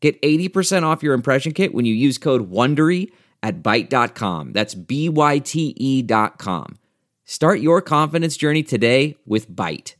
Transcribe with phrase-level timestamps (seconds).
[0.00, 3.10] Get 80% off your impression kit when you use code WONDERY
[3.42, 4.52] at Byte.com.
[4.52, 6.78] That's B-Y-T-E dot com.
[7.24, 9.94] Start your confidence journey today with Byte.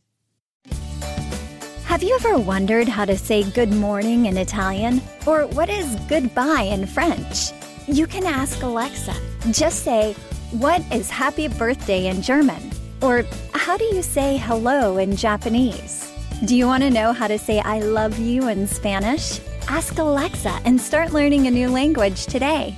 [1.85, 5.01] Have you ever wondered how to say good morning in Italian?
[5.27, 7.51] Or what is goodbye in French?
[7.87, 9.15] You can ask Alexa.
[9.51, 10.15] Just say,
[10.53, 12.71] what is happy birthday in German?
[13.03, 13.25] Or
[13.55, 16.13] how do you say hello in Japanese?
[16.45, 19.41] Do you want to know how to say I love you in Spanish?
[19.71, 22.75] Ask Alexa and start learning a new language today.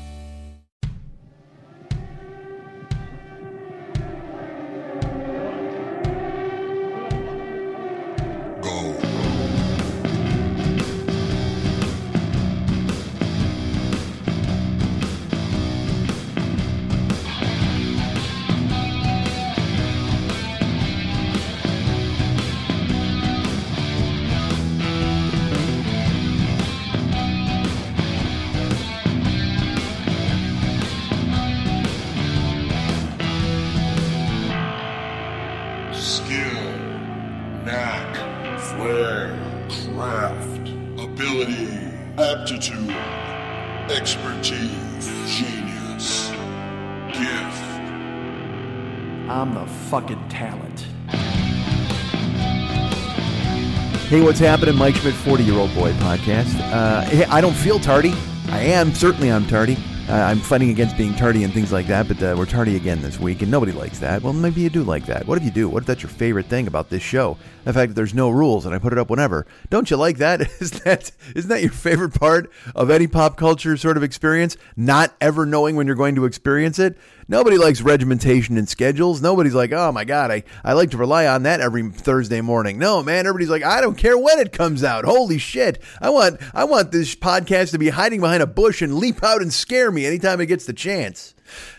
[54.31, 54.77] What's happening?
[54.77, 56.55] Mike Schmidt, 40 year old boy podcast.
[56.73, 58.13] Uh, I don't feel tardy.
[58.47, 58.95] I am.
[58.95, 59.77] Certainly, I'm tardy.
[60.09, 63.03] Uh, I'm fighting against being tardy and things like that, but uh, we're tardy again
[63.03, 64.23] this week, and nobody likes that.
[64.23, 65.27] Well, maybe you do like that.
[65.27, 65.69] What if you do?
[65.69, 67.39] What if that's your favorite thing about this show?
[67.65, 69.47] The fact that there's no rules and I put it up whenever.
[69.69, 70.41] Don't you like that?
[70.61, 74.57] Is that isn't that your favorite part of any pop culture sort of experience?
[74.77, 76.97] Not ever knowing when you're going to experience it.
[77.31, 79.23] Nobody likes regimentation and schedules.
[79.23, 82.77] Nobody's like, oh my God, I, I like to rely on that every Thursday morning.
[82.77, 85.05] No, man, everybody's like, I don't care when it comes out.
[85.05, 85.81] Holy shit.
[86.01, 89.43] I want I want this podcast to be hiding behind a bush and leap out
[89.43, 91.37] and scare me anytime it gets the chance.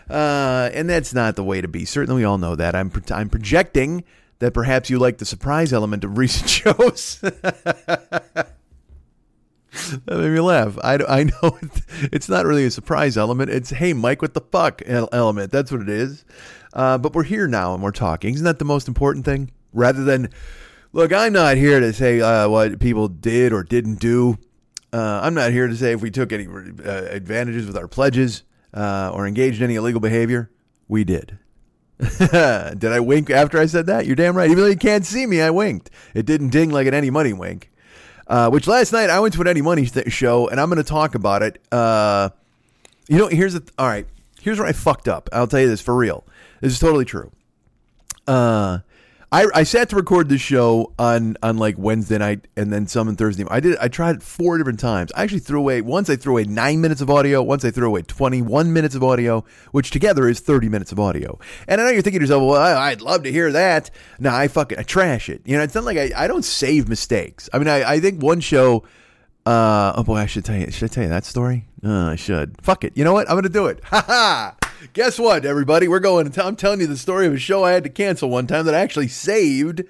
[0.08, 1.84] Uh, and that's not the way to be.
[1.84, 2.74] Certainly, we all know that.
[2.74, 4.04] I'm, pro- I'm projecting
[4.38, 7.22] that perhaps you like the surprise element of recent shows.
[9.72, 10.76] That made me laugh.
[10.84, 11.58] I, I know
[12.12, 13.50] it's not really a surprise element.
[13.50, 15.50] It's, hey, Mike, what the fuck element.
[15.50, 16.24] That's what it is.
[16.72, 18.34] Uh, but we're here now and we're talking.
[18.34, 19.50] Isn't that the most important thing?
[19.72, 20.28] Rather than,
[20.92, 24.38] look, I'm not here to say uh, what people did or didn't do.
[24.92, 28.42] Uh, I'm not here to say if we took any uh, advantages with our pledges
[28.74, 30.50] uh, or engaged in any illegal behavior.
[30.86, 31.38] We did.
[32.18, 34.04] did I wink after I said that?
[34.04, 34.50] You're damn right.
[34.50, 35.88] Even though you can't see me, I winked.
[36.14, 37.70] It didn't ding like an Eddie Money wink.
[38.32, 40.78] Uh, which last night I went to an Eddie Money th- show, and I'm going
[40.78, 41.60] to talk about it.
[41.70, 42.30] Uh,
[43.06, 44.06] you know, here's the all right.
[44.40, 45.28] Here's where I fucked up.
[45.34, 46.24] I'll tell you this for real.
[46.62, 47.30] This is totally true.
[48.26, 48.78] Uh,
[49.32, 53.08] I, I sat to record this show on on like Wednesday night and then some
[53.08, 53.46] on Thursday.
[53.48, 55.10] I did I tried it four different times.
[55.16, 57.86] I actually threw away once I threw away nine minutes of audio, once I threw
[57.86, 61.38] away twenty one minutes of audio, which together is thirty minutes of audio.
[61.66, 63.90] And I know you're thinking to yourself, well, I, would love to hear that.
[64.18, 65.40] No, I fucking I trash it.
[65.46, 67.48] You know, it's not like I, I don't save mistakes.
[67.54, 68.84] I mean, I, I think one show.
[69.46, 70.70] Uh, oh boy, I should tell you.
[70.70, 71.68] Should I tell you that story?
[71.82, 72.60] Uh, I should.
[72.60, 72.92] Fuck it.
[72.96, 73.30] You know what?
[73.30, 73.80] I'm gonna do it.
[73.92, 74.56] Ha ha.
[74.94, 75.86] Guess what, everybody?
[75.86, 76.44] We're going to.
[76.44, 78.74] I'm telling you the story of a show I had to cancel one time that
[78.74, 79.84] I actually saved,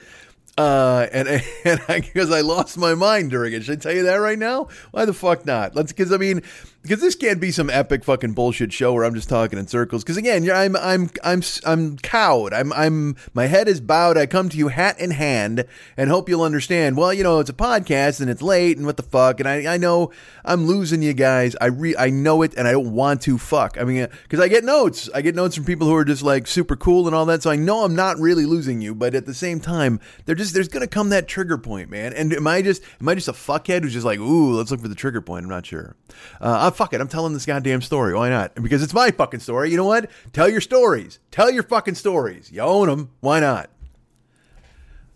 [0.59, 1.29] uh, and
[1.65, 3.65] and because I, I, lost my mind during it.
[3.65, 4.69] Should I tell you that right now?
[4.91, 5.75] Why the fuck not?
[5.75, 6.43] Let's because I mean
[6.83, 10.03] because this can't be some epic fucking bullshit show where I'm just talking in circles.
[10.03, 12.53] Because again, I'm I'm I'm I'm cowed.
[12.53, 14.19] I'm I'm my head is bowed.
[14.19, 15.65] I come to you hat in hand
[15.97, 16.97] and hope you'll understand.
[16.97, 19.39] Well, you know it's a podcast and it's late and what the fuck.
[19.39, 20.11] And I I know
[20.45, 21.55] I'm losing you guys.
[21.61, 23.77] I re I know it and I don't want to fuck.
[23.81, 25.09] I mean because I get notes.
[25.15, 27.45] I get notes from people who are just like super cool and all that.
[27.45, 28.93] So I know I'm not really losing you.
[28.93, 32.13] But at the same time, they're just there's gonna come that trigger point, man.
[32.13, 34.81] And am I just am I just a fuckhead who's just like ooh let's look
[34.81, 35.45] for the trigger point?
[35.45, 35.95] I'm not sure.
[36.41, 37.01] Uh, fuck it.
[37.01, 38.15] I'm telling this goddamn story.
[38.15, 38.55] Why not?
[38.55, 39.71] Because it's my fucking story.
[39.71, 40.11] You know what?
[40.33, 41.19] Tell your stories.
[41.31, 42.51] Tell your fucking stories.
[42.53, 43.11] You own them.
[43.21, 43.71] Why not?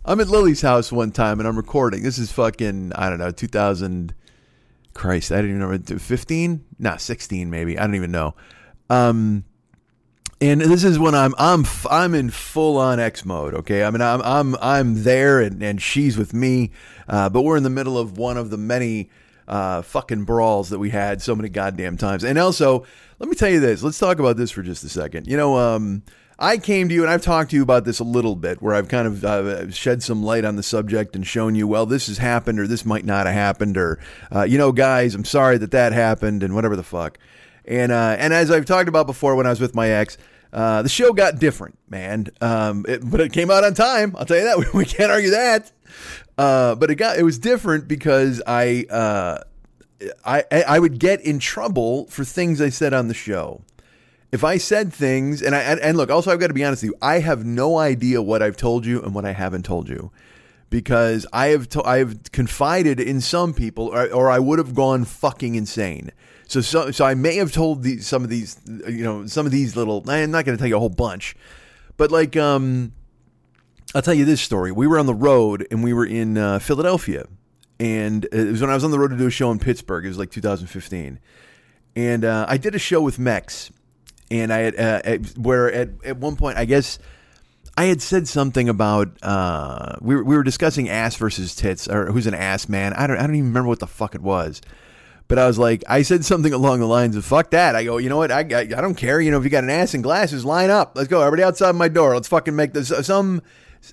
[0.05, 2.03] I'm at Lily's house one time and I'm recording.
[2.03, 4.15] This is fucking, I don't know, 2000.
[4.97, 5.99] Christ, I didn't even know.
[5.99, 6.65] 15?
[6.79, 7.79] Nah, 16 maybe.
[7.79, 8.35] I don't even know.
[8.89, 9.45] Um,
[10.41, 13.55] and this is when I'm I'm I'm in full on X mode.
[13.55, 16.73] Okay, I mean I'm I'm I'm there and and she's with me,
[17.09, 19.09] uh, but we're in the middle of one of the many
[19.49, 22.25] uh, fucking brawls that we had so many goddamn times.
[22.25, 22.85] And also,
[23.19, 23.83] let me tell you this.
[23.83, 25.27] Let's talk about this for just a second.
[25.27, 26.03] You know, um,
[26.39, 28.75] I came to you and I've talked to you about this a little bit, where
[28.75, 32.09] I've kind of uh, shed some light on the subject and shown you, well, this
[32.09, 33.99] has happened or this might not have happened, or
[34.35, 37.19] uh, you know, guys, I'm sorry that that happened, and whatever the fuck.
[37.65, 40.19] And uh, and as I've talked about before, when I was with my ex.
[40.53, 44.15] Uh, the show got different, man, um, it, but it came out on time.
[44.17, 44.57] I'll tell you that.
[44.57, 45.71] We, we can't argue that.
[46.39, 49.39] Uh, but it got it was different because I, uh,
[50.25, 53.63] I I would get in trouble for things I said on the show
[54.33, 56.91] if I said things, and I and, look, also I've got to be honest with
[56.91, 60.11] you, I have no idea what I've told you and what I haven't told you,
[60.69, 64.75] because I have to, I have confided in some people, or, or I would have
[64.75, 66.11] gone fucking insane.
[66.49, 69.53] So, so so I may have told these some of these, you know, some of
[69.53, 70.05] these little.
[70.09, 71.37] I'm not going to tell you a whole bunch,
[71.97, 72.93] but like, um,
[73.97, 74.71] I'll tell you this story.
[74.73, 77.27] We were on the road and we were in uh, Philadelphia,
[77.81, 80.05] and it was when I was on the road to do a show in Pittsburgh.
[80.05, 81.19] It was like 2015,
[81.97, 83.73] and uh, I did a show with Mex
[84.31, 86.99] and I had uh, at, where at at one point I guess
[87.77, 92.11] I had said something about uh, we were, we were discussing ass versus tits or
[92.11, 92.93] who's an ass man.
[92.95, 94.61] I don't I don't even remember what the fuck it was.
[95.29, 97.97] But I was like, I said something along the lines of "fuck that." I go,
[97.99, 98.31] you know what?
[98.31, 99.21] I, I, I don't care.
[99.21, 100.93] You know, if you got an ass and glasses, line up.
[100.95, 101.21] Let's go.
[101.21, 102.15] Everybody outside my door.
[102.15, 103.43] Let's fucking make this some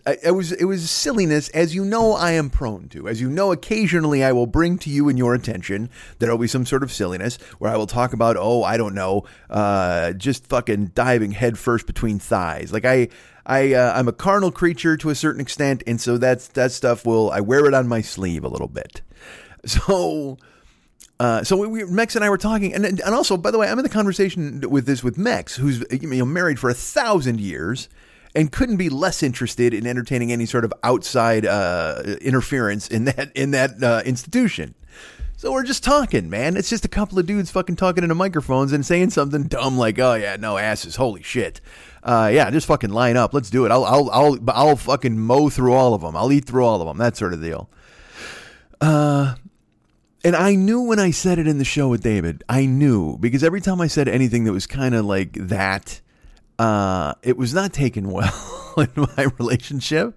[0.05, 3.07] it was it was silliness, as you know I am prone to.
[3.07, 6.47] As you know, occasionally I will bring to you in your attention there will be
[6.47, 10.47] some sort of silliness where I will talk about, oh, I don't know, uh, just
[10.47, 12.71] fucking diving headfirst between thighs.
[12.71, 13.09] Like I,
[13.45, 17.05] I, uh, I'm a carnal creature to a certain extent, and so that's that stuff
[17.05, 19.01] will I wear it on my sleeve a little bit.
[19.65, 20.37] So.
[21.19, 23.69] Uh, so we, we, Mex and I were talking, and and also, by the way,
[23.69, 27.39] I'm in the conversation with this with Mex, who's you know married for a thousand
[27.39, 27.87] years,
[28.35, 33.31] and couldn't be less interested in entertaining any sort of outside uh, interference in that
[33.35, 34.75] in that uh, institution.
[35.35, 36.55] So we're just talking, man.
[36.55, 39.99] It's just a couple of dudes fucking talking into microphones and saying something dumb like,
[39.99, 41.59] "Oh yeah, no asses, holy shit."
[42.01, 43.33] Uh, yeah, just fucking line up.
[43.33, 43.71] Let's do it.
[43.71, 46.17] I'll, I'll, I'll, I'll fucking mow through all of them.
[46.17, 46.97] I'll eat through all of them.
[46.97, 47.69] That sort of deal.
[48.81, 49.35] Uh,
[50.25, 53.43] and I knew when I said it in the show with David, I knew because
[53.43, 56.01] every time I said anything that was kind of like that,
[56.63, 58.33] uh, it was not taken well
[58.77, 60.15] in my relationship.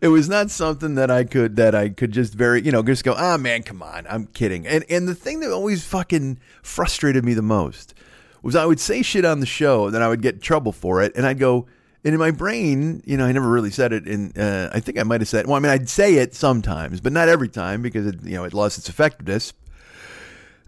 [0.00, 3.04] It was not something that I could that I could just very you know just
[3.04, 7.24] go ah man come on I'm kidding and and the thing that always fucking frustrated
[7.24, 7.94] me the most
[8.42, 10.72] was I would say shit on the show and then I would get in trouble
[10.72, 11.66] for it and I'd go
[12.04, 14.98] and in my brain you know I never really said it and uh, I think
[14.98, 17.80] I might have said well I mean I'd say it sometimes but not every time
[17.80, 19.54] because it you know it lost its effectiveness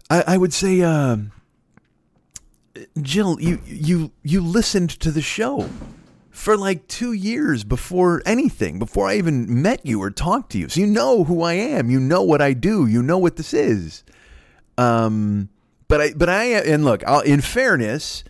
[0.09, 1.17] I, I would say uh,
[3.01, 5.69] Jill, you you you listened to the show
[6.31, 10.69] for like two years before anything, before I even met you or talked to you.
[10.69, 11.89] So you know who I am.
[11.89, 12.85] You know what I do.
[12.85, 14.03] You know what this is.
[14.77, 15.49] Um,
[15.87, 18.23] but I but I and look, I'll, in fairness,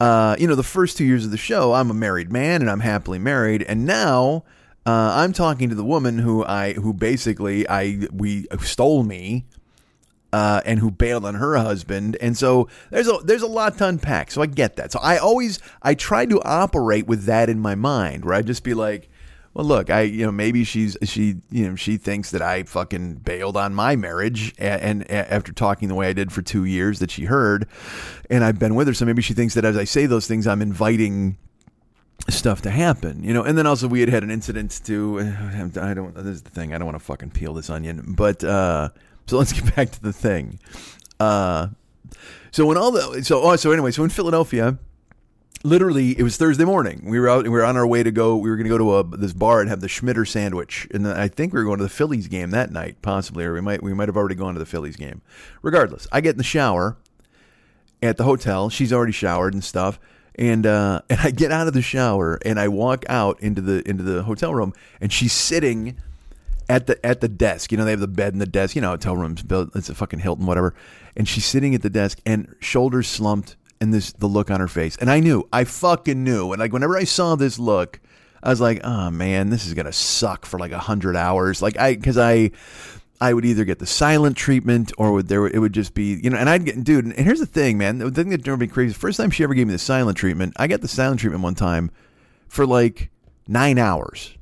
[0.00, 2.70] uh, you know, the first two years of the show, I'm a married man and
[2.70, 4.44] I'm happily married, and now.
[4.88, 9.44] Uh, I'm talking to the woman who I who basically I we stole me
[10.32, 12.16] uh, and who bailed on her husband.
[12.20, 14.30] And so there's a there's a lot to unpack.
[14.30, 14.92] So I get that.
[14.92, 18.62] So I always I try to operate with that in my mind, where I just
[18.64, 19.08] be like,
[19.54, 23.16] well, look, I you know maybe she's she you know she thinks that I fucking
[23.16, 26.98] bailed on my marriage, and, and after talking the way I did for two years
[26.98, 27.66] that she heard,
[28.28, 30.46] and I've been with her, so maybe she thinks that as I say those things,
[30.46, 31.38] I'm inviting
[32.28, 33.44] stuff to happen, you know.
[33.44, 35.20] And then also we had had an incident to
[35.80, 38.44] I don't this is the thing I don't want to fucking peel this onion, but
[38.44, 38.90] uh
[39.26, 40.58] so let's get back to the thing.
[41.18, 41.68] Uh,
[42.50, 44.78] so when all the so oh, so anyway, so in Philadelphia,
[45.62, 47.02] literally it was Thursday morning.
[47.04, 48.36] We were out we were on our way to go.
[48.36, 51.06] We were going to go to a, this bar and have the Schmitter sandwich, and
[51.06, 53.82] I think we were going to the Phillies game that night, possibly, or we might
[53.82, 55.22] we might have already gone to the Phillies game.
[55.62, 56.96] Regardless, I get in the shower
[58.02, 58.68] at the hotel.
[58.68, 59.98] She's already showered and stuff.
[60.34, 63.86] And uh, and I get out of the shower and I walk out into the
[63.88, 65.96] into the hotel room and she's sitting
[66.68, 67.72] at the at the desk.
[67.72, 68.74] You know, they have the bed and the desk.
[68.74, 69.74] You know, hotel rooms built.
[69.74, 70.74] It's a fucking Hilton, whatever.
[71.16, 74.68] And she's sitting at the desk and shoulders slumped and this the look on her
[74.68, 74.96] face.
[74.96, 76.52] And I knew, I fucking knew.
[76.52, 78.00] And like whenever I saw this look,
[78.42, 81.62] I was like, oh man, this is gonna suck for like a hundred hours.
[81.62, 82.50] Like I, because I.
[83.18, 86.28] I would either get the silent treatment or would there it would just be you
[86.28, 88.66] know and I'd get dude and here's the thing man the thing that drove me
[88.66, 91.20] crazy the first time she ever gave me the silent treatment I got the silent
[91.20, 91.90] treatment one time
[92.46, 93.08] for like
[93.48, 94.35] nine hours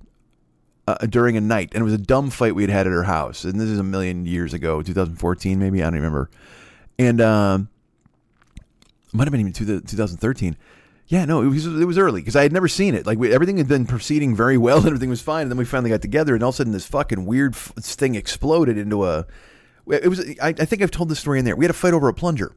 [0.86, 3.04] uh, during a night, and it was a dumb fight we had had at her
[3.04, 3.44] house.
[3.44, 5.82] And this is a million years ago, 2014 maybe.
[5.82, 6.30] I don't remember.
[6.98, 7.68] And um,
[9.12, 10.56] might have been even 2013.
[11.06, 13.06] Yeah, no, it was it was early because I had never seen it.
[13.06, 15.42] Like we, everything had been proceeding very well, and everything was fine.
[15.42, 17.72] And then we finally got together, and all of a sudden, this fucking weird f-
[17.76, 19.26] thing exploded into a
[19.86, 20.20] It was.
[20.40, 21.56] I, I think I've told this story in there.
[21.56, 22.54] We had a fight over a plunger.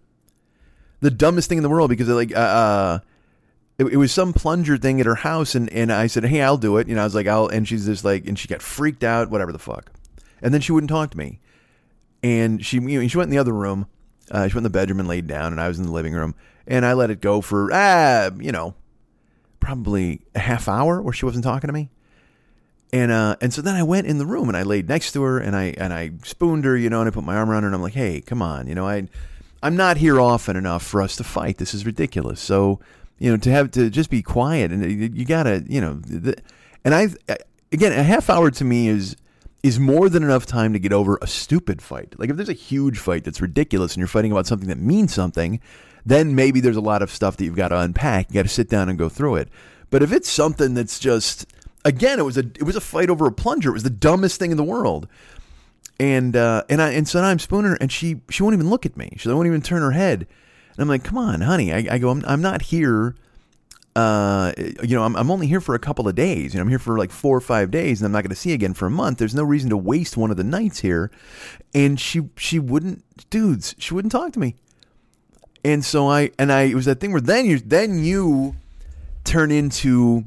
[1.02, 3.00] The dumbest thing in the world because like uh, uh
[3.78, 6.58] it, it was some plunger thing at her house, and and I said, hey, I'll
[6.58, 6.88] do it.
[6.88, 9.30] You know, I was like, I'll, and she's just like, and she got freaked out,
[9.30, 9.92] whatever the fuck,
[10.42, 11.40] and then she wouldn't talk to me,
[12.24, 13.88] and she you know, she went in the other room.
[14.30, 16.14] Uh, she went in the bedroom and laid down, and I was in the living
[16.14, 18.76] room, and I let it go for ah, you know,
[19.60, 21.90] probably a half hour where she wasn't talking to me.
[22.94, 25.22] And uh, and so then I went in the room and I laid next to
[25.24, 27.64] her and I and I spooned her, you know, and I put my arm around
[27.64, 29.08] her and I'm like, hey, come on, you know, I
[29.62, 31.58] I'm not here often enough for us to fight.
[31.58, 32.40] This is ridiculous.
[32.40, 32.80] So
[33.20, 36.36] you know, to have to just be quiet and you gotta, you know, the,
[36.84, 37.10] and I
[37.72, 39.16] again a half hour to me is
[39.64, 42.16] is more than enough time to get over a stupid fight.
[42.18, 45.14] Like if there's a huge fight that's ridiculous and you're fighting about something that means
[45.14, 45.60] something,
[46.06, 48.30] then maybe there's a lot of stuff that you've got to unpack.
[48.30, 49.50] You got to sit down and go through it.
[49.90, 51.48] But if it's something that's just
[51.84, 53.70] again, it was a it was a fight over a plunger.
[53.70, 55.08] It was the dumbest thing in the world.
[56.00, 58.86] And uh, and I and so I'm spooning her, and she she won't even look
[58.86, 59.16] at me.
[59.18, 60.28] She won't even turn her head.
[60.78, 61.74] And I'm like, come on, honey.
[61.74, 63.16] I, I go, I'm, I'm not here.
[63.96, 66.54] Uh, you know, I'm, I'm only here for a couple of days.
[66.54, 68.36] You know, I'm here for like four or five days, and I'm not going to
[68.36, 69.18] see you again for a month.
[69.18, 71.10] There's no reason to waste one of the nights here.
[71.74, 74.56] And she she wouldn't, dudes, she wouldn't talk to me.
[75.66, 78.56] And so I and I it was that thing where then you then you
[79.24, 80.26] turn into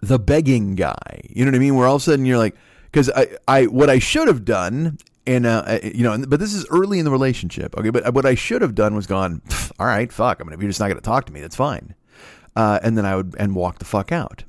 [0.00, 1.20] the begging guy.
[1.28, 1.74] You know what I mean?
[1.74, 2.56] Where all of a sudden you're like,
[2.90, 4.98] because I, I, what I should have done,
[5.30, 7.76] and uh, you know, but this is early in the relationship.
[7.78, 9.40] Okay, but what I should have done was gone.
[9.78, 10.40] All right, fuck.
[10.40, 11.94] I mean, if you're just not going to talk to me, that's fine.
[12.56, 14.42] Uh, and then I would and walk the fuck out.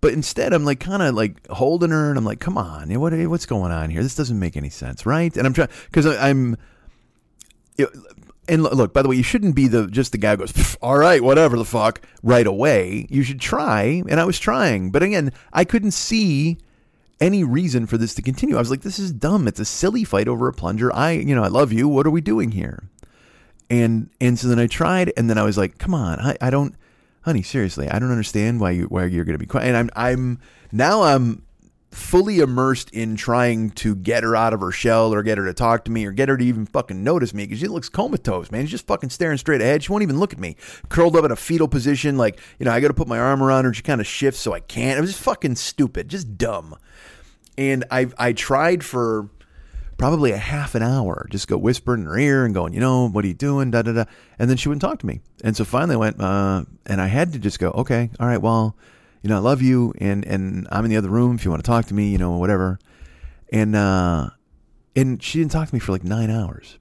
[0.00, 3.12] But instead, I'm like kind of like holding her, and I'm like, "Come on, what
[3.28, 4.02] what's going on here?
[4.02, 6.56] This doesn't make any sense, right?" And I'm trying because I'm.
[7.76, 7.88] Know,
[8.46, 10.98] and look, by the way, you shouldn't be the just the guy who goes, all
[10.98, 13.06] right, whatever the fuck, right away.
[13.10, 16.58] You should try, and I was trying, but again, I couldn't see
[17.20, 18.56] any reason for this to continue.
[18.56, 19.46] I was like, this is dumb.
[19.48, 20.94] It's a silly fight over a plunger.
[20.94, 21.88] I, you know, I love you.
[21.88, 22.84] What are we doing here?
[23.70, 26.50] And and so then I tried, and then I was like, come on, I, I
[26.50, 26.74] don't,
[27.22, 29.68] honey, seriously, I don't understand why you why you're going to be quiet.
[29.68, 30.38] And I'm I'm
[30.70, 31.42] now I'm
[31.94, 35.54] fully immersed in trying to get her out of her shell or get her to
[35.54, 38.50] talk to me or get her to even fucking notice me because she looks comatose,
[38.50, 38.62] man.
[38.62, 39.82] She's just fucking staring straight ahead.
[39.82, 40.56] She won't even look at me.
[40.88, 43.42] Curled up in a fetal position, like, you know, I got to put my arm
[43.42, 44.98] around her and she kind of shifts so I can't.
[44.98, 46.76] It was just fucking stupid, just dumb.
[47.56, 49.28] And I I tried for
[49.96, 53.08] probably a half an hour, just go whispering in her ear and going, you know,
[53.08, 53.70] what are you doing?
[53.70, 54.04] Da da da.
[54.38, 55.20] And then she wouldn't talk to me.
[55.44, 58.40] And so finally I went, uh, and I had to just go, okay, all right,
[58.42, 58.76] well,
[59.24, 61.64] you know, I love you, and and I'm in the other room if you want
[61.64, 62.78] to talk to me, you know, whatever.
[63.50, 64.28] And uh,
[64.94, 66.78] and she didn't talk to me for like nine hours.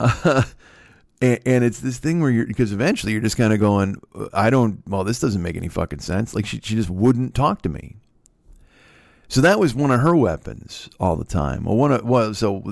[0.00, 0.44] Uh,
[1.20, 4.00] and, and, it's this thing where you're because eventually you're just kind of going,
[4.32, 4.82] I don't.
[4.88, 6.34] Well, this doesn't make any fucking sense.
[6.34, 7.96] Like she she just wouldn't talk to me.
[9.28, 11.64] So that was one of her weapons all the time.
[11.64, 12.62] Well, one of well, so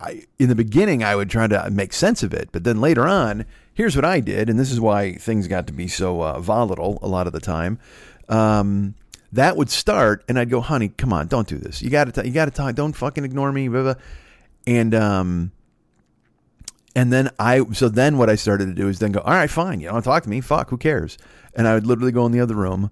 [0.00, 3.08] I, in the beginning I would try to make sense of it, but then later
[3.08, 6.40] on here's what I did, and this is why things got to be so uh,
[6.40, 7.78] volatile a lot of the time.
[8.28, 8.94] Um,
[9.32, 11.82] that would start, and I'd go, "Honey, come on, don't do this.
[11.82, 12.74] You got to, you got to talk.
[12.74, 13.94] Don't fucking ignore me." Blah, blah.
[14.66, 15.52] And um,
[16.96, 19.50] and then I, so then what I started to do is then go, "All right,
[19.50, 19.80] fine.
[19.80, 20.40] You don't talk to me.
[20.40, 21.16] Fuck, who cares?"
[21.54, 22.90] And I would literally go in the other room,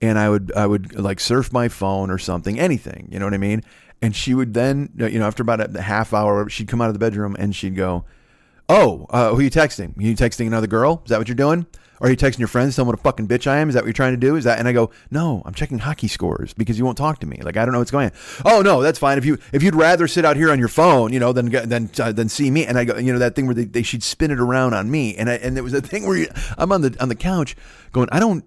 [0.00, 3.08] and I would, I would like surf my phone or something, anything.
[3.10, 3.62] You know what I mean?
[4.02, 6.92] And she would then, you know, after about a half hour, she'd come out of
[6.92, 8.04] the bedroom and she'd go
[8.68, 9.96] Oh, uh, who are you texting?
[9.98, 11.02] Are you texting another girl?
[11.04, 11.66] Is that what you're doing?
[12.00, 13.68] Or are you texting your friends, telling what a fucking bitch I am?
[13.68, 14.36] Is that what you're trying to do?
[14.36, 14.58] Is that?
[14.58, 17.38] And I go, no, I'm checking hockey scores because you won't talk to me.
[17.40, 18.12] Like I don't know what's going on.
[18.44, 19.16] Oh no, that's fine.
[19.16, 21.90] If you if you'd rather sit out here on your phone, you know, than than
[21.98, 22.66] uh, than see me.
[22.66, 24.90] And I go, you know, that thing where they, they she'd spin it around on
[24.90, 26.28] me, and I, and it was a thing where you,
[26.58, 27.56] I'm on the on the couch
[27.92, 28.44] going, I don't.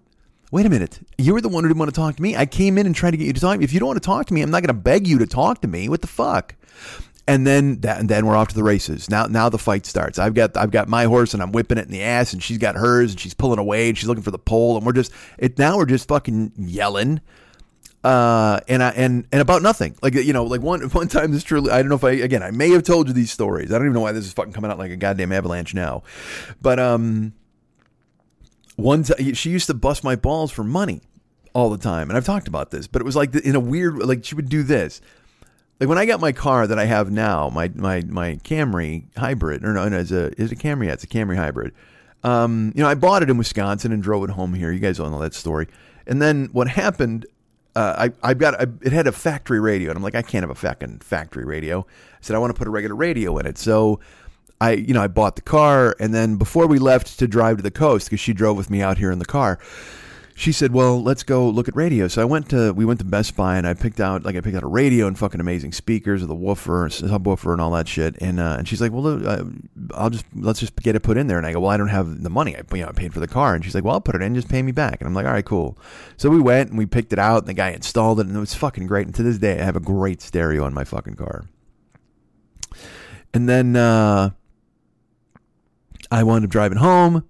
[0.50, 1.00] Wait a minute.
[1.18, 2.38] You were the one who didn't want to talk to me.
[2.38, 3.56] I came in and tried to get you to talk.
[3.56, 3.66] to me.
[3.66, 5.28] If you don't want to talk to me, I'm not going to beg you to
[5.28, 5.90] talk to me.
[5.90, 6.56] What the fuck?
[7.28, 9.10] And then that, and then we're off to the races.
[9.10, 10.18] Now now the fight starts.
[10.18, 12.58] I've got I've got my horse and I'm whipping it in the ass, and she's
[12.58, 15.12] got hers, and she's pulling away, and she's looking for the pole, and we're just
[15.38, 17.22] it now we're just fucking yelling.
[18.04, 19.96] Uh, and I and and about nothing.
[20.02, 22.42] Like you know, like one one time this truly I don't know if I again
[22.42, 23.72] I may have told you these stories.
[23.72, 26.04] I don't even know why this is fucking coming out like a goddamn avalanche now.
[26.62, 27.34] But um
[28.78, 31.02] one time she used to bust my balls for money
[31.54, 32.10] all the time.
[32.10, 34.48] And I've talked about this, but it was like in a weird like she would
[34.48, 35.02] do this
[35.80, 39.64] like when I got my car that I have now, my my my Camry hybrid,
[39.64, 40.88] or no, no it's a is it Camry?
[40.88, 41.74] Yeah, it's a Camry hybrid.
[42.24, 44.72] Um, you know, I bought it in Wisconsin and drove it home here.
[44.72, 45.68] You guys all know that story.
[46.08, 47.28] And then what happened?
[47.76, 50.42] Uh, I I got I, it had a factory radio, and I'm like, I can't
[50.44, 51.82] have a fucking factory radio.
[51.82, 54.00] I said I want to put a regular radio in it, so.
[54.60, 57.62] I, you know, I bought the car, and then before we left to drive to
[57.62, 59.60] the coast, because she drove with me out here in the car,
[60.38, 63.06] she said, "Well, let's go look at radio." So I went to we went to
[63.06, 65.72] Best Buy and I picked out like I picked out a radio and fucking amazing
[65.72, 68.22] speakers with a woofer, subwoofer, and all that shit.
[68.22, 69.20] And uh, and she's like, "Well,
[69.96, 71.88] I'll just let's just get it put in there." And I go, "Well, I don't
[71.88, 72.56] have the money.
[72.56, 74.22] I you know I paid for the car." And she's like, "Well, I'll put it
[74.22, 75.76] in, just pay me back." And I'm like, "All right, cool."
[76.18, 78.40] So we went and we picked it out, and the guy installed it, and it
[78.40, 79.08] was fucking great.
[79.08, 81.46] And to this day, I have a great stereo in my fucking car.
[83.34, 84.30] And then uh,
[86.12, 87.28] I wound up driving home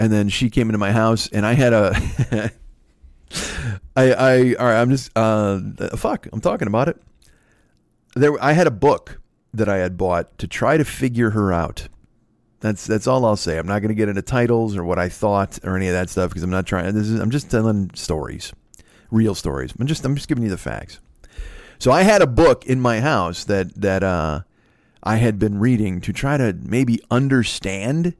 [0.00, 1.92] and then she came into my house and I had a
[3.96, 5.60] I I all right I'm just uh
[5.96, 7.00] fuck I'm talking about it.
[8.14, 9.20] There I had a book
[9.52, 11.88] that I had bought to try to figure her out.
[12.60, 13.58] That's that's all I'll say.
[13.58, 16.10] I'm not going to get into titles or what I thought or any of that
[16.10, 18.52] stuff because I'm not trying this is I'm just telling stories
[19.10, 19.72] real stories.
[19.78, 21.00] I'm just I'm just giving you the facts.
[21.78, 24.40] So I had a book in my house that that uh
[25.02, 28.14] I had been reading to try to maybe understand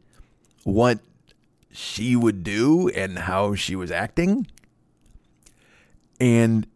[0.64, 1.00] what
[1.70, 4.46] she would do and how she was acting.
[6.20, 6.66] And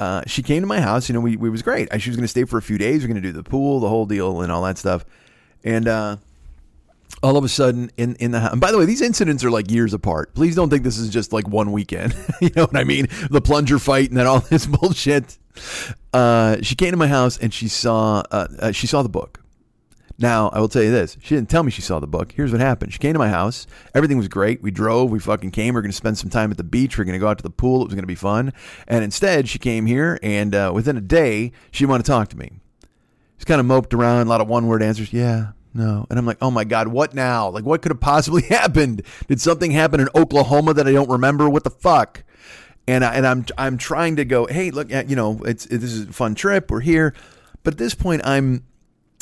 [0.00, 1.08] uh, she came to my house.
[1.08, 1.88] You know, we, we was great.
[2.00, 3.00] She was going to stay for a few days.
[3.00, 5.04] We are going to do the pool, the whole deal, and all that stuff.
[5.64, 6.16] And uh,
[7.22, 8.52] all of a sudden, in in the house.
[8.52, 10.34] And by the way, these incidents are like years apart.
[10.34, 12.16] Please don't think this is just like one weekend.
[12.40, 13.06] you know what I mean?
[13.30, 15.38] The plunger fight and then all this bullshit.
[16.12, 19.41] Uh, she came to my house and she saw uh, uh, she saw the book.
[20.22, 21.16] Now, I will tell you this.
[21.20, 22.30] She didn't tell me she saw the book.
[22.30, 22.92] Here's what happened.
[22.92, 23.66] She came to my house.
[23.92, 24.62] Everything was great.
[24.62, 25.10] We drove.
[25.10, 25.74] We fucking came.
[25.74, 26.96] We are going to spend some time at the beach.
[26.96, 27.82] We are going to go out to the pool.
[27.82, 28.52] It was going to be fun.
[28.86, 32.38] And instead, she came here, and uh, within a day, she wanted to talk to
[32.38, 32.52] me.
[33.36, 35.12] She's kind of moped around, a lot of one word answers.
[35.12, 36.06] Yeah, no.
[36.08, 37.48] And I'm like, oh my God, what now?
[37.48, 39.02] Like, what could have possibly happened?
[39.26, 41.48] Did something happen in Oklahoma that I don't remember?
[41.48, 42.22] What the fuck?
[42.86, 45.92] And, I, and I'm, I'm trying to go, hey, look, you know, it's, it, this
[45.92, 46.70] is a fun trip.
[46.70, 47.12] We're here.
[47.64, 48.64] But at this point, I'm,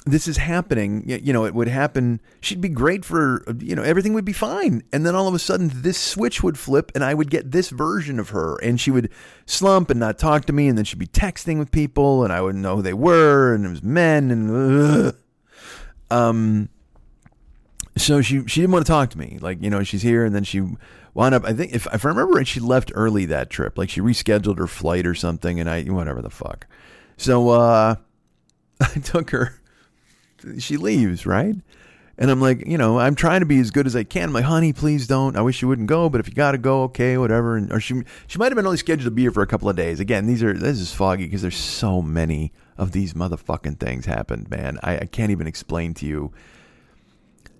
[0.06, 1.04] this is happening.
[1.06, 2.20] You know, it would happen.
[2.40, 4.82] She'd be great for, you know, everything would be fine.
[4.92, 7.68] And then all of a sudden, this switch would flip and I would get this
[7.68, 8.56] version of her.
[8.62, 9.10] And she would
[9.44, 10.68] slump and not talk to me.
[10.68, 13.54] And then she'd be texting with people and I wouldn't know who they were.
[13.54, 14.30] And it was men.
[14.30, 15.16] And, ugh.
[16.10, 16.70] um,
[17.98, 19.36] so she, she didn't want to talk to me.
[19.38, 20.62] Like, you know, she's here and then she
[21.12, 23.76] wound up, I think, if, if I remember right, she left early that trip.
[23.76, 25.60] Like she rescheduled her flight or something.
[25.60, 26.66] And I, whatever the fuck.
[27.18, 27.96] So, uh,
[28.80, 29.59] I took her
[30.58, 31.54] she leaves, right?
[32.20, 34.24] And I'm like, you know, I'm trying to be as good as I can.
[34.24, 35.36] I'm like, honey, please don't.
[35.36, 37.56] I wish you wouldn't go, but if you got to go, okay, whatever.
[37.56, 39.70] And or she she might have been only scheduled to be here for a couple
[39.70, 40.00] of days.
[40.00, 44.50] Again, these are this is foggy because there's so many of these motherfucking things happened,
[44.50, 44.78] man.
[44.82, 46.30] I, I can't even explain to you.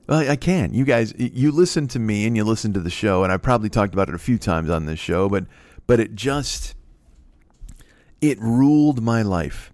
[0.07, 0.75] Well, I can.
[0.75, 3.71] You guys, you listen to me and you listen to the show, and I probably
[3.71, 5.47] talked about it a few times on this show, but
[5.87, 6.75] but it just
[8.21, 9.73] it ruled my life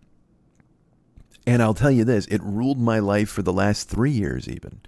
[1.47, 4.81] and I'll tell you this, it ruled my life for the last three years, even.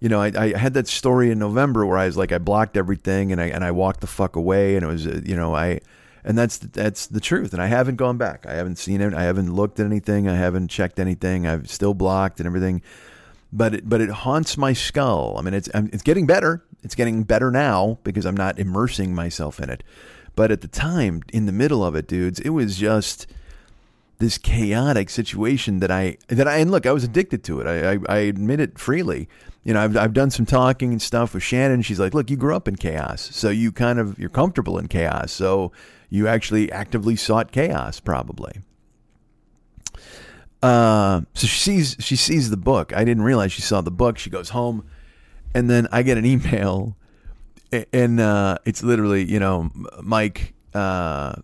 [0.00, 2.76] You know, I, I had that story in November where I was like, I blocked
[2.76, 5.56] everything and I and I walked the fuck away, and it was, uh, you know,
[5.56, 5.80] I,
[6.22, 7.52] and that's that's the truth.
[7.52, 8.46] And I haven't gone back.
[8.46, 9.12] I haven't seen it.
[9.14, 10.28] I haven't looked at anything.
[10.28, 11.46] I haven't checked anything.
[11.46, 12.82] I've still blocked and everything.
[13.52, 15.36] But it, but it haunts my skull.
[15.38, 16.62] I mean, it's it's getting better.
[16.84, 19.82] It's getting better now because I'm not immersing myself in it.
[20.36, 23.26] But at the time, in the middle of it, dudes, it was just
[24.18, 27.66] this chaotic situation that I that I and look, I was addicted to it.
[27.66, 29.28] I, I, I admit it freely.
[29.64, 31.82] You know, I've I've done some talking and stuff with Shannon.
[31.82, 34.88] She's like, "Look, you grew up in chaos, so you kind of you're comfortable in
[34.88, 35.32] chaos.
[35.32, 35.72] So
[36.10, 38.62] you actually actively sought chaos, probably."
[40.62, 42.92] Uh, so she sees she sees the book.
[42.96, 44.18] I didn't realize she saw the book.
[44.18, 44.84] She goes home,
[45.54, 46.96] and then I get an email,
[47.92, 49.70] and uh, it's literally you know
[50.02, 51.34] Mike uh,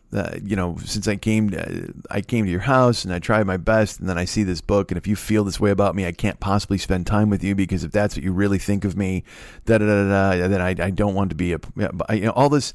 [0.43, 3.57] you know, since I came, to, I came to your house and I tried my
[3.57, 6.07] best, and then I see this book, and if you feel this way about me,
[6.07, 8.97] I can't possibly spend time with you because if that's what you really think of
[8.97, 9.25] me,
[9.65, 11.61] da da da da, then I, I don't want to be a,
[12.11, 12.73] you know, all this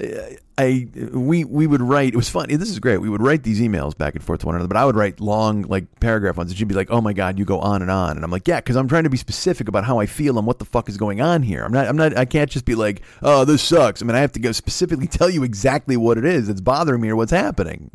[0.00, 2.14] I we we would write.
[2.14, 2.48] It was fun.
[2.48, 2.98] This is great.
[2.98, 4.68] We would write these emails back and forth to one another.
[4.68, 7.38] But I would write long, like paragraph ones, and she'd be like, "Oh my god,
[7.38, 9.66] you go on and on." And I'm like, "Yeah," because I'm trying to be specific
[9.68, 11.64] about how I feel and what the fuck is going on here.
[11.64, 11.88] I'm not.
[11.88, 12.16] I'm not.
[12.16, 15.06] I can't just be like, "Oh, this sucks." I mean, I have to go specifically
[15.08, 17.90] tell you exactly what it is that's bothering me or what's happening.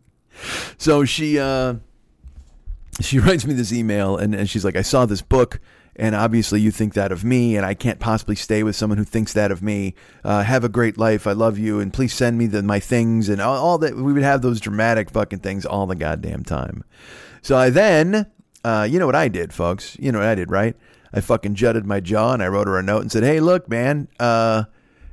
[0.77, 1.75] So she uh,
[2.99, 5.61] she writes me this email, and, and she's like, "I saw this book."
[5.95, 9.03] And obviously you think that of me, and I can't possibly stay with someone who
[9.03, 9.95] thinks that of me.
[10.23, 11.27] Uh, have a great life.
[11.27, 13.95] I love you, and please send me the, my things and all, all, that.
[13.95, 16.83] We would have those dramatic fucking things all the goddamn time.
[17.41, 18.27] So I then,
[18.63, 19.97] uh, you know what I did, folks?
[19.99, 20.75] You know what I did, right?
[21.13, 23.69] I fucking jutted my jaw and I wrote her a note and said, "Hey, look,
[23.69, 24.63] man." Uh,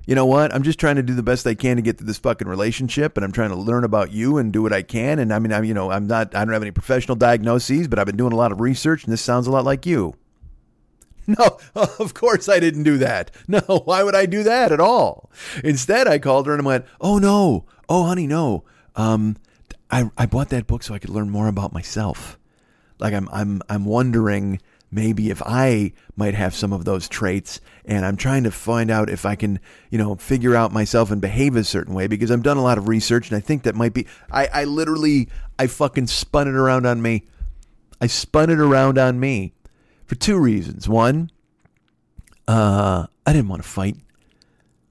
[0.06, 0.52] you know what?
[0.52, 3.16] I'm just trying to do the best I can to get through this fucking relationship,
[3.16, 5.18] and I'm trying to learn about you and do what I can.
[5.18, 7.98] And I mean, I'm, you know, I'm not, I don't have any professional diagnoses, but
[7.98, 10.14] I've been doing a lot of research, and this sounds a lot like you.
[11.38, 13.30] No, of course I didn't do that.
[13.48, 15.30] No, why would I do that at all?
[15.64, 18.64] Instead, I called her and I went, "Oh no, oh honey, no.
[18.96, 19.36] Um,
[19.90, 22.38] I I bought that book so I could learn more about myself.
[22.98, 24.60] Like I'm I'm I'm wondering
[24.92, 29.08] maybe if I might have some of those traits, and I'm trying to find out
[29.08, 32.42] if I can, you know, figure out myself and behave a certain way because I've
[32.42, 34.06] done a lot of research and I think that might be.
[34.30, 37.24] I I literally I fucking spun it around on me.
[38.00, 39.54] I spun it around on me
[40.10, 40.88] for two reasons.
[40.88, 41.30] One,
[42.48, 43.94] uh, I didn't want to fight.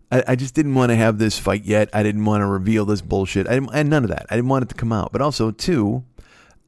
[0.10, 1.90] I, I just didn't want to have this fight yet.
[1.92, 3.46] I didn't want to reveal this bullshit.
[3.46, 4.28] I didn't, and none of that.
[4.30, 5.12] I didn't want it to come out.
[5.12, 6.06] But also, two,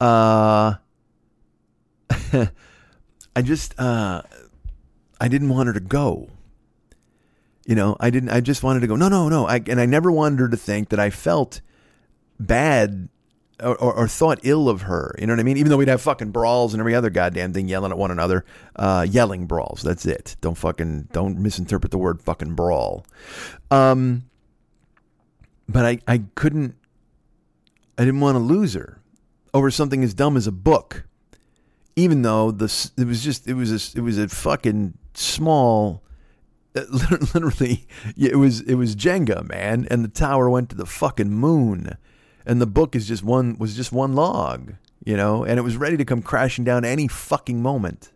[0.01, 0.73] uh,
[2.09, 4.23] I just, uh,
[5.21, 6.27] I didn't want her to go.
[7.65, 8.31] You know, I didn't.
[8.31, 8.97] I just wanted to go.
[8.97, 9.47] No, no, no.
[9.47, 11.61] I, and I never wanted her to think that I felt
[12.37, 13.07] bad
[13.61, 15.15] or, or, thought ill of her.
[15.19, 15.57] You know what I mean?
[15.57, 18.45] Even though we'd have fucking brawls and every other goddamn thing, yelling at one another,
[18.75, 19.81] uh, yelling brawls.
[19.81, 20.35] That's it.
[20.41, 23.05] Don't fucking don't misinterpret the word fucking brawl.
[23.69, 24.23] Um,
[25.69, 26.75] but I I couldn't.
[27.97, 28.99] I didn't want to lose her
[29.53, 31.05] over something as dumb as a book.
[31.95, 36.01] Even though this it was just it was a, it was a fucking small
[37.33, 37.85] literally
[38.17, 41.97] it was it was Jenga man and the tower went to the fucking moon
[42.45, 44.73] and the book is just one was just one log,
[45.03, 48.11] you know, and it was ready to come crashing down any fucking moment.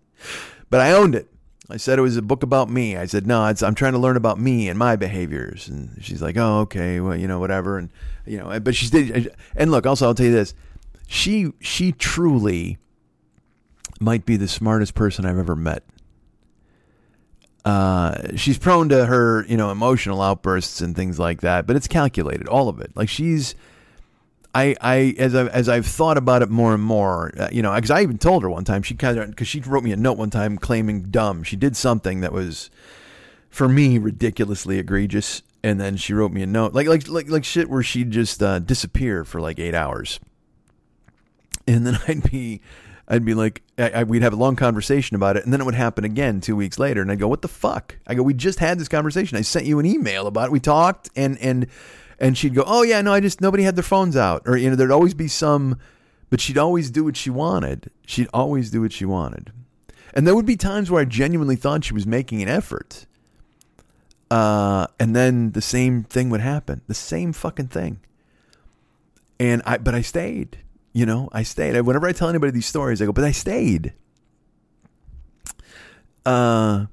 [0.70, 1.30] But I owned it.
[1.70, 2.96] I said it was a book about me.
[2.96, 5.68] I said, no, I'm trying to learn about me and my behaviors.
[5.68, 7.80] And she's like, oh, okay, well, you know, whatever.
[7.80, 7.90] And,
[8.26, 9.36] you know, but she did.
[9.56, 10.54] And look, also, I'll tell you this.
[11.08, 12.78] She, she truly
[14.00, 15.84] might be the smartest person I've ever met.
[17.64, 21.88] Uh, she's prone to her, you know, emotional outbursts and things like that, but it's
[21.88, 22.92] calculated, all of it.
[22.96, 23.56] Like she's,
[24.56, 27.76] I, I as I as I've thought about it more and more, uh, you know,
[27.76, 29.98] because I even told her one time she kind of because she wrote me a
[29.98, 31.44] note one time claiming dumb.
[31.44, 32.70] She did something that was
[33.50, 37.44] for me ridiculously egregious, and then she wrote me a note like like like like
[37.44, 40.22] shit where she'd just uh, disappear for like eight hours,
[41.68, 42.62] and then I'd be.
[43.08, 45.64] I'd be like, I, I, we'd have a long conversation about it, and then it
[45.64, 48.34] would happen again two weeks later, and I'd go, "What the fuck?" I go, "We
[48.34, 49.38] just had this conversation.
[49.38, 50.52] I sent you an email about it.
[50.52, 51.68] We talked, and and
[52.20, 54.70] and she'd go, "Oh yeah, no, I just nobody had their phones out," or you
[54.70, 55.78] know, there'd always be some,
[56.30, 57.92] but she'd always do what she wanted.
[58.06, 59.52] She'd always do what she wanted,
[60.14, 63.06] and there would be times where I genuinely thought she was making an effort.
[64.32, 68.00] Uh, and then the same thing would happen, the same fucking thing.
[69.40, 70.58] And I, but I stayed.
[70.94, 71.76] You know, I stayed.
[71.76, 73.94] I, whenever I tell anybody these stories, I go, "But I stayed."
[76.26, 76.86] Uh,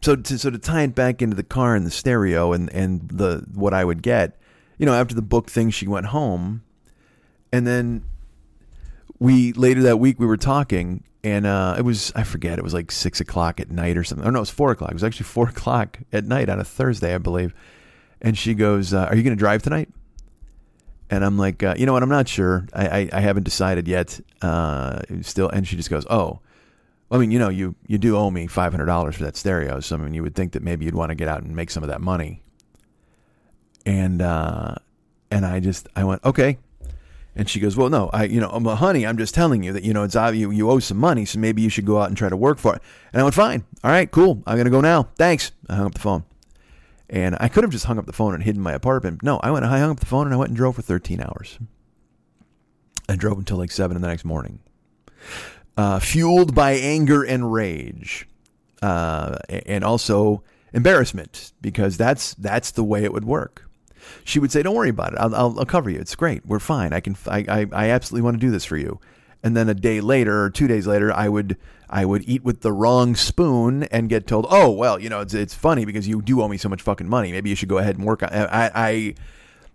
[0.00, 3.08] so to so to tie it back into the car and the stereo and and
[3.08, 4.40] the what I would get
[4.78, 6.62] you know, after the book thing, she went home,
[7.52, 8.04] and then
[9.18, 12.74] we later that week we were talking, and uh, it was I forget it was
[12.74, 14.26] like six o'clock at night or something.
[14.26, 14.90] Oh no, it was four o'clock.
[14.90, 17.54] It was actually four o'clock at night on a Thursday, I believe.
[18.20, 19.88] And she goes, uh, "Are you going to drive tonight?"
[21.08, 22.02] And I'm like, uh, "You know what?
[22.02, 22.66] I'm not sure.
[22.72, 24.20] I I, I haven't decided yet.
[24.42, 26.40] Uh, still." And she just goes, "Oh."
[27.08, 29.78] I mean, you know, you, you do owe me five hundred dollars for that stereo,
[29.78, 31.70] so I mean, you would think that maybe you'd want to get out and make
[31.70, 32.42] some of that money
[33.86, 34.74] and uh,
[35.30, 36.58] and I just I went okay,
[37.34, 39.84] and she goes, well, no, I you know, well, honey, I'm just telling you that
[39.84, 42.08] you know it's obvious you, you owe some money, so maybe you should go out
[42.08, 42.82] and try to work for it.
[43.12, 45.04] And I went, fine, all right, cool, I'm gonna go now.
[45.16, 45.52] Thanks.
[45.68, 46.24] I hung up the phone,
[47.08, 49.22] and I could have just hung up the phone and hidden my apartment.
[49.22, 51.20] No, I went, I hung up the phone and I went and drove for 13
[51.20, 51.58] hours.
[53.08, 54.58] I drove until like seven in the next morning,
[55.76, 58.26] uh, fueled by anger and rage,
[58.82, 63.65] uh, and also embarrassment because that's that's the way it would work
[64.24, 65.18] she would say, "Don't worry about it.
[65.18, 65.98] I'll, I'll, I'll cover you.
[65.98, 66.44] It's great.
[66.46, 66.92] We're fine.
[66.92, 67.16] I can.
[67.26, 69.00] I, I, I absolutely want to do this for you."
[69.42, 71.56] And then a day later or two days later, I would
[71.88, 75.34] I would eat with the wrong spoon and get told, "Oh, well, you know, it's
[75.34, 77.32] it's funny because you do owe me so much fucking money.
[77.32, 79.14] Maybe you should go ahead and work on." I, I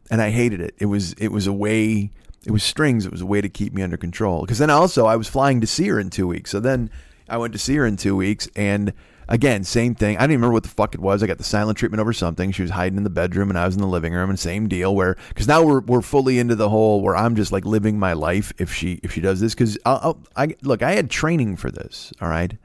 [0.10, 0.76] and I hated it.
[0.78, 2.12] It was it was a way.
[2.46, 3.06] It was strings.
[3.06, 4.42] It was a way to keep me under control.
[4.42, 6.52] Because then also I was flying to see her in two weeks.
[6.52, 6.90] So then
[7.30, 8.94] I went to see her in two weeks and
[9.32, 10.18] Again, same thing.
[10.18, 11.24] I don't even remember what the fuck it was.
[11.24, 12.52] I got the silent treatment over something.
[12.52, 14.68] She was hiding in the bedroom and I was in the living room and same
[14.68, 17.98] deal where cuz now we're we're fully into the whole where I'm just like living
[17.98, 21.56] my life if she if she does this cuz I I look, I had training
[21.56, 22.58] for this, all right?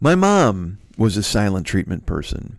[0.00, 2.58] My mom was a silent treatment person.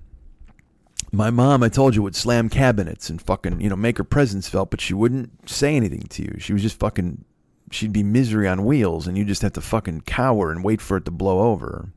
[1.13, 4.49] My mom, I told you, would slam cabinets and fucking, you know, make her presence
[4.49, 6.35] felt, but she wouldn't say anything to you.
[6.39, 7.23] She was just fucking
[7.71, 10.97] she'd be misery on wheels and you just have to fucking cower and wait for
[10.97, 11.93] it to blow over.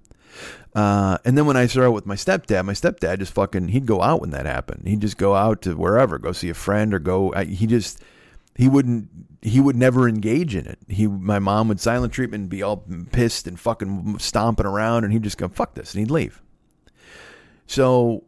[0.75, 4.03] Uh, and then when I started with my stepdad, my stepdad just fucking, he'd go
[4.03, 4.87] out when that happened.
[4.87, 8.03] He'd just go out to wherever, go see a friend or go, he just,
[8.55, 9.09] he wouldn't
[9.41, 10.79] he would never engage in it.
[10.89, 15.13] He my mom would silent treatment and be all pissed and fucking stomping around and
[15.13, 16.43] he'd just go fuck this and he'd leave.
[17.67, 18.25] So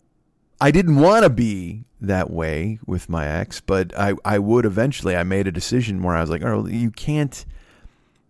[0.61, 5.17] I didn't want to be that way with my ex, but I, I would eventually.
[5.17, 7.45] I made a decision where I was like, oh, you can't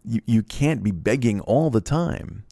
[0.05, 2.45] you, you can't be begging all the time.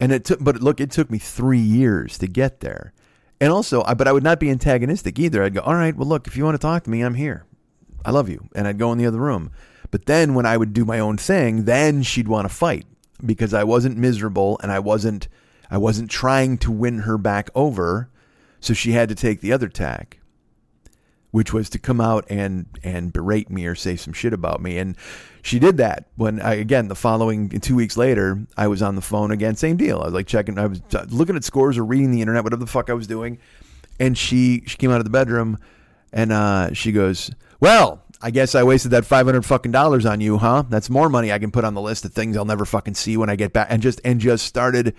[0.00, 2.92] And it took but look, it took me three years to get there.
[3.40, 5.42] And also, I, but I would not be antagonistic either.
[5.42, 7.44] I'd go, all right, well, look, if you want to talk to me, I'm here.
[8.04, 8.48] I love you.
[8.54, 9.50] And I'd go in the other room.
[9.90, 12.86] But then when I would do my own thing, then she'd want to fight
[13.24, 15.28] because I wasn't miserable and I wasn't
[15.70, 18.08] I wasn't trying to win her back over.
[18.60, 20.20] So she had to take the other tack,
[21.36, 24.78] which was to come out and and berate me or say some shit about me.
[24.78, 24.96] And
[25.42, 29.02] she did that when I again the following two weeks later I was on the
[29.02, 30.00] phone again, same deal.
[30.00, 32.70] I was like checking, I was looking at scores or reading the internet, whatever the
[32.70, 33.36] fuck I was doing.
[34.00, 35.58] And she she came out of the bedroom
[36.10, 40.38] and uh, she goes, "Well, I guess I wasted that 500 fucking dollars on you,
[40.38, 40.64] huh?
[40.70, 43.18] That's more money I can put on the list of things I'll never fucking see
[43.18, 44.94] when I get back." And just and just started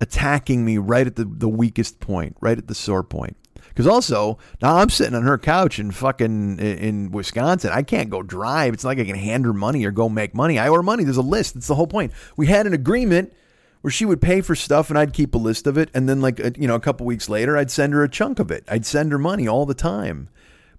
[0.00, 3.36] attacking me right at the, the weakest point, right at the sore point.
[3.74, 7.70] Because also now I'm sitting on her couch in fucking in Wisconsin.
[7.72, 8.72] I can't go drive.
[8.72, 10.60] It's not like I can hand her money or go make money.
[10.60, 11.02] I owe her money.
[11.02, 11.54] There's a list.
[11.54, 12.12] That's the whole point.
[12.36, 13.32] We had an agreement
[13.80, 15.90] where she would pay for stuff and I'd keep a list of it.
[15.92, 18.38] And then like uh, you know a couple weeks later, I'd send her a chunk
[18.38, 18.64] of it.
[18.68, 20.28] I'd send her money all the time.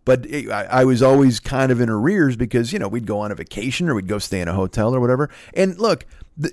[0.06, 3.20] But it, I, I was always kind of in arrears because you know we'd go
[3.20, 5.30] on a vacation or we'd go stay in a hotel or whatever.
[5.54, 6.06] And look,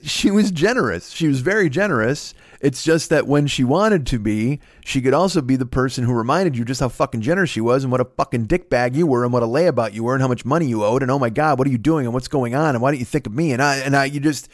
[0.02, 1.10] she was generous.
[1.10, 2.34] She was very generous.
[2.62, 6.14] It's just that when she wanted to be, she could also be the person who
[6.14, 9.24] reminded you just how fucking generous she was and what a fucking dickbag you were
[9.24, 11.28] and what a layabout you were and how much money you owed and oh my
[11.28, 13.34] god, what are you doing and what's going on and why don't you think of
[13.34, 14.48] me and I and I you just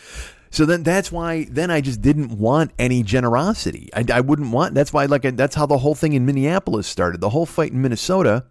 [0.51, 3.91] so then that's why then I just didn't want any generosity.
[3.95, 4.75] I, I wouldn't want.
[4.75, 7.21] That's why like that's how the whole thing in Minneapolis started.
[7.21, 8.45] The whole fight in Minnesota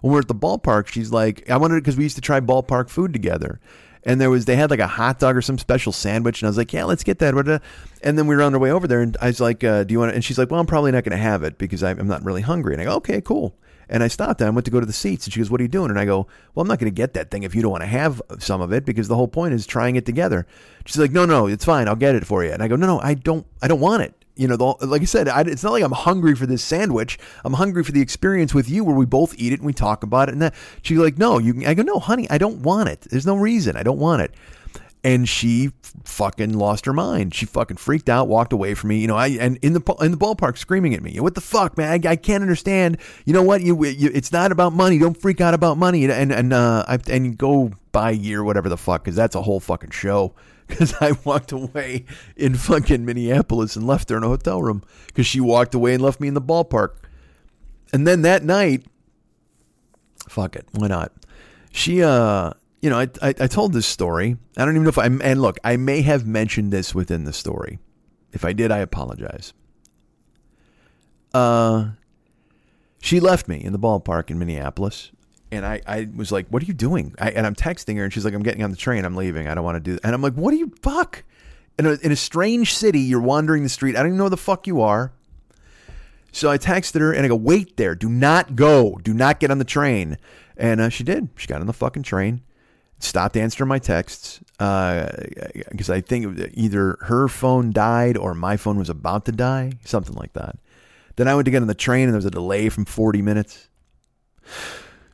[0.00, 2.88] when we're at the ballpark, she's like, I wanted because we used to try ballpark
[2.88, 3.60] food together
[4.04, 6.50] and there was they had like a hot dog or some special sandwich, and I
[6.50, 7.60] was like, yeah, let's get that.
[8.02, 9.92] And then we were on our way over there, and I was like, uh, do
[9.92, 10.12] you want?
[10.12, 10.14] it?
[10.14, 12.42] And she's like, well, I'm probably not going to have it because I'm not really
[12.42, 12.74] hungry.
[12.74, 13.54] And I go, okay, cool.
[13.88, 15.60] And I stopped and I went to go to the seats, and she goes, "What
[15.60, 17.54] are you doing?" And I go, "Well, I'm not going to get that thing if
[17.54, 20.06] you don't want to have some of it because the whole point is trying it
[20.06, 20.46] together."
[20.86, 21.88] She's like, "No, no, it's fine.
[21.88, 23.46] I'll get it for you." And I go, "No, no, I don't.
[23.60, 25.92] I don't want it you know, the, like I said, I, it's not like I'm
[25.92, 27.18] hungry for this sandwich.
[27.44, 30.02] I'm hungry for the experience with you where we both eat it and we talk
[30.02, 30.32] about it.
[30.32, 31.54] And that she's like, no, you.
[31.54, 33.02] Can, I go, no, honey, I don't want it.
[33.10, 33.76] There's no reason.
[33.76, 34.32] I don't want it.
[35.04, 35.72] And she
[36.04, 37.34] fucking lost her mind.
[37.34, 39.00] She fucking freaked out, walked away from me.
[39.00, 41.18] You know, I and in the in the ballpark screaming at me.
[41.18, 41.90] What the fuck, man?
[41.90, 42.98] I, I can't understand.
[43.24, 43.62] You know what?
[43.62, 44.98] You, you, it's not about money.
[44.98, 46.04] Don't freak out about money.
[46.04, 49.90] And and uh, and go buy year, whatever the fuck, because that's a whole fucking
[49.90, 50.34] show
[50.72, 52.06] because I walked away
[52.36, 56.02] in fucking Minneapolis and left her in a hotel room because she walked away and
[56.02, 56.96] left me in the ballpark.
[57.92, 58.86] And then that night,
[60.28, 61.12] fuck it, why not?
[61.72, 64.36] She, uh, you know, I, I, I told this story.
[64.56, 67.32] I don't even know if I, and look, I may have mentioned this within the
[67.32, 67.78] story.
[68.32, 69.52] If I did, I apologize.
[71.34, 71.90] Uh,
[73.00, 75.12] she left me in the ballpark in Minneapolis
[75.52, 78.12] and I, I was like, "What are you doing?" I, and I'm texting her, and
[78.12, 79.04] she's like, "I'm getting on the train.
[79.04, 79.46] I'm leaving.
[79.46, 80.04] I don't want to do." That.
[80.04, 81.22] And I'm like, "What do you fuck?"
[81.78, 83.94] In a, in a strange city, you're wandering the street.
[83.94, 85.12] I don't even know who the fuck you are.
[86.32, 87.94] So I texted her and I go, "Wait there.
[87.94, 88.98] Do not go.
[89.02, 90.16] Do not get on the train."
[90.56, 91.28] And uh, she did.
[91.36, 92.42] She got on the fucking train.
[92.98, 98.78] Stopped answering my texts because uh, I think either her phone died or my phone
[98.78, 100.56] was about to die, something like that.
[101.16, 103.20] Then I went to get on the train and there was a delay from 40
[103.20, 103.68] minutes.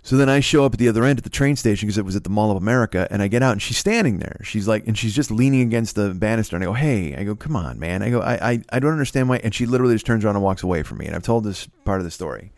[0.09, 2.05] So then I show up at the other end at the train station because it
[2.07, 4.41] was at the Mall of America, and I get out and she's standing there.
[4.43, 7.37] She's like, and she's just leaning against the banister, and I go, "Hey," I go,
[7.37, 10.07] "Come on, man." I go, "I, I, I don't understand why." And she literally just
[10.07, 11.05] turns around and walks away from me.
[11.05, 12.53] And I've told this part of the story.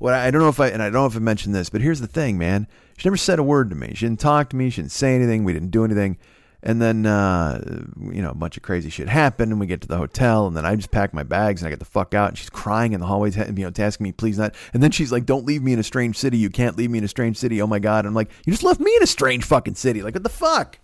[0.00, 1.80] I, I don't know if I and I don't know if I mentioned this, but
[1.80, 2.68] here's the thing, man.
[2.96, 3.94] She never said a word to me.
[3.96, 4.70] She didn't talk to me.
[4.70, 5.42] She didn't say anything.
[5.42, 6.18] We didn't do anything.
[6.64, 7.60] And then, uh,
[8.00, 10.56] you know, a bunch of crazy shit happened, and we get to the hotel, and
[10.56, 12.28] then I just pack my bags and I get the fuck out.
[12.28, 14.54] And she's crying in the hallways, you know, asking me, please not.
[14.72, 16.38] And then she's like, "Don't leave me in a strange city.
[16.38, 17.60] You can't leave me in a strange city.
[17.60, 20.02] Oh my god!" And I'm like, "You just left me in a strange fucking city.
[20.02, 20.78] Like what the fuck?"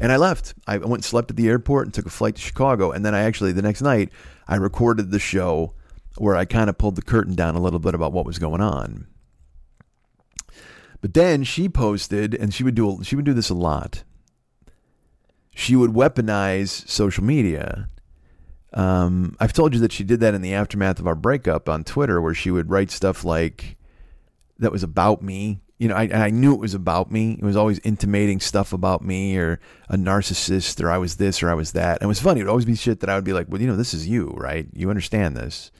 [0.00, 0.54] And I left.
[0.66, 2.90] I went and slept at the airport and took a flight to Chicago.
[2.90, 4.10] And then I actually the next night
[4.48, 5.74] I recorded the show
[6.16, 8.60] where I kind of pulled the curtain down a little bit about what was going
[8.60, 9.06] on.
[11.00, 14.02] But then she posted, and she would do she would do this a lot
[15.58, 17.88] she would weaponize social media.
[18.72, 21.82] Um, I've told you that she did that in the aftermath of our breakup on
[21.82, 23.76] Twitter, where she would write stuff like
[24.60, 25.60] that was about me.
[25.76, 27.32] You know, I, I knew it was about me.
[27.32, 31.50] It was always intimating stuff about me or a narcissist or I was this or
[31.50, 31.96] I was that.
[31.96, 32.38] And it was funny.
[32.38, 34.06] It would always be shit that I would be like, well, you know, this is
[34.06, 34.68] you, right?
[34.72, 35.72] You understand this.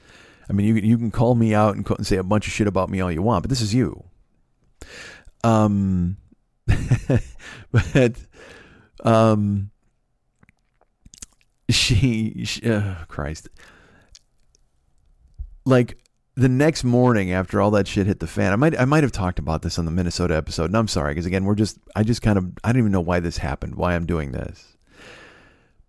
[0.49, 2.67] I mean, you, you can call me out and, and say a bunch of shit
[2.67, 4.03] about me all you want, but this is you.
[5.45, 6.17] Um,
[7.71, 8.15] but
[9.05, 9.71] um,
[11.69, 13.49] she, she uh, Christ,
[15.65, 15.97] like
[16.35, 19.11] the next morning after all that shit hit the fan, I might I might have
[19.11, 22.03] talked about this on the Minnesota episode, and I'm sorry because again we're just I
[22.03, 24.77] just kind of I don't even know why this happened, why I'm doing this.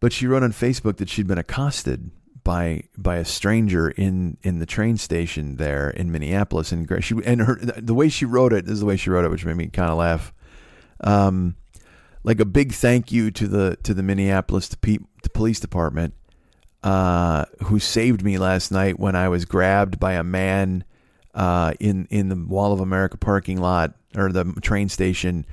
[0.01, 2.11] But she wrote on Facebook that she'd been accosted
[2.42, 7.42] by by a stranger in in the train station there in Minneapolis, and she and
[7.42, 9.57] her the way she wrote it this is the way she wrote it, which made
[9.57, 10.33] me kind of laugh.
[11.03, 11.57] Um,
[12.22, 16.14] like a big thank you to the to the Minneapolis to P, the police department
[16.83, 20.85] uh, who saved me last night when I was grabbed by a man
[21.35, 25.46] uh, in in the Mall of America parking lot or the train station.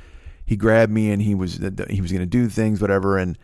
[0.46, 3.18] He grabbed me and he was he was going to do things, whatever.
[3.18, 3.38] And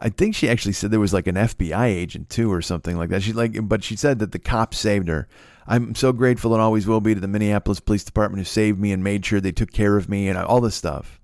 [0.00, 3.08] I think she actually said there was like an FBI agent too or something like
[3.10, 3.22] that.
[3.22, 5.28] She like, but she said that the cops saved her.
[5.66, 8.92] I'm so grateful and always will be to the Minneapolis Police Department who saved me
[8.92, 11.19] and made sure they took care of me and all this stuff.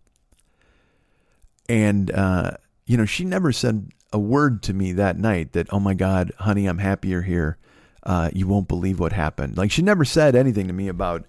[1.69, 2.53] And uh,
[2.87, 6.33] you know, she never said a word to me that night that, oh my God,
[6.39, 7.59] honey, I'm happier here.
[8.03, 9.57] Uh, you won't believe what happened.
[9.57, 11.25] Like she never said anything to me about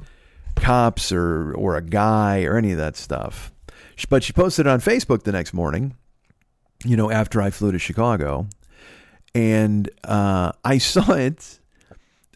[0.55, 3.51] cops or or a guy or any of that stuff.
[4.09, 5.95] But she posted it on Facebook the next morning,
[6.85, 8.47] you know, after I flew to Chicago,
[9.33, 11.59] and uh, I saw it.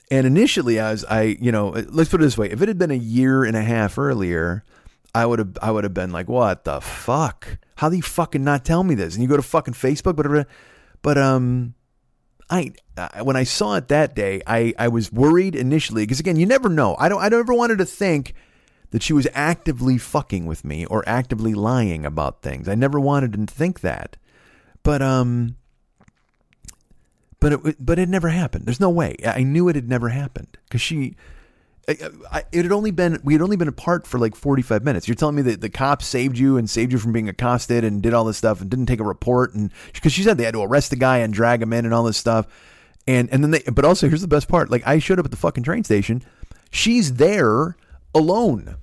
[0.09, 2.77] And initially, I was, I, you know, let's put it this way: if it had
[2.77, 4.63] been a year and a half earlier,
[5.13, 7.57] I would have, I would have been like, what the fuck?
[7.75, 9.13] How do you fucking not tell me this?
[9.13, 10.47] And you go to fucking Facebook, but
[11.01, 11.73] but um,
[12.49, 12.73] I
[13.23, 16.69] when I saw it that day, I I was worried initially because again, you never
[16.69, 16.95] know.
[16.99, 18.33] I don't I never wanted to think
[18.91, 22.67] that she was actively fucking with me or actively lying about things.
[22.67, 24.17] I never wanted to think that,
[24.83, 25.55] but um.
[27.39, 28.67] But it, but it never happened.
[28.67, 29.15] There's no way.
[29.25, 31.15] I knew it had never happened because she,
[31.87, 35.07] I, it had only been we had only been apart for like 45 minutes.
[35.07, 38.01] You're telling me that the cops saved you and saved you from being accosted and
[38.01, 40.53] did all this stuff and didn't take a report and because she said they had
[40.53, 42.45] to arrest the guy and drag him in and all this stuff.
[43.07, 44.69] And and then they but also here's the best part.
[44.69, 46.23] Like I showed up at the fucking train station.
[46.69, 47.75] She's there
[48.13, 48.77] alone.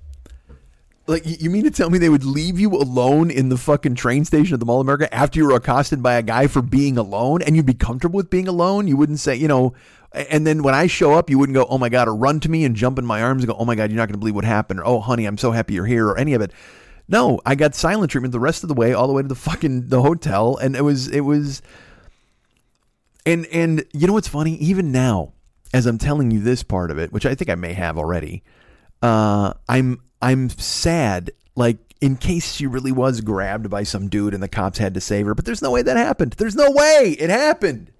[1.07, 4.25] Like you mean to tell me they would leave you alone in the fucking train
[4.25, 6.99] station at the Mall of America after you were accosted by a guy for being
[6.99, 8.87] alone and you'd be comfortable with being alone?
[8.87, 9.73] You wouldn't say, you know,
[10.11, 12.49] and then when I show up, you wouldn't go, oh my God, or run to
[12.49, 14.19] me and jump in my arms and go, oh my God, you're not going to
[14.19, 14.79] believe what happened.
[14.79, 16.51] Or, oh, honey, I'm so happy you're here, or any of it.
[17.07, 19.35] No, I got silent treatment the rest of the way, all the way to the
[19.35, 20.57] fucking the hotel.
[20.57, 21.61] And it was, it was,
[23.25, 24.55] and, and you know what's funny?
[24.57, 25.33] Even now,
[25.73, 28.43] as I'm telling you this part of it, which I think I may have already,
[29.01, 34.41] uh, I'm, I'm sad, like, in case she really was grabbed by some dude and
[34.41, 35.35] the cops had to save her.
[35.35, 36.33] But there's no way that happened.
[36.33, 37.91] There's no way it happened.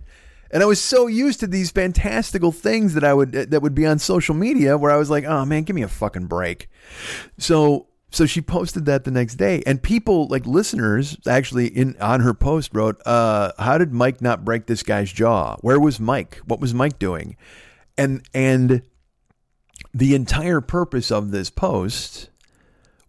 [0.52, 3.86] And I was so used to these fantastical things that I would that would be
[3.86, 6.70] on social media where I was like, "Oh man, give me a fucking break."
[7.38, 12.22] So so she posted that the next day and people like listeners actually in on
[12.22, 15.56] her post wrote, "Uh, how did Mike not break this guy's jaw?
[15.62, 16.42] Where was Mike?
[16.46, 17.36] What was Mike doing?"
[17.98, 18.82] And and
[19.94, 22.30] the entire purpose of this post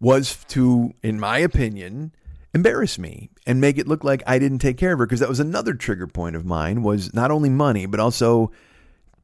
[0.00, 2.12] was to in my opinion
[2.54, 5.28] embarrass me and make it look like I didn't take care of her because that
[5.28, 8.50] was another trigger point of mine was not only money but also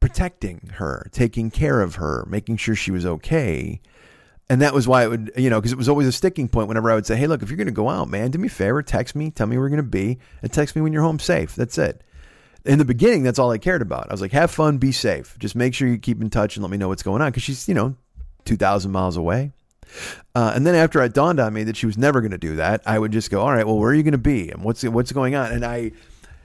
[0.00, 3.80] protecting her, taking care of her, making sure she was okay.
[4.48, 6.68] And that was why it would, you know, because it was always a sticking point
[6.68, 8.46] whenever I would say, hey, look, if you're going to go out, man, do me
[8.46, 10.92] a favor, text me, tell me where you're going to be, and text me when
[10.92, 11.56] you're home safe.
[11.56, 12.02] That's it.
[12.64, 14.08] In the beginning, that's all I cared about.
[14.08, 15.36] I was like, have fun, be safe.
[15.38, 17.42] Just make sure you keep in touch and let me know what's going on because
[17.42, 17.96] she's, you know,
[18.44, 19.52] 2,000 miles away.
[20.34, 22.56] Uh, and then after it dawned on me that she was never going to do
[22.56, 24.62] that, I would just go, "All right, well, where are you going to be, and
[24.62, 25.92] what's what's going on?" And I,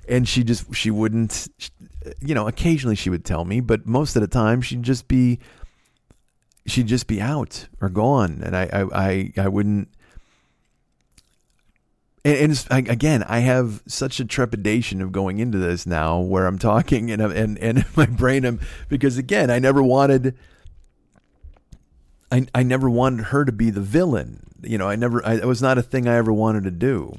[0.07, 1.49] and she just she wouldn't,
[2.21, 5.39] you know, occasionally she would tell me, but most of the time she'd just be,
[6.65, 9.89] she'd just be out or gone, and I I I, I wouldn't.
[12.23, 16.59] And, and again, I have such a trepidation of going into this now, where I'm
[16.59, 20.37] talking and and and my brain, I'm because again, I never wanted
[22.31, 24.47] I, I never wanted her to be the villain.
[24.61, 27.17] You know, I never, I, it was not a thing I ever wanted to do.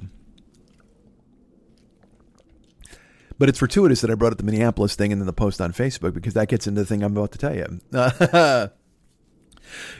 [3.38, 5.72] But it's fortuitous that I brought up the Minneapolis thing and then the post on
[5.72, 7.80] Facebook because that gets into the thing I'm about to tell you.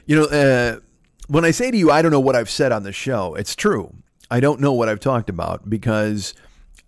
[0.07, 0.79] you know, uh,
[1.27, 3.57] when I say to you, I don't know what I've said on the show, it's
[3.57, 3.95] true.
[4.31, 6.35] I don't know what I've talked about because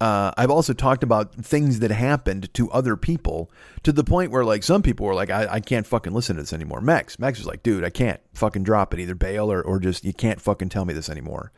[0.00, 3.50] uh, I've also talked about things that happened to other people
[3.84, 6.42] to the point where like some people were like, I, I can't fucking listen to
[6.42, 6.80] this anymore.
[6.80, 9.00] Max, Max was like, dude, I can't fucking drop it.
[9.00, 11.52] Either bail or, or just you can't fucking tell me this anymore.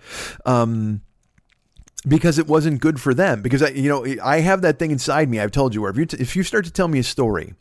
[0.45, 1.01] Um,
[2.07, 3.43] because it wasn't good for them.
[3.43, 5.41] Because I, you know, I have that thing inside me.
[5.41, 7.55] I've told you where if you t- if you start to tell me a story,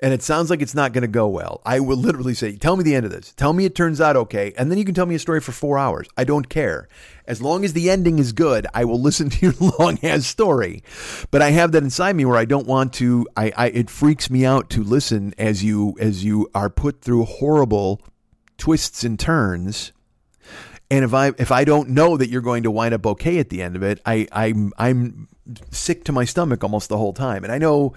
[0.00, 2.76] and it sounds like it's not going to go well, I will literally say, Tell
[2.76, 3.32] me the end of this.
[3.32, 4.52] Tell me it turns out okay.
[4.56, 6.08] And then you can tell me a story for four hours.
[6.16, 6.88] I don't care.
[7.26, 10.82] As long as the ending is good, I will listen to your long ass story.
[11.30, 14.30] But I have that inside me where I don't want to, I, I, it freaks
[14.30, 18.00] me out to listen as you, as you are put through horrible
[18.58, 19.92] twists and turns.
[20.90, 23.48] And if I if I don't know that you're going to wind up okay at
[23.48, 25.28] the end of it, I I'm I'm
[25.70, 27.42] sick to my stomach almost the whole time.
[27.42, 27.94] And I know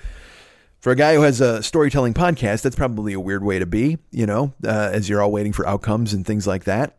[0.79, 3.97] for a guy who has a storytelling podcast, that's probably a weird way to be,
[4.11, 6.97] you know, uh, as you're all waiting for outcomes and things like that.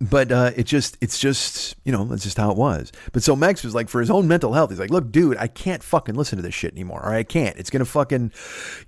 [0.00, 2.92] But uh, it just, it's just, you know, that's just how it was.
[3.12, 5.48] But so Max was like, for his own mental health, he's like, look, dude, I
[5.48, 7.02] can't fucking listen to this shit anymore.
[7.04, 7.56] Or I can't.
[7.58, 8.32] It's gonna fucking,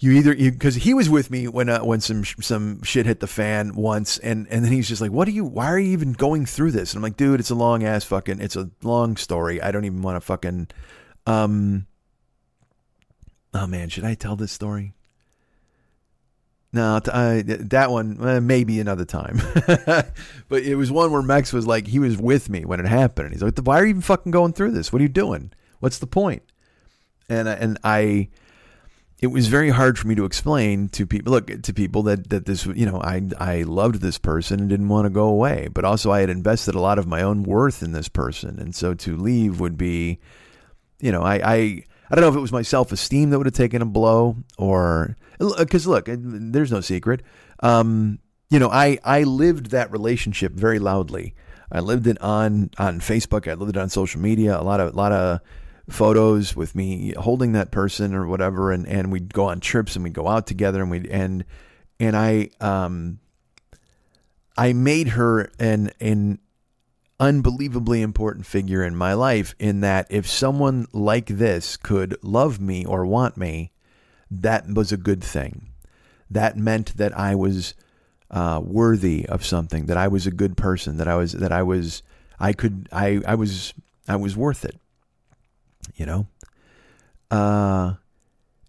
[0.01, 3.27] you either, because he was with me when uh, when some some shit hit the
[3.27, 5.45] fan once, and and then he's just like, what are you?
[5.45, 6.95] Why are you even going through this?
[6.95, 9.61] And I'm like, dude, it's a long ass fucking, it's a long story.
[9.61, 10.69] I don't even want to fucking,
[11.27, 11.87] um,
[13.55, 14.95] oh man, should I tell this story?
[16.75, 19.41] No, uh, that one uh, maybe another time.
[20.49, 23.27] but it was one where Max was like, he was with me when it happened,
[23.27, 24.93] and he's like, "Why are you even fucking going through this?
[24.93, 25.53] What are you doing?
[25.79, 26.43] What's the point?"
[27.29, 28.29] And and I,
[29.21, 31.33] it was very hard for me to explain to people.
[31.33, 34.89] Look to people that that this, you know, I I loved this person and didn't
[34.89, 37.85] want to go away, but also I had invested a lot of my own worth
[37.85, 40.19] in this person, and so to leave would be,
[40.99, 43.47] you know, I I I don't know if it was my self esteem that would
[43.47, 47.23] have taken a blow or because look, there's no secret.
[47.61, 48.19] Um,
[48.51, 51.35] you know, I I lived that relationship very loudly.
[51.73, 53.51] I lived it on on Facebook.
[53.51, 54.59] I lived it on social media.
[54.59, 55.41] A lot of a lot of
[55.89, 60.05] photos with me holding that person or whatever, and and we'd go on trips and
[60.05, 61.45] we'd go out together and we'd, and
[61.99, 63.19] and I um
[64.57, 66.39] I made her an an
[67.21, 72.85] unbelievably important figure in my life in that if someone like this could love me
[72.85, 73.73] or want me,
[74.31, 75.69] that was a good thing.
[76.31, 77.75] That meant that I was
[78.31, 81.63] uh, worthy of something, that I was a good person, that I was that I
[81.63, 82.03] was
[82.41, 83.75] I could I I was
[84.09, 84.77] I was worth it.
[85.95, 86.27] You know?
[87.31, 87.95] Uh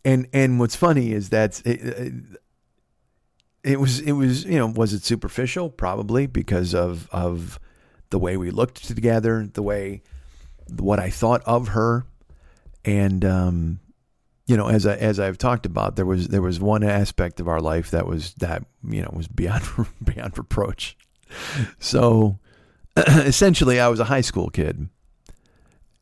[0.04, 2.14] and and what's funny is that it, it,
[3.64, 7.60] it was it was you know was it superficial probably because of of
[8.10, 10.02] the way we looked together, the way
[10.80, 12.06] what I thought of her,
[12.84, 13.80] and um,
[14.48, 17.48] you know, as I as I've talked about, there was there was one aspect of
[17.48, 19.64] our life that was that you know was beyond
[20.04, 20.98] beyond reproach.
[21.80, 22.40] So
[22.98, 24.88] essentially, I was a high school kid,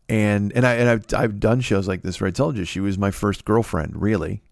[0.09, 2.81] and and I and I've I've done shows like this where I told you she
[2.81, 4.43] was my first girlfriend, really.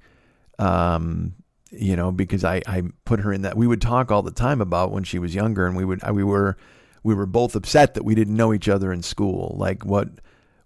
[0.57, 1.33] Um,
[1.71, 3.57] you know, because I I put her in that.
[3.57, 6.23] We would talk all the time about when she was younger, and we would we
[6.23, 6.55] were
[7.03, 9.55] we were both upset that we didn't know each other in school.
[9.57, 10.09] Like what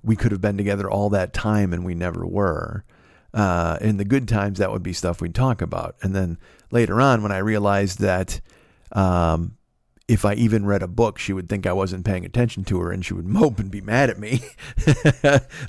[0.03, 2.83] we could have been together all that time and we never were.
[3.33, 5.95] Uh, in the good times, that would be stuff we'd talk about.
[6.01, 6.37] And then
[6.71, 8.39] later on, when I realized that
[8.93, 9.57] um,
[10.07, 12.91] if I even read a book, she would think I wasn't paying attention to her
[12.91, 14.41] and she would mope and be mad at me.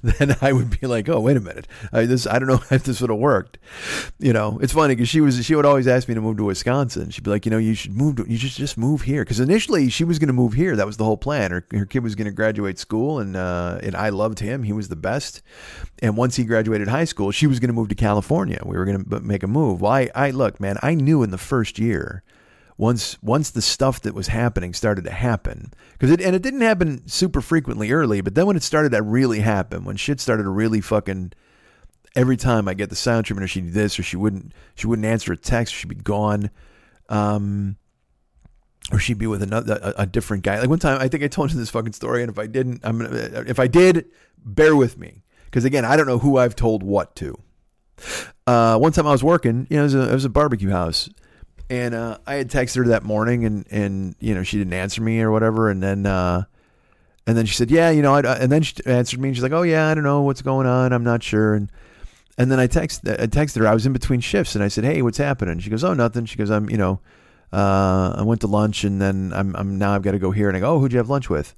[0.03, 1.67] then I would be like, oh, wait a minute.
[1.93, 3.59] I, this, I don't know if this would have worked.
[4.19, 6.45] You know, it's funny because she was, she would always ask me to move to
[6.45, 7.11] Wisconsin.
[7.11, 9.25] She'd be like, you know, you should move to, you just, just move here.
[9.25, 10.77] Cause initially she was going to move here.
[10.77, 11.51] That was the whole plan.
[11.51, 14.65] Her, her kid was going to graduate school and, uh, and I loved him.
[14.65, 15.43] He was the best.
[16.01, 18.61] And once he graduated high school, she was going to move to California.
[18.67, 19.81] We were going to make a move.
[19.81, 22.23] Well, I, I look, man, I knew in the first year
[22.79, 26.61] once once the stuff that was happening started to happen because it and it didn't
[26.61, 30.43] happen super frequently early but then when it started to really happen when shit started
[30.43, 31.33] to really fucking
[32.15, 34.87] every time I get the sound treatment or she'd do this or she wouldn't she
[34.87, 36.51] wouldn't answer a text or she'd be gone
[37.09, 37.77] um
[38.93, 40.59] or she'd be with another a, a different guy.
[40.61, 42.81] Like one time I think I told you this fucking story and if I didn't
[42.85, 44.07] I'm gonna if I did
[44.45, 45.23] bear with me.
[45.45, 47.39] Because again I don't know who I've told what to.
[48.47, 50.71] Uh, one time I was working you know it was a, it was a barbecue
[50.71, 51.09] house
[51.69, 55.03] and uh, I had texted her that morning, and and you know she didn't answer
[55.03, 56.45] me or whatever, and then uh,
[57.27, 59.43] and then she said, yeah, you know, I, and then she answered me, and she's
[59.43, 61.71] like, oh yeah, I don't know what's going on, I'm not sure, and
[62.39, 64.85] and then I text I texted her, I was in between shifts, and I said,
[64.85, 65.59] hey, what's happening?
[65.59, 66.27] She goes, oh nothing.
[66.27, 67.01] She goes, I'm you know,
[67.53, 70.49] uh, I went to lunch, and then I'm I'm now I've got to go here,
[70.49, 71.55] and I go, oh, who'd you have lunch with?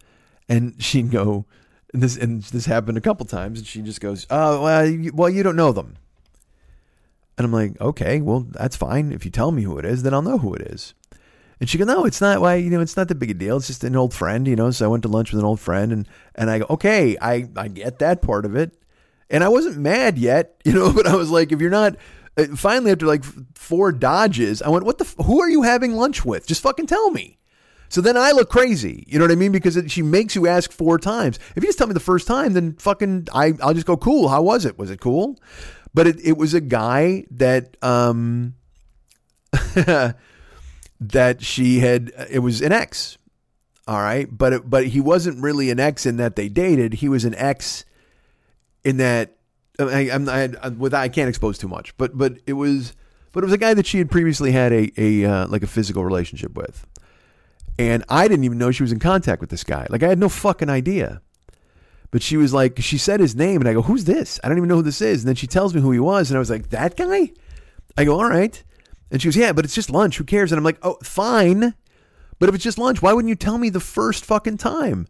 [0.48, 1.44] And she'd go,
[1.92, 5.12] and this and this happened a couple times, and she just goes, oh well, you,
[5.12, 5.96] well you don't know them.
[7.38, 9.12] And I'm like, okay, well, that's fine.
[9.12, 10.94] If you tell me who it is, then I'll know who it is.
[11.60, 13.56] And she goes, no, it's not why, you know, it's not that big a deal.
[13.56, 14.72] It's just an old friend, you know.
[14.72, 17.48] So I went to lunch with an old friend and, and I go, okay, I,
[17.56, 18.76] I get that part of it.
[19.30, 21.96] And I wasn't mad yet, you know, but I was like, if you're not,
[22.36, 23.24] uh, finally after like
[23.54, 26.46] four dodges, I went, what the, who are you having lunch with?
[26.46, 27.38] Just fucking tell me.
[27.88, 29.50] So then I look crazy, you know what I mean?
[29.50, 31.38] Because it, she makes you ask four times.
[31.56, 34.28] If you just tell me the first time, then fucking, I, I'll just go, cool.
[34.28, 34.78] How was it?
[34.78, 35.38] Was it cool?
[35.98, 38.54] But it, it was a guy that um
[41.00, 43.18] that she had it was an ex
[43.88, 44.28] all right?
[44.30, 46.92] But it, but he wasn't really an ex in that they dated.
[46.92, 47.84] He was an ex
[48.84, 49.38] in that
[49.80, 52.94] I, I'm I, with I can't expose too much but but it was
[53.32, 55.66] but it was a guy that she had previously had a a uh, like a
[55.66, 56.86] physical relationship with.
[57.76, 59.88] And I didn't even know she was in contact with this guy.
[59.90, 61.22] Like I had no fucking idea
[62.10, 64.56] but she was like she said his name and I go who's this I don't
[64.56, 66.40] even know who this is and then she tells me who he was and I
[66.40, 67.32] was like that guy
[67.96, 68.62] I go all right
[69.10, 70.18] and she goes, Yeah, but it's just lunch.
[70.18, 70.52] Who cares?
[70.52, 71.74] And I'm like, Oh, fine.
[72.38, 75.08] But if it's just lunch, why wouldn't you tell me the first fucking time?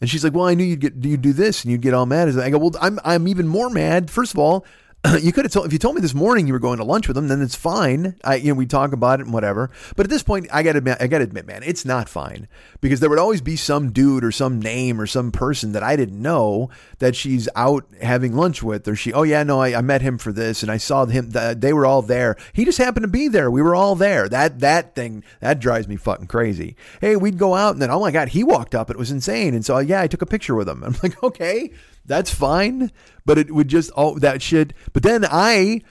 [0.00, 2.06] And she's like, Well, I knew you'd get you'd do this and you'd get all
[2.06, 2.28] mad.
[2.38, 4.10] I go, Well, I'm I'm even more mad.
[4.10, 4.64] First of all,
[5.20, 7.08] you could have told if you told me this morning you were going to lunch
[7.08, 8.16] with him, then it's fine.
[8.24, 9.70] I you know we talk about it and whatever.
[9.94, 12.48] But at this point, I gotta admit, I gotta admit, man, it's not fine
[12.80, 15.96] because there would always be some dude or some name or some person that I
[15.96, 19.80] didn't know that she's out having lunch with, or she, oh yeah, no, I, I
[19.80, 21.30] met him for this and I saw him.
[21.30, 22.36] They were all there.
[22.52, 23.50] He just happened to be there.
[23.50, 24.28] We were all there.
[24.28, 26.76] That that thing that drives me fucking crazy.
[27.00, 28.90] Hey, we'd go out and then oh my god, he walked up.
[28.90, 29.54] It was insane.
[29.54, 30.82] And so yeah, I took a picture with him.
[30.84, 31.70] I'm like, okay
[32.06, 32.90] that's fine.
[33.24, 34.72] But it would just all that shit.
[34.92, 35.82] But then I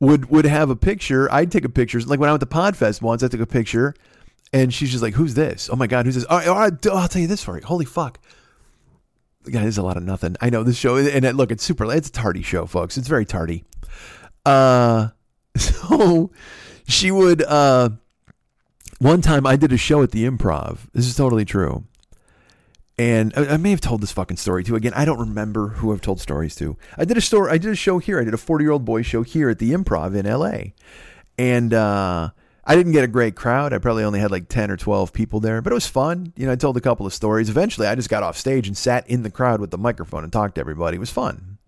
[0.00, 1.32] would would have a picture.
[1.32, 2.00] I'd take a picture.
[2.00, 3.94] Like when I went to Podfest once, I took a picture,
[4.52, 5.68] and she's just like, "Who's this?
[5.72, 6.24] Oh my god, who's this?
[6.24, 7.62] All right, all right, I'll tell you this story.
[7.62, 8.18] Holy fuck."
[9.46, 10.36] Yeah, there's a lot of nothing.
[10.40, 11.92] I know this show, and look, it's super.
[11.92, 12.96] It's a tardy show, folks.
[12.96, 13.64] It's very tardy.
[14.44, 15.08] Uh,
[15.56, 16.30] so
[16.86, 17.42] she would.
[17.42, 17.90] Uh,
[18.98, 20.78] one time I did a show at the Improv.
[20.92, 21.84] This is totally true
[22.98, 24.74] and I, I, may have told this fucking story too.
[24.74, 26.76] Again, I don't remember who I've told stories to.
[26.96, 27.50] I did a story.
[27.50, 28.20] I did a show here.
[28.20, 30.74] I did a forty-year-old boy show here at the Improv in L.A.
[31.38, 32.30] And uh,
[32.64, 33.74] I didn't get a great crowd.
[33.74, 36.32] I probably only had like ten or twelve people there, but it was fun.
[36.36, 37.50] You know, I told a couple of stories.
[37.50, 40.32] Eventually, I just got off stage and sat in the crowd with the microphone and
[40.32, 40.96] talked to everybody.
[40.96, 41.58] It was fun.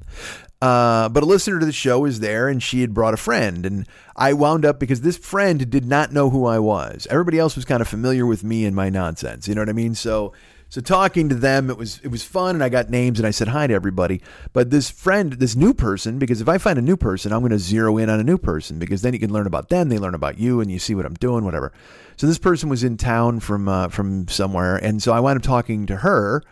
[0.61, 3.65] Uh, but a listener to the show was there and she had brought a friend.
[3.65, 7.07] And I wound up because this friend did not know who I was.
[7.11, 9.47] Everybody else was kind of familiar with me and my nonsense.
[9.47, 9.95] You know what I mean?
[9.95, 10.33] So
[10.71, 13.31] so talking to them, it was it was fun, and I got names, and I
[13.31, 14.21] said hi to everybody.
[14.53, 17.53] But this friend, this new person, because if I find a new person, I'm going
[17.53, 19.99] to zero in on a new person because then you can learn about them, they
[19.99, 21.73] learn about you, and you see what I'm doing, whatever.
[22.19, 25.43] So this person was in town from uh, from somewhere, and so I wound up
[25.43, 26.43] talking to her.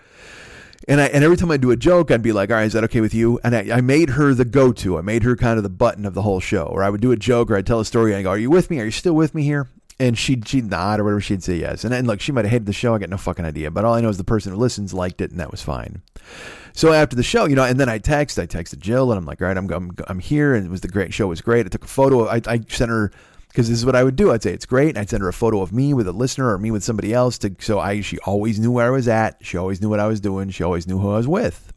[0.89, 2.73] And I, and every time I do a joke, I'd be like, "All right, is
[2.73, 4.97] that okay with you?" And I, I made her the go-to.
[4.97, 6.65] I made her kind of the button of the whole show.
[6.65, 8.39] Or I would do a joke, or I'd tell a story, and I go, "Are
[8.39, 8.81] you with me?
[8.81, 11.85] Are you still with me here?" And she'd she'd nod or whatever she'd say yes.
[11.85, 12.95] And, and look she might have hated the show.
[12.95, 13.71] I got no fucking idea.
[13.71, 16.03] But all i know is the person who listens liked it and that was fine.
[16.73, 19.25] So after the show you know and then i text i texted jill and i'm
[19.25, 20.55] like all right i'm, I'm, I'm here.
[20.55, 21.67] And it was the great show was great.
[21.67, 23.11] I took a photo i, I sent her
[23.49, 24.33] because this is what i would do.
[24.33, 24.91] I'd say it's great.
[24.91, 27.15] And i'd send her a photo of me with a listener or me with somebody
[27.15, 29.39] else to so i she always knew where i was at.
[29.41, 30.51] She always knew what i was doing.
[30.51, 31.73] She always knew who i was with.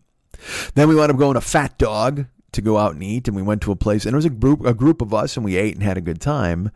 [0.76, 3.28] Then we wound up going to fat dog to go out and eat.
[3.28, 5.38] And we went to a place and it was a group a group of us
[5.38, 6.72] and we ate and had a good time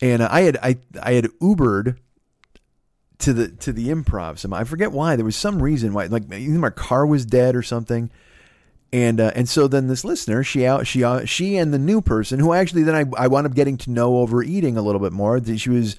[0.00, 1.96] and I had I I had Ubered
[3.18, 4.38] to the to the improv.
[4.38, 5.16] Some I forget why.
[5.16, 8.10] There was some reason why, like either my car was dead or something.
[8.90, 12.00] And uh, and so then this listener, she out she uh, she and the new
[12.00, 15.00] person who actually then I I wound up getting to know over eating a little
[15.00, 15.42] bit more.
[15.44, 15.96] She was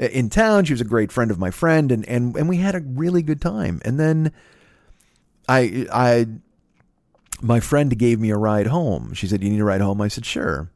[0.00, 0.64] uh, in town.
[0.64, 3.22] She was a great friend of my friend, and and and we had a really
[3.22, 3.80] good time.
[3.84, 4.32] And then
[5.48, 6.26] I I
[7.40, 9.14] my friend gave me a ride home.
[9.14, 10.70] She said, "You need a ride home." I said, "Sure."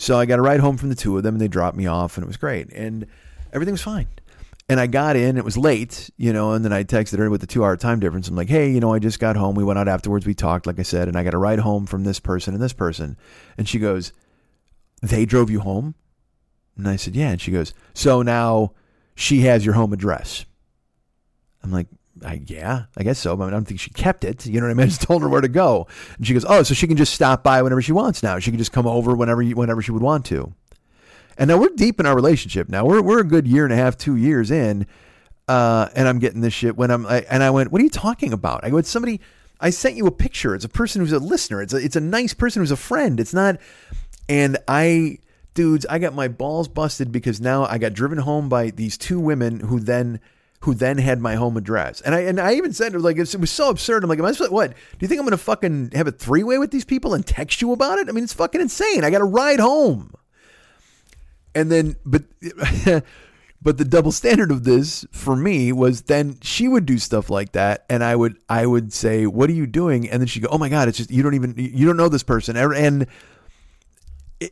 [0.00, 1.86] So I got a ride home from the two of them, and they dropped me
[1.86, 3.06] off, and it was great, and
[3.52, 4.06] everything was fine.
[4.66, 7.42] And I got in, it was late, you know, and then I texted her with
[7.42, 8.26] the two hour time difference.
[8.26, 9.56] I'm like, hey, you know, I just got home.
[9.56, 10.24] We went out afterwards.
[10.24, 12.62] We talked, like I said, and I got a ride home from this person and
[12.62, 13.18] this person.
[13.58, 14.14] And she goes,
[15.02, 15.94] they drove you home?
[16.78, 17.32] And I said, yeah.
[17.32, 18.72] And she goes, so now
[19.14, 20.46] she has your home address.
[21.62, 21.88] I'm like,
[22.24, 23.36] I, yeah, I guess so.
[23.36, 24.46] But I don't think she kept it.
[24.46, 24.84] You know what I mean?
[24.86, 27.14] I just told her where to go, and she goes, "Oh, so she can just
[27.14, 28.38] stop by whenever she wants now.
[28.38, 30.52] She can just come over whenever whenever she would want to."
[31.38, 32.68] And now we're deep in our relationship.
[32.68, 34.86] Now we're we're a good year and a half, two years in,
[35.48, 37.06] uh, and I'm getting this shit when I'm.
[37.06, 39.20] I, and I went, "What are you talking about?" I go, "It's somebody."
[39.62, 40.54] I sent you a picture.
[40.54, 41.60] It's a person who's a listener.
[41.60, 43.20] It's a it's a nice person who's a friend.
[43.20, 43.58] It's not.
[44.26, 45.18] And I,
[45.54, 49.20] dudes, I got my balls busted because now I got driven home by these two
[49.20, 50.20] women who then
[50.60, 52.00] who then had my home address.
[52.00, 54.04] And I and I even said like it was so absurd.
[54.04, 54.70] I'm like, am I supposed, what?
[54.70, 57.26] Do you think I'm going to fucking have a three way with these people and
[57.26, 58.08] text you about it?
[58.08, 59.04] I mean, it's fucking insane.
[59.04, 60.14] I got to ride home.
[61.54, 62.24] And then, but.
[63.62, 67.52] but the double standard of this for me was then she would do stuff like
[67.52, 70.48] that and i would i would say what are you doing and then she'd go
[70.50, 73.06] oh my god it's just you don't even you don't know this person and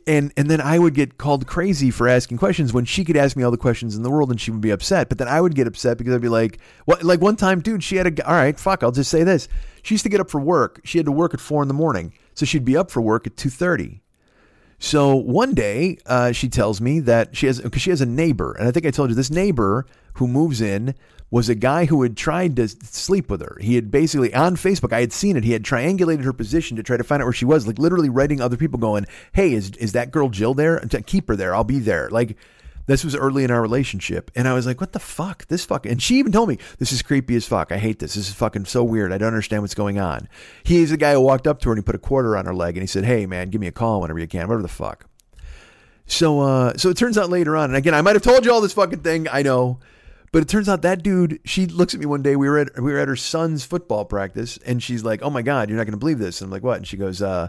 [0.05, 3.35] and and then I would get called crazy for asking questions when she could ask
[3.35, 5.09] me all the questions in the world and she would be upset.
[5.09, 7.83] But then I would get upset because I'd be like, "What?" Like one time, dude,
[7.83, 8.27] she had a.
[8.27, 8.83] All right, fuck.
[8.83, 9.47] I'll just say this.
[9.81, 10.81] She used to get up for work.
[10.83, 13.25] She had to work at four in the morning, so she'd be up for work
[13.25, 14.01] at two thirty.
[14.79, 18.53] So one day, uh, she tells me that she has because she has a neighbor,
[18.53, 20.95] and I think I told you this neighbor who moves in
[21.31, 23.57] was a guy who had tried to sleep with her.
[23.61, 25.43] He had basically on Facebook, I had seen it.
[25.43, 28.09] He had triangulated her position to try to find out where she was, like literally
[28.09, 30.79] writing other people, going, "Hey, is is that girl Jill there?
[31.05, 31.53] Keep her there.
[31.53, 32.37] I'll be there." Like
[32.89, 35.47] this was early in our relationship, and I was like, "What the fuck?
[35.47, 37.71] This fuck?" And she even told me, "This is creepy as fuck.
[37.71, 38.15] I hate this.
[38.15, 39.13] This is fucking so weird.
[39.13, 40.27] I don't understand what's going on."
[40.63, 42.55] He's the guy who walked up to her and he put a quarter on her
[42.55, 44.47] leg, and he said, "Hey, man, give me a call whenever you can.
[44.47, 45.05] Whatever the fuck."
[46.05, 48.51] So, uh, so it turns out later on, and again, I might have told you
[48.51, 49.27] all this fucking thing.
[49.31, 49.79] I know.
[50.31, 52.35] But it turns out that dude, she looks at me one day.
[52.35, 55.41] We were at we were at her son's football practice, and she's like, "Oh my
[55.41, 57.47] god, you're not going to believe this." And I'm like, "What?" And she goes, "Uh,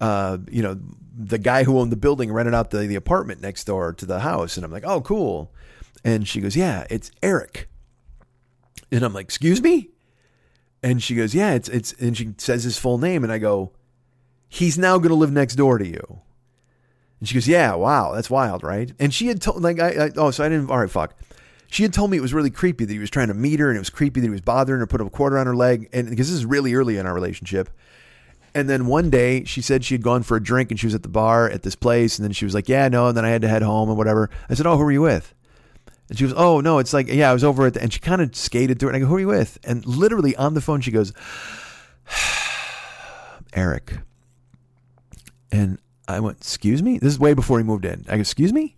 [0.00, 0.78] uh, you know,
[1.16, 4.20] the guy who owned the building rented out the the apartment next door to the
[4.20, 5.52] house." And I'm like, "Oh, cool."
[6.04, 7.68] And she goes, "Yeah, it's Eric."
[8.90, 9.90] And I'm like, "Excuse me?"
[10.82, 13.72] And she goes, "Yeah, it's it's." And she says his full name, and I go,
[14.48, 16.20] "He's now going to live next door to you."
[17.20, 20.10] And she goes, "Yeah, wow, that's wild, right?" And she had told like, I, I
[20.16, 20.70] oh, so I didn't.
[20.70, 21.16] All right, fuck.
[21.70, 23.68] She had told me it was really creepy that he was trying to meet her,
[23.68, 25.88] and it was creepy that he was bothering her, put a quarter on her leg,
[25.92, 27.68] and because this is really early in our relationship.
[28.54, 30.94] And then one day she said she had gone for a drink and she was
[30.94, 33.24] at the bar at this place, and then she was like, "Yeah, no," and then
[33.24, 34.30] I had to head home and whatever.
[34.48, 35.34] I said, "Oh, who were you with?"
[36.08, 38.00] And she goes, "Oh no, it's like yeah, I was over at," the, and she
[38.00, 38.94] kind of skated through it.
[38.94, 41.12] And I go, "Who are you with?" And literally on the phone, she goes,
[43.52, 43.98] "Eric."
[45.50, 48.04] And I went, "Excuse me." This is way before he moved in.
[48.08, 48.76] I go, "Excuse me."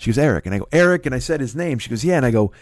[0.00, 0.46] She goes, Eric.
[0.46, 1.04] And I go, Eric.
[1.04, 1.78] And I said his name.
[1.78, 2.16] She goes, Yeah.
[2.16, 2.52] And I go,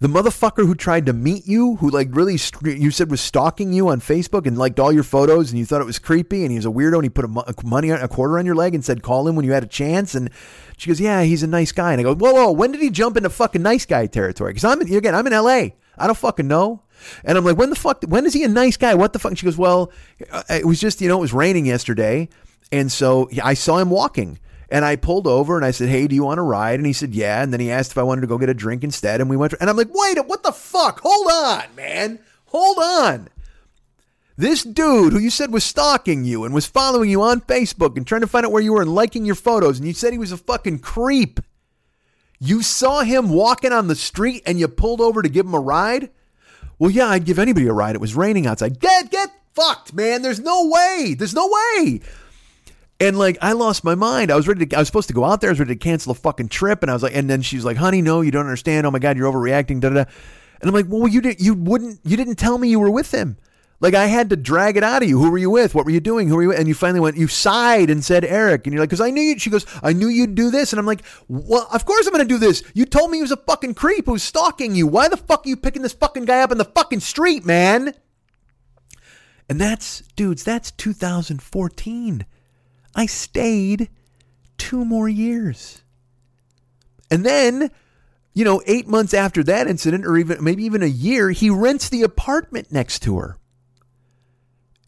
[0.00, 3.88] the motherfucker who tried to meet you, who like really, you said was stalking you
[3.88, 6.56] on Facebook and liked all your photos and you thought it was creepy and he
[6.56, 8.84] was a weirdo and he put a, a money, a quarter on your leg and
[8.84, 10.14] said, call him when you had a chance.
[10.14, 10.30] And
[10.76, 11.92] she goes, Yeah, he's a nice guy.
[11.92, 14.50] And I go, Whoa, whoa, when did he jump into fucking nice guy territory?
[14.50, 15.68] Because I'm, in, again, I'm in LA.
[15.96, 16.82] I don't fucking know.
[17.24, 18.94] And I'm like, when the fuck, when is he a nice guy?
[18.94, 19.32] What the fuck?
[19.32, 19.92] And she goes, well,
[20.30, 22.28] uh, it was just, you know, it was raining yesterday.
[22.72, 24.38] And so I saw him walking.
[24.74, 26.80] And I pulled over and I said, Hey, do you want to ride?
[26.80, 27.40] And he said, Yeah.
[27.40, 29.20] And then he asked if I wanted to go get a drink instead.
[29.20, 30.98] And we went, and I'm like, Wait, what the fuck?
[31.04, 32.18] Hold on, man.
[32.46, 33.28] Hold on.
[34.36, 38.04] This dude who you said was stalking you and was following you on Facebook and
[38.04, 40.18] trying to find out where you were and liking your photos, and you said he
[40.18, 41.38] was a fucking creep.
[42.40, 45.60] You saw him walking on the street and you pulled over to give him a
[45.60, 46.10] ride?
[46.80, 47.94] Well, yeah, I'd give anybody a ride.
[47.94, 48.80] It was raining outside.
[48.80, 50.22] Get get fucked, man.
[50.22, 51.14] There's no way.
[51.16, 52.00] There's no way.
[53.00, 54.30] And like I lost my mind.
[54.30, 55.78] I was ready to I was supposed to go out there, I was ready to
[55.78, 56.82] cancel a fucking trip.
[56.82, 58.86] And I was like, and then she's like, honey, no, you don't understand.
[58.86, 59.80] Oh my God, you're overreacting.
[59.80, 60.10] Da, da, da.
[60.60, 63.12] And I'm like, well, you didn't you wouldn't you didn't tell me you were with
[63.12, 63.36] him.
[63.80, 65.18] Like I had to drag it out of you.
[65.18, 65.74] Who were you with?
[65.74, 66.28] What were you doing?
[66.28, 66.58] Who were you with?
[66.58, 68.66] And you finally went, you sighed and said Eric.
[68.66, 69.38] And you're like, because I knew you.
[69.38, 70.72] She goes, I knew you'd do this.
[70.72, 72.62] And I'm like, well, of course I'm going to do this.
[72.72, 74.86] You told me he was a fucking creep who's stalking you.
[74.86, 77.92] Why the fuck are you picking this fucking guy up in the fucking street, man?
[79.50, 82.24] And that's, dudes, that's 2014.
[82.94, 83.88] I stayed
[84.58, 85.82] two more years.
[87.10, 87.70] And then,
[88.32, 91.88] you know, eight months after that incident, or even maybe even a year, he rents
[91.88, 93.38] the apartment next to her.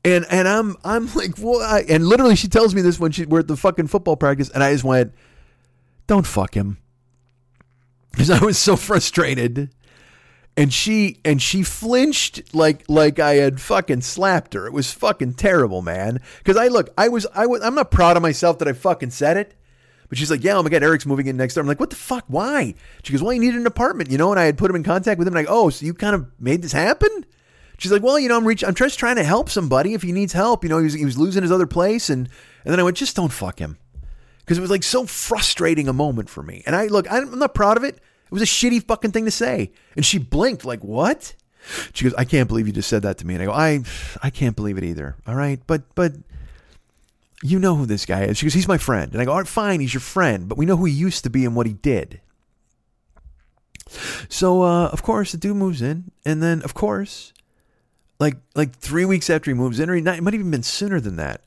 [0.05, 3.27] And and I'm I'm like, well, I, and literally she tells me this when she
[3.27, 5.13] we're at the fucking football practice, and I just went,
[6.07, 6.79] don't fuck him,
[8.13, 9.71] because I was so frustrated
[10.57, 14.67] and she and she flinched like like I had fucking slapped her.
[14.67, 16.21] It was fucking terrible, man.
[16.39, 19.11] Because I look, I was I was I'm not proud of myself that I fucking
[19.11, 19.55] said it.
[20.09, 21.63] But she's like, yeah, oh my god, Eric's moving in next door.
[21.63, 22.25] I'm like, what the fuck?
[22.29, 22.75] Why?
[23.03, 24.31] She goes, well, he needed an apartment, you know.
[24.31, 25.37] And I had put him in contact with him.
[25.37, 27.27] I, oh, so you kind of made this happen?
[27.79, 30.13] She's like, well, you know, I'm reach, I'm just trying to help somebody if he
[30.13, 30.63] needs help.
[30.63, 32.29] You know, he was, he was losing his other place, and
[32.65, 33.79] and then I went, just don't fuck him,
[34.39, 36.63] because it was like so frustrating a moment for me.
[36.67, 37.99] And I look, I'm not proud of it.
[38.27, 39.73] It was a shitty fucking thing to say.
[39.95, 41.35] And she blinked, like, what?
[41.93, 43.35] She goes, I can't believe you just said that to me.
[43.35, 43.81] And I go, I
[44.23, 45.17] I can't believe it either.
[45.27, 45.61] All right.
[45.67, 46.13] But but
[47.43, 48.39] you know who this guy is.
[48.39, 49.13] She goes, He's my friend.
[49.13, 51.25] And I go, All right, fine, he's your friend, but we know who he used
[51.25, 52.21] to be and what he did.
[54.29, 57.33] So uh, of course the dude moves in, and then of course,
[58.19, 60.51] like like three weeks after he moves in, or he not, it might have even
[60.51, 61.43] been sooner than that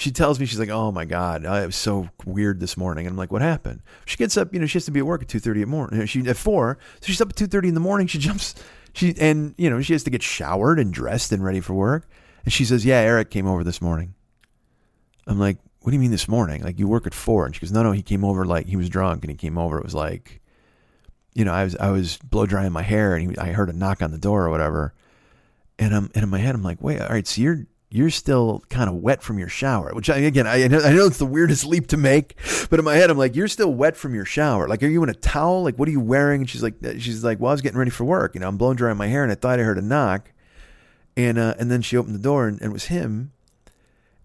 [0.00, 3.12] she tells me she's like, "Oh my god, it was so weird this morning." And
[3.12, 5.20] I'm like, "What happened?" She gets up, you know, she has to be at work
[5.20, 6.00] at two thirty the morning.
[6.00, 8.06] Uh, she at four, so she's up at two thirty in the morning.
[8.06, 8.54] She jumps,
[8.94, 12.08] she and you know she has to get showered and dressed and ready for work.
[12.44, 14.14] And she says, "Yeah, Eric came over this morning."
[15.26, 16.62] I'm like, "What do you mean this morning?
[16.62, 17.44] Like you work at four?
[17.44, 19.58] And she goes, "No, no, he came over like he was drunk and he came
[19.58, 19.76] over.
[19.76, 20.40] It was like,
[21.34, 23.74] you know, I was I was blow drying my hair and he, I heard a
[23.74, 24.94] knock on the door or whatever."
[25.78, 28.62] And I'm and in my head I'm like, "Wait, all right, so you're you're still
[28.70, 29.92] kind of wet from your shower.
[29.92, 32.36] Which I, again, I, I know it's the weirdest leap to make,
[32.70, 34.68] but in my head, I'm like, you're still wet from your shower.
[34.68, 35.64] Like, are you in a towel?
[35.64, 36.42] Like, what are you wearing?
[36.42, 38.34] And she's like, she's like, well, I was getting ready for work.
[38.34, 40.30] You know, I'm blowing drying my hair, and I thought I heard a knock,
[41.16, 43.32] and uh, and then she opened the door, and, and it was him.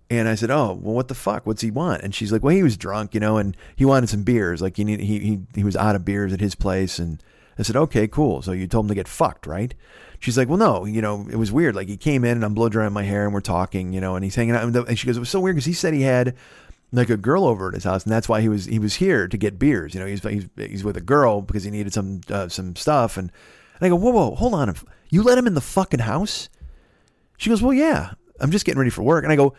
[0.07, 1.47] And I said, "Oh, well, what the fuck?
[1.47, 4.09] What's he want?" And she's like, "Well, he was drunk, you know, and he wanted
[4.09, 4.61] some beers.
[4.61, 7.23] Like, he need, he he he was out of beers at his place." And
[7.57, 8.43] I said, "Okay, cool.
[8.43, 9.73] So you told him to get fucked, right?"
[10.19, 11.75] She's like, "Well, no, you know, it was weird.
[11.75, 14.15] Like, he came in and I'm blow drying my hair and we're talking, you know,
[14.15, 14.63] and he's hanging out.
[14.63, 16.35] And she goes, "It was so weird because he said he had
[16.91, 19.27] like a girl over at his house, and that's why he was he was here
[19.27, 19.93] to get beers.
[19.93, 23.17] You know, he's he's, he's with a girl because he needed some uh, some stuff."
[23.17, 23.31] And,
[23.79, 24.73] and I go, "Whoa, whoa, hold on,
[25.09, 26.49] you let him in the fucking house?"
[27.37, 29.55] She goes, "Well, yeah." I'm just getting ready for work, and I go,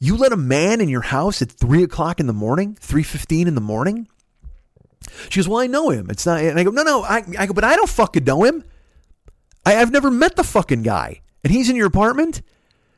[0.00, 3.48] you let a man in your house at three o'clock in the morning, three fifteen
[3.48, 4.08] in the morning?
[5.28, 6.08] She goes, Well, I know him.
[6.10, 8.44] It's not and I go, No, no, I, I go, but I don't fucking know
[8.44, 8.64] him.
[9.64, 11.20] I, I've never met the fucking guy.
[11.42, 12.42] And he's in your apartment?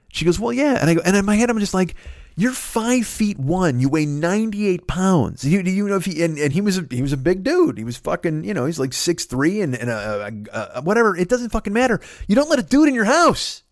[0.09, 0.79] She goes, Well, yeah.
[0.81, 1.95] And I go, and in my head I'm just like,
[2.37, 3.81] You're five feet one.
[3.81, 5.45] You weigh ninety eight pounds.
[5.45, 7.43] You, do you know if he and, and he was a, he was a big
[7.43, 7.79] dude.
[7.79, 11.17] He was fucking you know he's like six three and, and a, a, a, whatever.
[11.17, 12.01] It doesn't fucking matter.
[12.29, 13.63] You don't let a dude in your house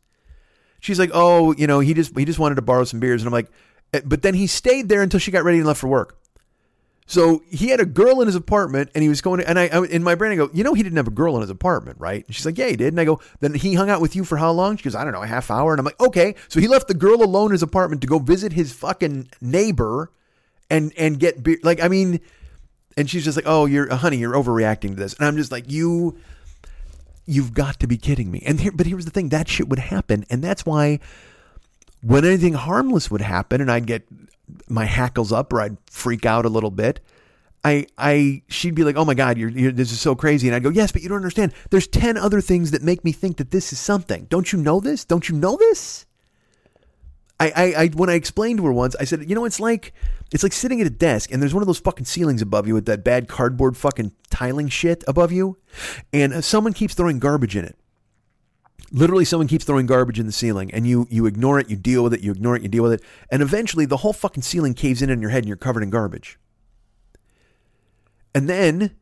[0.84, 3.26] she's like, oh, you know, he just he just wanted to borrow some beers, and
[3.26, 3.50] I'm like,
[3.92, 6.18] eh, but then he stayed there until she got ready and left for work.
[7.06, 9.66] So he had a girl in his apartment, and he was going to, and I,
[9.66, 11.50] I in my brain I go, you know, he didn't have a girl in his
[11.50, 12.24] apartment, right?
[12.26, 12.94] And she's like, yeah, he did.
[12.94, 14.76] And I go, then he hung out with you for how long?
[14.78, 15.72] She goes, I don't know, a half hour.
[15.72, 18.18] And I'm like, okay, so he left the girl alone in his apartment to go
[18.18, 20.10] visit his fucking neighbor,
[20.70, 21.58] and and get beer.
[21.62, 22.20] Like, I mean,
[22.96, 25.70] and she's just like, oh, you're, honey, you're overreacting to this, and I'm just like,
[25.70, 26.18] you
[27.26, 28.42] You've got to be kidding me.
[28.44, 31.00] And here, but here's the thing: that shit would happen, and that's why
[32.02, 34.06] when anything harmless would happen, and I'd get
[34.68, 37.00] my hackles up or I'd freak out a little bit.
[37.64, 40.54] I, I, she'd be like, "Oh my God, you're, you're, this is so crazy," and
[40.54, 41.54] I'd go, "Yes, but you don't understand.
[41.70, 44.26] There's ten other things that make me think that this is something.
[44.28, 45.04] Don't you know this?
[45.04, 46.04] Don't you know this?"
[47.40, 49.92] I, I, I, when I explained to her once, I said, you know, it's like
[50.30, 52.74] it's like sitting at a desk and there's one of those fucking ceilings above you
[52.74, 55.58] with that bad cardboard fucking tiling shit above you,
[56.12, 57.76] and uh, someone keeps throwing garbage in it.
[58.94, 62.04] Literally, someone keeps throwing garbage in the ceiling, and you you ignore it, you deal
[62.04, 64.72] with it, you ignore it, you deal with it, and eventually the whole fucking ceiling
[64.72, 66.38] caves in on your head, and you're covered in garbage.
[68.32, 68.94] And then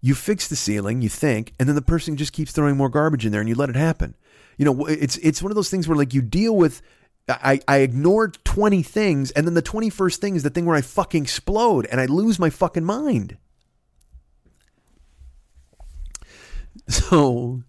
[0.00, 3.24] you fix the ceiling, you think, and then the person just keeps throwing more garbage
[3.24, 4.16] in there, and you let it happen.
[4.58, 6.82] You know, it's it's one of those things where like you deal with
[7.28, 10.80] I, I ignored 20 things, and then the 21st thing is the thing where I
[10.80, 13.36] fucking explode and I lose my fucking mind.
[16.88, 17.62] So,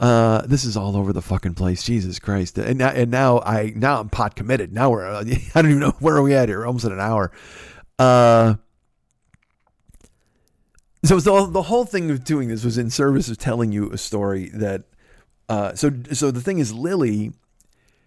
[0.00, 1.82] uh, this is all over the fucking place.
[1.82, 2.58] Jesus Christ!
[2.58, 4.72] And now, and now I now I'm pot committed.
[4.72, 6.66] Now we're I don't even know where are we at here.
[6.66, 7.30] Almost at an hour.
[7.98, 8.54] Uh,
[11.04, 13.98] so the the whole thing of doing this was in service of telling you a
[13.98, 14.84] story that.
[15.46, 17.32] Uh, so so the thing is, Lily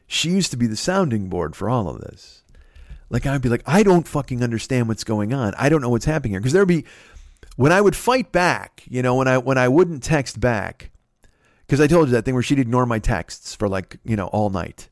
[0.07, 2.41] she used to be the sounding board for all of this.
[3.09, 5.53] Like I'd be like, I don't fucking understand what's going on.
[5.57, 6.39] I don't know what's happening here.
[6.39, 6.85] Because there'd be
[7.57, 10.91] when I would fight back, you know, when I when I wouldn't text back,
[11.67, 14.27] because I told you that thing where she'd ignore my texts for like you know
[14.27, 14.89] all night,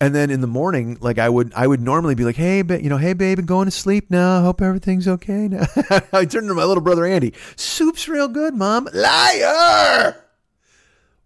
[0.00, 2.82] and then in the morning, like I would I would normally be like, hey, ba-
[2.82, 4.38] you know, hey, babe, I'm going to sleep now.
[4.38, 5.66] I hope everything's okay now.
[6.12, 7.34] I turned to my little brother Andy.
[7.56, 8.88] Soup's real good, mom.
[8.92, 10.16] Liar.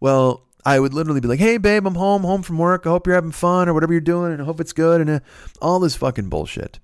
[0.01, 2.87] Well, I would literally be like, "Hey, babe, I'm home, home from work.
[2.87, 5.11] I hope you're having fun or whatever you're doing, and I hope it's good." And
[5.11, 5.21] uh,
[5.61, 6.79] all this fucking bullshit.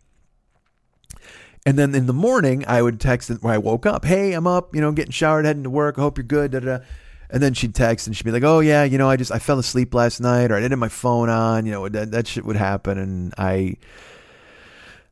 [1.64, 4.74] And then in the morning, I would text when I woke up, "Hey, I'm up.
[4.74, 5.98] You know, getting showered, heading to work.
[5.98, 6.84] I hope you're good." Da, da, da.
[7.30, 9.38] And then she'd text and she'd be like, "Oh yeah, you know, I just I
[9.38, 11.66] fell asleep last night, or I didn't have my phone on.
[11.66, 13.76] You know, that that shit would happen." And I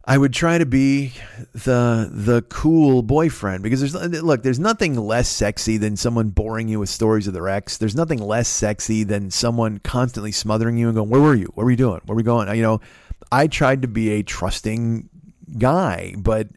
[0.06, 1.14] I would try to be
[1.52, 6.78] the the cool boyfriend because there's look there's nothing less sexy than someone boring you
[6.78, 7.78] with stories of their ex.
[7.78, 11.50] There's nothing less sexy than someone constantly smothering you and going, "Where were you?
[11.54, 12.00] What were you doing?
[12.04, 12.80] Where were we going?" You know,
[13.32, 15.08] I tried to be a trusting
[15.56, 16.48] guy, but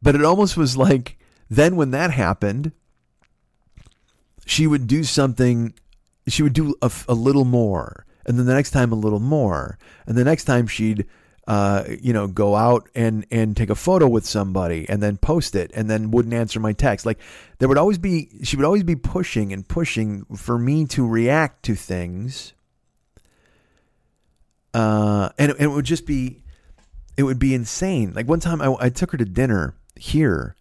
[0.00, 1.18] but it almost was like
[1.50, 2.72] then when that happened,
[4.50, 5.74] she would do something.
[6.26, 9.78] She would do a, a little more, and then the next time a little more,
[10.06, 11.06] and the next time she'd
[11.46, 15.56] uh, you know, go out and and take a photo with somebody and then post
[15.56, 17.06] it and then wouldn't answer my text.
[17.06, 17.18] Like
[17.58, 21.64] there would always be she would always be pushing and pushing for me to react
[21.64, 22.52] to things.
[24.72, 26.44] Uh, and, and it would just be
[27.16, 28.12] it would be insane.
[28.14, 30.54] Like one time I, I took her to dinner here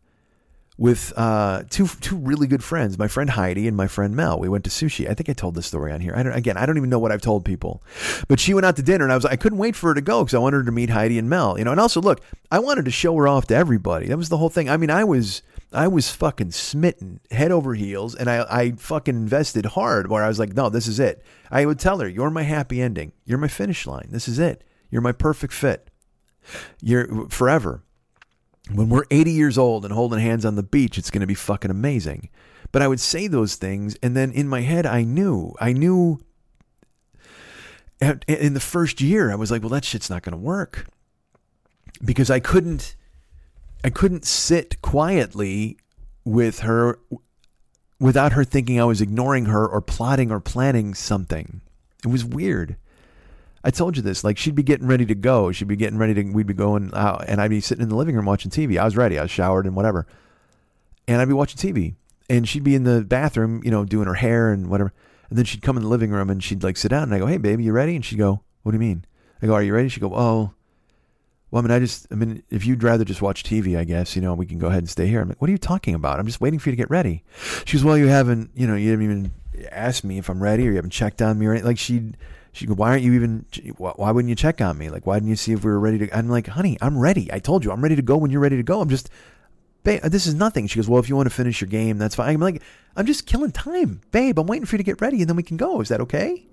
[0.79, 4.39] with uh, two two really good friends, my friend Heidi and my friend Mel.
[4.39, 5.09] We went to sushi.
[5.09, 6.13] I think I told this story on here.
[6.15, 7.83] I don't, again, I don't even know what I've told people,
[8.29, 10.01] but she went out to dinner, and I was I couldn't wait for her to
[10.01, 11.59] go because I wanted her to meet Heidi and Mel.
[11.59, 14.07] You know, and also look, I wanted to show her off to everybody.
[14.07, 14.69] That was the whole thing.
[14.69, 19.15] I mean, I was I was fucking smitten head over heels and I, I fucking
[19.15, 21.23] invested hard where I was like, no, this is it.
[21.51, 23.11] I would tell her, you're my happy ending.
[23.25, 24.07] You're my finish line.
[24.09, 24.63] This is it.
[24.89, 25.89] You're my perfect fit.
[26.81, 27.83] You're forever.
[28.73, 31.33] When we're 80 years old and holding hands on the beach, it's going to be
[31.33, 32.29] fucking amazing.
[32.71, 33.97] But I would say those things.
[34.03, 36.19] And then in my head, I knew, I knew
[38.27, 40.87] in the first year, I was like, well, that shit's not going to work
[42.03, 42.95] because I couldn't
[43.83, 45.77] I couldn't sit quietly
[46.25, 46.99] with her
[47.99, 51.61] without her thinking I was ignoring her or plotting or planning something.
[52.03, 52.75] It was weird.
[53.63, 54.23] I told you this.
[54.23, 55.51] Like she'd be getting ready to go.
[55.51, 56.23] She'd be getting ready to.
[56.23, 58.79] We'd be going out, and I'd be sitting in the living room watching TV.
[58.79, 59.19] I was ready.
[59.19, 60.07] I was showered and whatever,
[61.07, 61.95] and I'd be watching TV.
[62.29, 64.93] And she'd be in the bathroom, you know, doing her hair and whatever.
[65.29, 67.19] And then she'd come in the living room and she'd like sit down, and I
[67.19, 69.05] go, "Hey, baby, you ready?" And she'd go, "What do you mean?"
[69.41, 70.53] I go, "Are you ready?" She'd go, "Oh."
[71.51, 74.15] Well, I mean, I just, I mean, if you'd rather just watch TV, I guess,
[74.15, 75.19] you know, we can go ahead and stay here.
[75.19, 76.19] I'm like, what are you talking about?
[76.19, 77.23] I'm just waiting for you to get ready.
[77.65, 79.31] She goes, well, you haven't, you know, you haven't even
[79.71, 81.65] asked me if I'm ready or you haven't checked on me or anything.
[81.65, 82.17] Like she'd,
[82.51, 83.45] she'd go, why aren't you even,
[83.77, 84.89] why wouldn't you check on me?
[84.89, 87.31] Like, why didn't you see if we were ready to, I'm like, honey, I'm ready.
[87.31, 88.81] I told you, I'm ready to go when you're ready to go.
[88.81, 89.09] I'm just,
[89.83, 90.67] babe, this is nothing.
[90.67, 92.35] She goes, well, if you want to finish your game, that's fine.
[92.35, 92.61] I'm like,
[92.95, 94.01] I'm just killing time.
[94.11, 95.81] Babe, I'm waiting for you to get ready and then we can go.
[95.81, 96.45] Is that okay?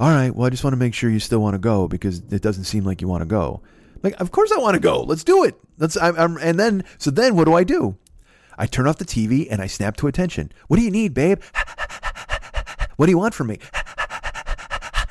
[0.00, 0.34] All right.
[0.34, 2.64] Well, I just want to make sure you still want to go because it doesn't
[2.64, 3.62] seem like you want to go.
[4.02, 5.02] Like, of course I want to go.
[5.02, 5.56] Let's do it.
[5.78, 5.96] Let's.
[5.96, 7.96] I'm, I'm, and then, so then, what do I do?
[8.56, 10.52] I turn off the TV and I snap to attention.
[10.68, 11.42] What do you need, babe?
[12.96, 13.58] what do you want from me?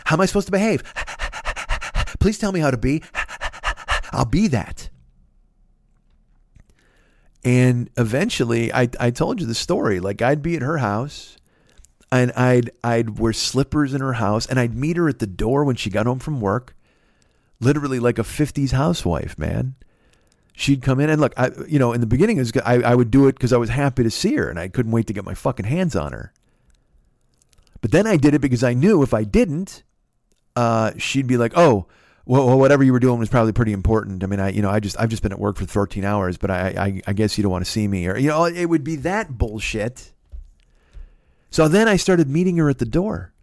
[0.07, 0.83] How am I supposed to behave?
[2.19, 3.03] Please tell me how to be.
[4.11, 4.89] I'll be that.
[7.43, 9.99] And eventually, I, I told you the story.
[9.99, 11.37] Like I'd be at her house,
[12.11, 15.63] and I'd I'd wear slippers in her house, and I'd meet her at the door
[15.63, 16.73] when she got home from work
[17.59, 19.75] literally like a 50s housewife, man.
[20.53, 23.11] She'd come in and look, I, you know, in the beginning, was, I, I would
[23.11, 25.25] do it because I was happy to see her and I couldn't wait to get
[25.25, 26.33] my fucking hands on her.
[27.81, 29.83] But then I did it because I knew if I didn't,
[30.57, 31.85] uh, she'd be like, oh,
[32.25, 34.23] well, whatever you were doing was probably pretty important.
[34.23, 36.37] I mean, I, you know, I just, I've just been at work for 13 hours,
[36.37, 38.65] but I, I, I guess you don't want to see me or, you know, it
[38.65, 40.11] would be that bullshit.
[41.51, 43.33] So then I started meeting her at the door.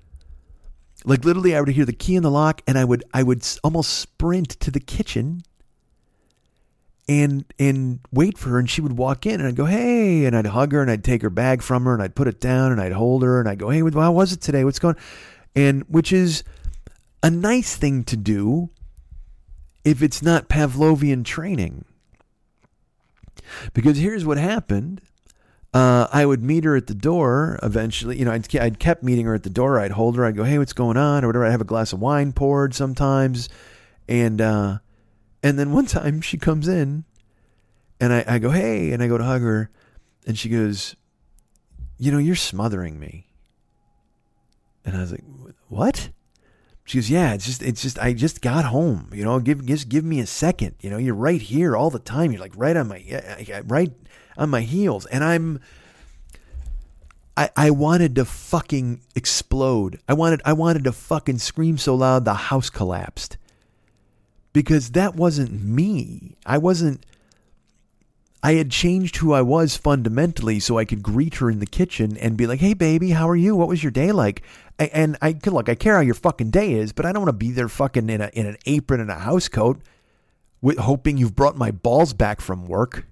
[1.04, 3.46] Like literally, I would hear the key in the lock, and I would I would
[3.62, 5.42] almost sprint to the kitchen
[7.06, 10.34] and and wait for her, and she would walk in, and I'd go, "Hey," and
[10.34, 12.72] I'd hug her, and I'd take her bag from her, and I'd put it down,
[12.72, 14.64] and I'd hold her, and I'd go, "Hey, how was it today?
[14.64, 14.96] What's going?"
[15.54, 16.42] And which is
[17.24, 18.68] a nice thing to do
[19.82, 21.86] if it's not Pavlovian training.
[23.72, 25.00] Because here's what happened
[25.72, 28.18] uh, I would meet her at the door eventually.
[28.18, 29.80] You know, I'd, I'd kept meeting her at the door.
[29.80, 30.24] I'd hold her.
[30.24, 31.24] I'd go, hey, what's going on?
[31.24, 31.46] Or whatever.
[31.46, 33.48] I'd have a glass of wine poured sometimes.
[34.06, 34.78] And, uh,
[35.42, 37.04] and then one time she comes in
[38.00, 39.70] and I, I go, hey, and I go to hug her.
[40.26, 40.94] And she goes,
[41.98, 43.26] you know, you're smothering me.
[44.84, 45.24] And I was like,
[45.68, 46.10] what?
[46.84, 49.08] She goes, yeah, it's just, it's just, I just got home.
[49.12, 50.74] You know, give, just give me a second.
[50.80, 52.30] You know, you're right here all the time.
[52.30, 53.02] You're like right on my,
[53.66, 53.90] right
[54.36, 55.06] on my heels.
[55.06, 55.60] And I'm,
[57.36, 59.98] I, I wanted to fucking explode.
[60.06, 63.38] I wanted, I wanted to fucking scream so loud the house collapsed.
[64.52, 66.36] Because that wasn't me.
[66.44, 67.04] I wasn't,
[68.44, 72.18] I had changed who I was fundamentally so I could greet her in the kitchen
[72.18, 73.56] and be like, "Hey, baby, how are you?
[73.56, 74.42] What was your day like?"
[74.78, 77.30] And I could look, I care how your fucking day is, but I don't want
[77.30, 79.80] to be there fucking in a in an apron and a house coat,
[80.60, 83.06] with, hoping you've brought my balls back from work.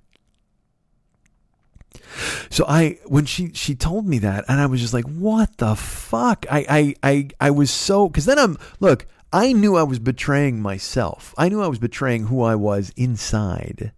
[2.51, 5.77] So I when she she told me that, and I was just like, "What the
[5.77, 9.07] fuck?" I I I, I was so because then I'm look.
[9.33, 11.35] I knew I was betraying myself.
[11.39, 13.93] I knew I was betraying who I was inside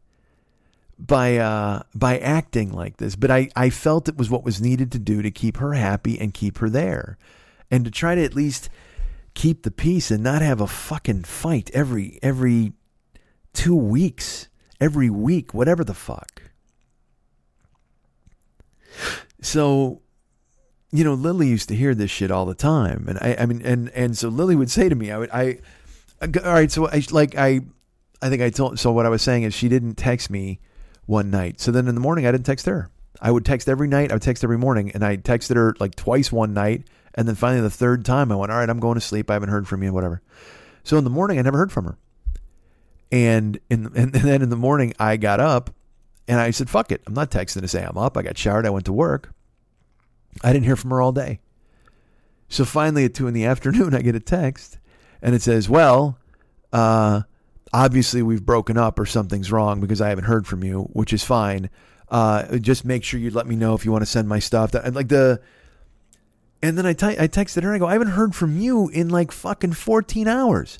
[0.99, 4.92] by uh, by acting like this, but I, I felt it was what was needed
[4.92, 7.18] to do to keep her happy and keep her there,
[7.70, 8.68] and to try to at least
[9.34, 12.72] keep the peace and not have a fucking fight every every
[13.53, 14.49] two weeks,
[14.80, 16.42] every week, whatever the fuck.
[19.40, 20.01] So,
[20.92, 23.62] you know, Lily used to hear this shit all the time, and I, I mean,
[23.62, 25.59] and and so Lily would say to me, I would, I,
[26.22, 27.61] all right, so I like I,
[28.22, 28.78] I think I told.
[28.78, 30.61] So what I was saying is she didn't text me
[31.07, 31.61] one night.
[31.61, 32.90] So then in the morning, I didn't text her.
[33.20, 34.11] I would text every night.
[34.11, 37.34] I would text every morning, and I texted her like twice one night, and then
[37.34, 39.30] finally the third time, I went, "All right, I'm going to sleep.
[39.30, 40.20] I haven't heard from you, whatever."
[40.82, 41.98] So in the morning, I never heard from her,
[43.12, 45.70] and in and then in the morning, I got up,
[46.26, 48.66] and I said, "Fuck it, I'm not texting to say I'm up." I got showered.
[48.66, 49.32] I went to work.
[50.42, 51.40] I didn't hear from her all day.
[52.48, 54.78] So finally, at two in the afternoon, I get a text,
[55.22, 56.18] and it says, "Well,
[56.72, 57.22] uh,
[57.74, 61.24] obviously we've broken up or something's wrong because I haven't heard from you, which is
[61.24, 61.68] fine.
[62.08, 64.70] Uh, just make sure you let me know if you want to send my stuff.
[64.70, 65.40] That and like the.
[66.62, 69.10] And then I I texted her and I go, I haven't heard from you in
[69.10, 70.78] like fucking 14 hours.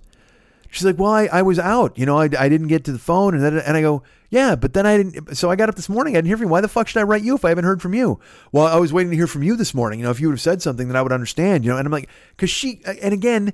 [0.71, 2.99] She's like, well, I, I was out, you know, I, I didn't get to the
[2.99, 3.35] phone.
[3.35, 5.37] And then, and I go, yeah, but then I didn't.
[5.37, 6.15] So I got up this morning.
[6.15, 6.53] I didn't hear from you.
[6.53, 8.19] Why the fuck should I write you if I haven't heard from you?
[8.51, 10.01] Well, I was waiting to hear from you this morning.
[10.01, 11.87] You know, if you would have said something, then I would understand, you know, and
[11.87, 13.53] I'm like, cause she, and again,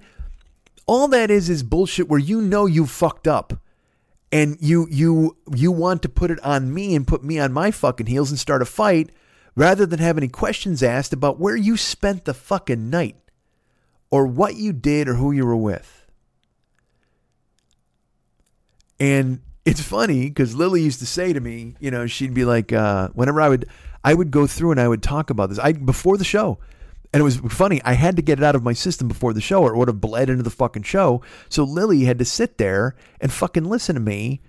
[0.86, 3.60] all that is, is bullshit where you know you fucked up
[4.32, 7.70] and you, you, you want to put it on me and put me on my
[7.70, 9.10] fucking heels and start a fight
[9.56, 13.16] rather than have any questions asked about where you spent the fucking night
[14.10, 16.06] or what you did or who you were with.
[18.98, 22.72] And it's funny because Lily used to say to me, you know, she'd be like,
[22.72, 23.66] uh, whenever I would,
[24.04, 25.58] I would go through and I would talk about this.
[25.58, 26.58] I before the show,
[27.12, 27.80] and it was funny.
[27.84, 29.88] I had to get it out of my system before the show, or it would
[29.88, 31.22] have bled into the fucking show.
[31.48, 34.40] So Lily had to sit there and fucking listen to me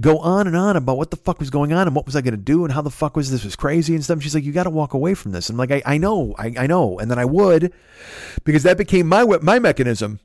[0.00, 2.22] go on and on about what the fuck was going on and what was I
[2.22, 4.22] going to do and how the fuck was this was crazy and stuff.
[4.22, 5.50] She's like, you got to walk away from this.
[5.50, 7.72] I'm like, I, I know, I, I know, and then I would,
[8.44, 10.20] because that became my my mechanism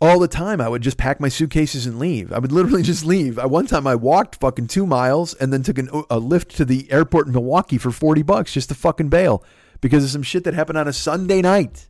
[0.00, 0.60] all the time.
[0.60, 2.32] I would just pack my suitcases and leave.
[2.32, 3.38] I would literally just leave.
[3.38, 6.64] I, one time I walked fucking two miles and then took an, a Lyft to
[6.64, 9.44] the airport in Milwaukee for 40 bucks just to fucking bail
[9.80, 11.88] because of some shit that happened on a Sunday night.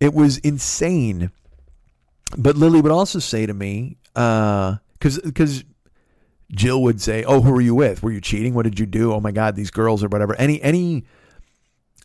[0.00, 1.30] It was insane.
[2.36, 5.64] But Lily would also say to me, because uh, because
[6.50, 8.02] Jill would say, "Oh, who were you with?
[8.02, 8.54] Were you cheating?
[8.54, 9.12] What did you do?
[9.12, 11.04] Oh my God, these girls or whatever." Any any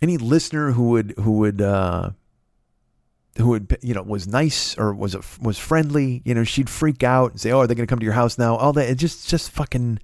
[0.02, 2.12] any listener who would who would uh,
[3.38, 7.04] who would you know was nice or was a, was friendly, you know, she'd freak
[7.04, 8.90] out and say, "Oh, are they going to come to your house now?" All that
[8.90, 10.00] it just just fucking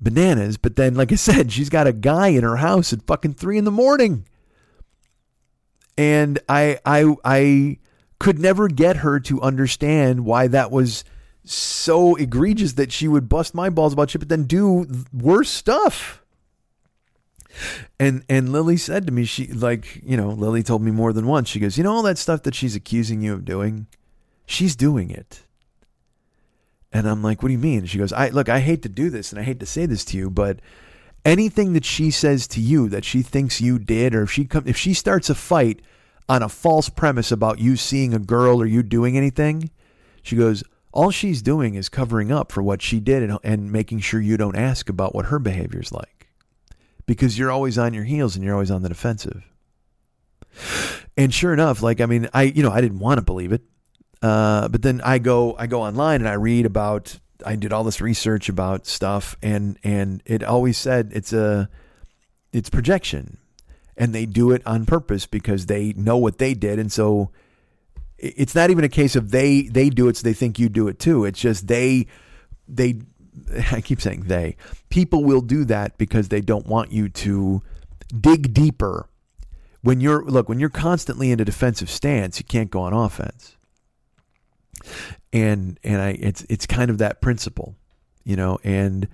[0.00, 0.56] bananas.
[0.56, 3.58] But then, like I said, she's got a guy in her house at fucking three
[3.58, 4.26] in the morning,
[5.96, 7.78] and I I I
[8.18, 11.04] could never get her to understand why that was
[11.44, 16.22] so egregious that she would bust my balls about shit, but then do worse stuff.
[17.98, 21.26] And and Lily said to me, she like, you know, Lily told me more than
[21.26, 21.48] once.
[21.48, 23.86] She goes, you know, all that stuff that she's accusing you of doing,
[24.46, 25.44] she's doing it.
[26.92, 27.84] And I'm like, what do you mean?
[27.86, 30.04] She goes, I look, I hate to do this and I hate to say this
[30.06, 30.60] to you, but
[31.24, 34.64] anything that she says to you that she thinks you did, or if she come
[34.66, 35.82] if she starts a fight
[36.28, 39.70] on a false premise about you seeing a girl or you doing anything,
[40.22, 40.62] she goes,
[40.92, 44.36] all she's doing is covering up for what she did and, and making sure you
[44.36, 46.18] don't ask about what her behavior's like
[47.06, 49.42] because you're always on your heels and you're always on the defensive.
[51.16, 53.62] And sure enough, like I mean, I you know I didn't want to believe it,
[54.22, 57.84] uh, but then I go I go online and I read about I did all
[57.84, 61.68] this research about stuff and and it always said it's a
[62.52, 63.38] it's projection,
[63.96, 67.30] and they do it on purpose because they know what they did, and so
[68.16, 70.88] it's not even a case of they they do it so they think you do
[70.88, 71.24] it too.
[71.24, 72.06] It's just they
[72.66, 73.00] they
[73.72, 74.56] I keep saying they.
[74.88, 77.62] People will do that because they don't want you to
[78.18, 79.08] dig deeper.
[79.82, 83.56] When you're look, when you're constantly in a defensive stance, you can't go on offense.
[85.32, 87.76] And and I it's it's kind of that principle,
[88.24, 89.08] you know, and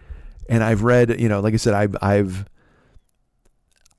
[0.49, 2.47] and I've read, you know, like I said, I've I've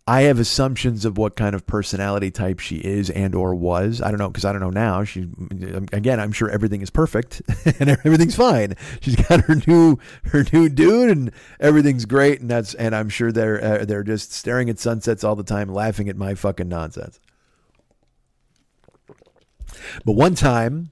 [0.07, 4.01] I have assumptions of what kind of personality type she is and or was.
[4.03, 5.03] I don't know because I don't know now.
[5.03, 5.27] She
[5.91, 7.41] again, I'm sure everything is perfect
[7.79, 8.75] and everything's fine.
[9.01, 13.31] She's got her new her new dude and everything's great and that's and I'm sure
[13.31, 17.19] they're uh, they're just staring at sunsets all the time, laughing at my fucking nonsense.
[20.05, 20.91] But one time,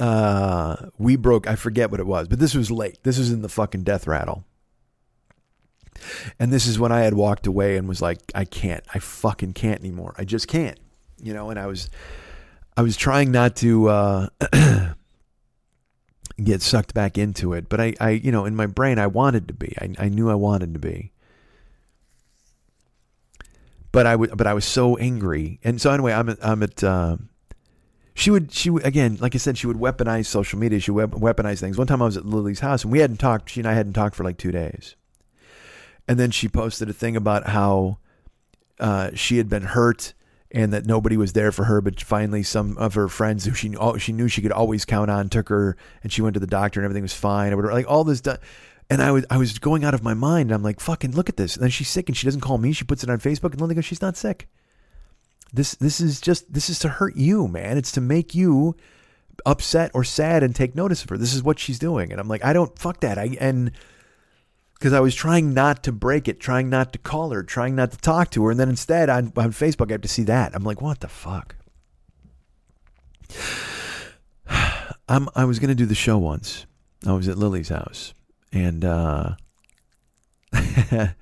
[0.00, 1.46] uh, we broke.
[1.46, 2.98] I forget what it was, but this was late.
[3.02, 4.44] This was in the fucking death rattle
[6.38, 9.52] and this is when I had walked away and was like, I can't, I fucking
[9.52, 10.14] can't anymore.
[10.18, 10.78] I just can't,
[11.22, 11.50] you know.
[11.50, 11.90] And I was,
[12.76, 14.28] I was trying not to uh,
[16.42, 19.48] get sucked back into it, but I, I, you know, in my brain, I wanted
[19.48, 19.74] to be.
[19.80, 21.12] I, I knew I wanted to be.
[23.92, 26.84] But I would, but I was so angry, and so anyway, I'm at, I'm at.
[26.84, 27.16] Uh,
[28.16, 31.60] she would she again like i said she would weaponize social media she would weaponize
[31.60, 33.74] things one time i was at lily's house and we hadn't talked she and i
[33.74, 34.96] hadn't talked for like two days
[36.08, 37.98] and then she posted a thing about how
[38.78, 40.14] uh, she had been hurt
[40.50, 41.80] and that nobody was there for her.
[41.80, 45.10] But finally, some of her friends who she knew, she knew she could always count
[45.10, 47.52] on took her, and she went to the doctor, and everything was fine.
[47.52, 47.74] Or whatever.
[47.74, 48.38] Like all this done.
[48.88, 50.52] And I was I was going out of my mind.
[50.52, 51.56] I'm like, fucking look at this.
[51.56, 52.72] And then she's sick, and she doesn't call me.
[52.72, 54.48] She puts it on Facebook, and Lily goes, she's not sick.
[55.52, 57.78] This this is just this is to hurt you, man.
[57.78, 58.76] It's to make you
[59.44, 61.18] upset or sad and take notice of her.
[61.18, 62.10] This is what she's doing.
[62.10, 63.18] And I'm like, I don't fuck that.
[63.18, 63.72] I and
[64.74, 67.92] because I was trying not to break it, trying not to call her, trying not
[67.92, 68.50] to talk to her.
[68.50, 70.54] And then instead on, on Facebook, I have to see that.
[70.54, 71.56] I'm like, what the fuck?
[75.08, 76.66] I'm, I was to do the show once.
[77.06, 78.12] I was at Lily's house.
[78.52, 79.36] And uh,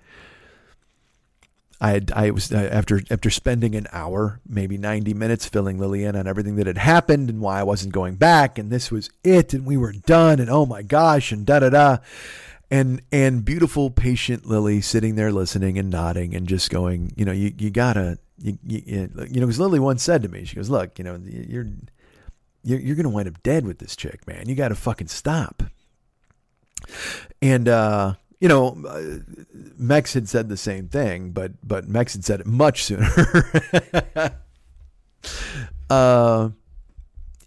[1.84, 6.04] I had, I was uh, after after spending an hour, maybe 90 minutes filling Lily
[6.04, 9.10] in on everything that had happened and why I wasn't going back and this was
[9.22, 11.98] it and we were done and oh my gosh and da da da
[12.70, 17.32] and and beautiful patient Lily sitting there listening and nodding and just going, you know,
[17.32, 19.08] you you gotta you you, you
[19.40, 21.66] know because Lily once said to me, she goes, look, you know, you're
[22.62, 24.48] you're, you're gonna wind up dead with this chick, man.
[24.48, 25.62] You got to fucking stop.
[27.42, 29.18] And uh, you know, uh,
[29.76, 33.08] Mex had said the same thing, but but Mex had said it much sooner.
[35.90, 36.50] uh,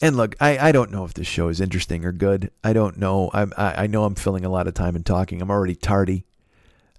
[0.02, 2.52] and look, I, I don't know if this show is interesting or good.
[2.64, 3.30] I don't know.
[3.34, 5.42] I, I I know I'm filling a lot of time in talking.
[5.42, 6.26] I'm already tardy.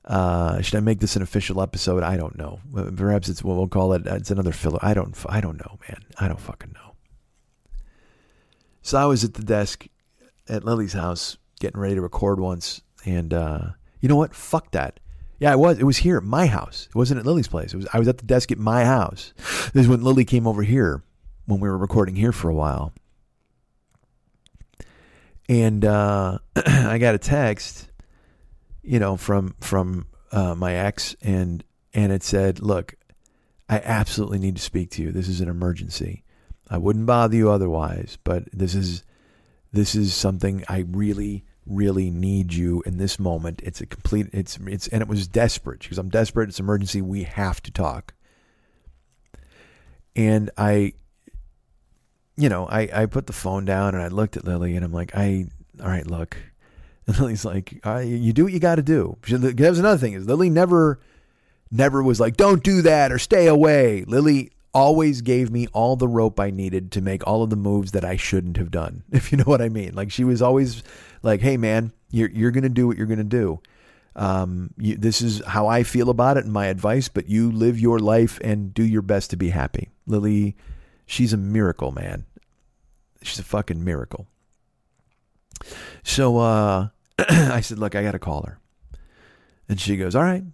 [0.05, 2.03] Uh, should I make this an official episode?
[2.03, 2.61] I don't know.
[2.97, 4.07] Perhaps it's what we'll call it.
[4.07, 4.79] It's another filler.
[4.83, 5.17] I don't.
[5.29, 6.03] I don't know, man.
[6.19, 6.95] I don't fucking know.
[8.83, 9.87] So I was at the desk
[10.49, 13.61] at Lily's house getting ready to record once, and uh,
[14.01, 14.35] you know what?
[14.35, 15.01] Fuck that.
[15.41, 15.79] Yeah, it was.
[15.79, 16.89] It was here at my house.
[16.89, 17.73] It wasn't at Lily's place.
[17.73, 17.87] It was.
[17.93, 19.33] I was at the desk at my house.
[19.73, 21.03] This is when Lily came over here
[21.47, 22.93] when we were recording here for a while,
[25.49, 27.91] and uh, I got a text,
[28.83, 32.95] you know, from from uh, my ex, and and it said, "Look,
[33.69, 35.13] I absolutely need to speak to you.
[35.13, 36.25] This is an emergency.
[36.69, 39.05] I wouldn't bother you otherwise, but this is
[39.73, 43.61] this is something I really really need you in this moment.
[43.63, 46.49] It's a complete it's it's and it was desperate because I'm desperate.
[46.49, 47.03] It's emergency.
[47.03, 48.15] We have to talk.
[50.17, 50.95] And I
[52.37, 54.93] you know, I I put the phone down and I looked at Lily and I'm
[54.93, 55.47] like, I
[55.81, 56.37] all right, look.
[57.07, 59.17] And Lily's like, you do what you got to do.
[59.29, 61.01] That was another thing is Lily never
[61.71, 64.05] never was like, don't do that or stay away.
[64.05, 67.93] Lily always gave me all the rope I needed to make all of the moves
[67.93, 69.95] that I shouldn't have done, if you know what I mean.
[69.95, 70.83] Like she was always
[71.23, 73.61] like, "Hey, man, you're you're gonna do what you're gonna do.
[74.17, 77.79] Um, you, this is how I feel about it and my advice, but you live
[77.79, 80.57] your life and do your best to be happy." Lily,
[81.07, 82.25] she's a miracle, man.
[83.23, 84.27] She's a fucking miracle.
[86.03, 86.89] So uh,
[87.19, 88.59] I said, "Look, I got to call her,"
[89.69, 90.45] and she goes, "All right."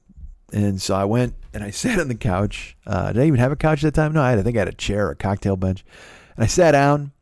[0.54, 2.76] And so I went and I sat on the couch.
[2.86, 4.12] Uh, did I even have a couch at that time?
[4.12, 5.84] No, I, had, I think I had a chair, a cocktail bench.
[6.36, 7.12] And I sat down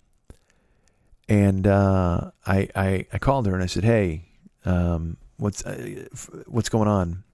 [1.28, 4.26] and uh, I, I, I called her and I said, "Hey,
[4.66, 6.04] um, what's uh,
[6.46, 7.24] what's going on?"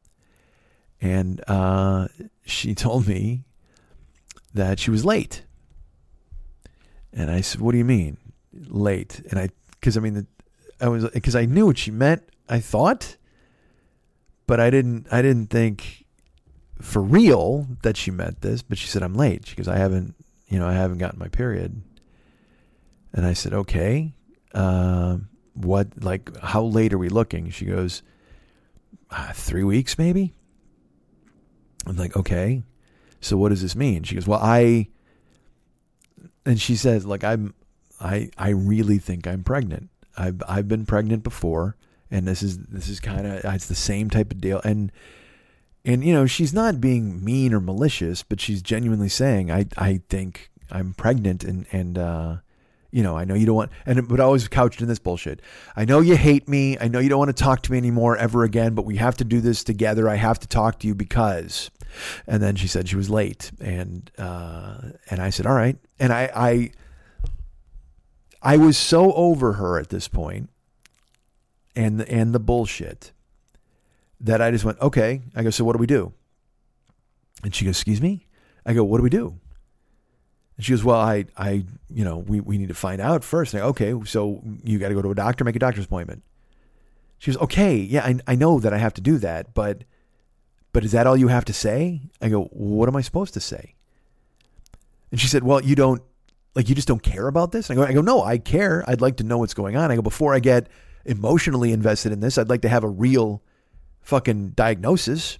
[1.01, 2.09] And uh,
[2.45, 3.43] she told me
[4.55, 5.43] that she was late.
[7.13, 8.19] And I said, "What do you mean
[8.53, 10.29] late?" And I, because I mean,
[10.81, 12.23] I was because I knew what she meant.
[12.49, 13.17] I thought,
[14.49, 15.07] but I didn't.
[15.13, 16.05] I didn't think
[16.83, 18.63] for real that she meant this.
[18.63, 20.17] But she said, "I'm late." She goes, "I haven't,
[20.49, 21.83] you know, I haven't gotten my period."
[23.13, 24.13] And I said, okay,
[24.55, 25.19] uh,
[25.55, 27.51] what, like, how late are we looking?
[27.51, 28.03] She goes,
[29.11, 30.35] uh, three weeks maybe.
[31.87, 32.63] I'm like, okay.
[33.21, 34.03] So what does this mean?
[34.03, 34.89] She goes, well, I,
[36.45, 37.55] and she says, like, I'm,
[38.01, 39.91] I, I really think I'm pregnant.
[40.17, 41.77] I've, I've been pregnant before
[42.11, 44.61] and this is, this is kind of, it's the same type of deal.
[44.65, 44.93] And,
[45.85, 50.01] and, you know, she's not being mean or malicious, but she's genuinely saying, I, I
[50.09, 52.37] think I'm pregnant and, and, uh,
[52.91, 55.43] you know, I know you don't want, and but always couched in this bullshit.
[55.77, 56.79] I know you hate me.
[56.81, 59.17] I know you don't want to talk to me anymore ever again, but we have
[59.19, 60.09] to do this together.
[60.09, 61.71] I have to talk to you because,
[62.27, 64.79] and then she said she was late, and uh,
[65.11, 66.71] and I said, all right, and I I
[68.43, 70.49] I was so over her at this point,
[71.79, 73.13] and and the bullshit,
[74.21, 75.23] that I just went, okay.
[75.35, 76.13] I go, so what do we do?
[77.45, 78.27] And she goes, excuse me.
[78.67, 79.39] I go, what do we do?
[80.57, 83.55] And she goes, well, I, I, you know, we, we need to find out first.
[83.55, 86.25] I go, okay, so you got to go to a doctor, make a doctor's appointment.
[87.19, 89.85] She goes, okay, yeah, I, I know that I have to do that, but,
[90.73, 92.03] but is that all you have to say?
[92.21, 93.77] I go, what am I supposed to say?
[95.13, 96.03] And she said, well, you don't,
[96.57, 97.71] like, you just don't care about this?
[97.71, 98.85] And I go, I go, no, I care.
[98.89, 99.93] I'd like to know what's going on.
[99.93, 100.69] I go, before I get
[101.09, 103.43] emotionally invested in this, I'd like to have a real
[104.01, 105.39] fucking diagnosis.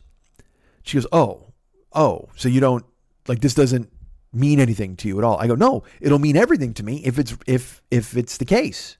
[0.83, 1.53] She goes, oh,
[1.93, 2.85] oh, so you don't,
[3.27, 3.91] like, this doesn't,
[4.33, 5.39] mean anything to you at all?
[5.39, 8.97] I go, no, it'll mean everything to me if it's if if it's the case.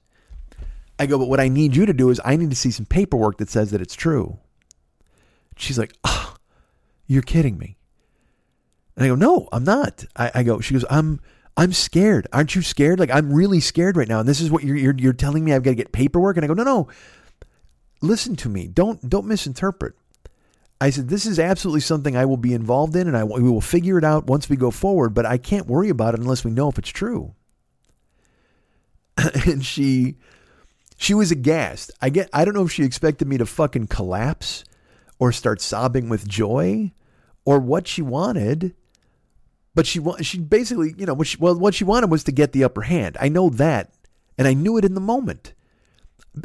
[0.97, 2.85] I go, but what I need you to do is I need to see some
[2.85, 4.37] paperwork that says that it's true.
[5.55, 6.35] She's like, oh,
[7.07, 7.77] you're kidding me.
[8.95, 10.03] And I go, no, I'm not.
[10.17, 11.21] I, I go, she goes, I'm
[11.59, 12.25] I'm scared.
[12.31, 12.99] Aren't you scared?
[12.99, 14.21] Like I'm really scared right now.
[14.21, 16.37] And this is what you're you're, you're telling me I've got to get paperwork.
[16.37, 16.87] And I go, no, no.
[18.01, 18.67] Listen to me.
[18.67, 19.93] Don't don't misinterpret.
[20.79, 23.59] I said, this is absolutely something I will be involved in and I, we will
[23.59, 26.51] figure it out once we go forward, but I can't worry about it unless we
[26.51, 27.35] know if it's true.
[29.45, 30.15] and she,
[30.97, 31.91] she was aghast.
[32.01, 34.63] I get, I don't know if she expected me to fucking collapse
[35.19, 36.93] or start sobbing with joy
[37.43, 38.73] or what she wanted.
[39.75, 42.51] But she she basically, you know, what she, well, what she wanted was to get
[42.51, 43.17] the upper hand.
[43.19, 43.93] I know that,
[44.37, 45.53] and I knew it in the moment.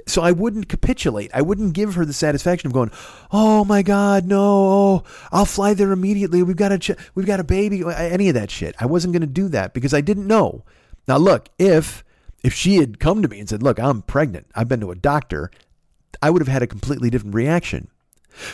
[0.06, 1.30] So I wouldn't capitulate.
[1.34, 2.90] I wouldn't give her the satisfaction of going,
[3.32, 4.40] "Oh my God, no!
[4.40, 6.42] Oh, I'll fly there immediately.
[6.42, 8.74] We've got a ch- we've got a baby." Any of that shit.
[8.80, 10.64] I wasn't going to do that because I didn't know.
[11.06, 12.04] Now look, if
[12.42, 14.46] if she had come to me and said, "Look, I'm pregnant.
[14.54, 15.50] I've been to a doctor,"
[16.22, 17.88] I would have had a completely different reaction.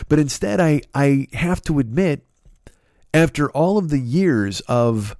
[0.09, 2.25] But instead, I I have to admit,
[3.13, 5.15] after all of the years of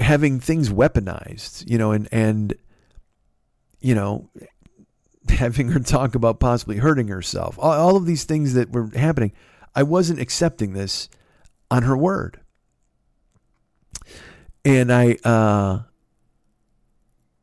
[0.00, 2.54] having things weaponized, you know, and and
[3.80, 4.28] you know,
[5.28, 9.32] having her talk about possibly hurting herself, all, all of these things that were happening,
[9.74, 11.08] I wasn't accepting this
[11.70, 12.40] on her word.
[14.64, 15.82] And I uh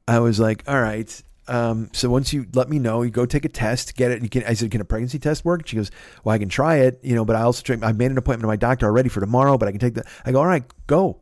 [0.07, 1.23] I was like, all right.
[1.47, 4.21] Um, so once you let me know, you go take a test, get it.
[4.21, 5.67] You can, I said, can a pregnancy test work?
[5.67, 5.91] She goes,
[6.23, 8.47] well, I can try it, you know, but I also, try, I made an appointment
[8.47, 10.63] with my doctor already for tomorrow, but I can take the, I go, all right,
[10.87, 11.19] go.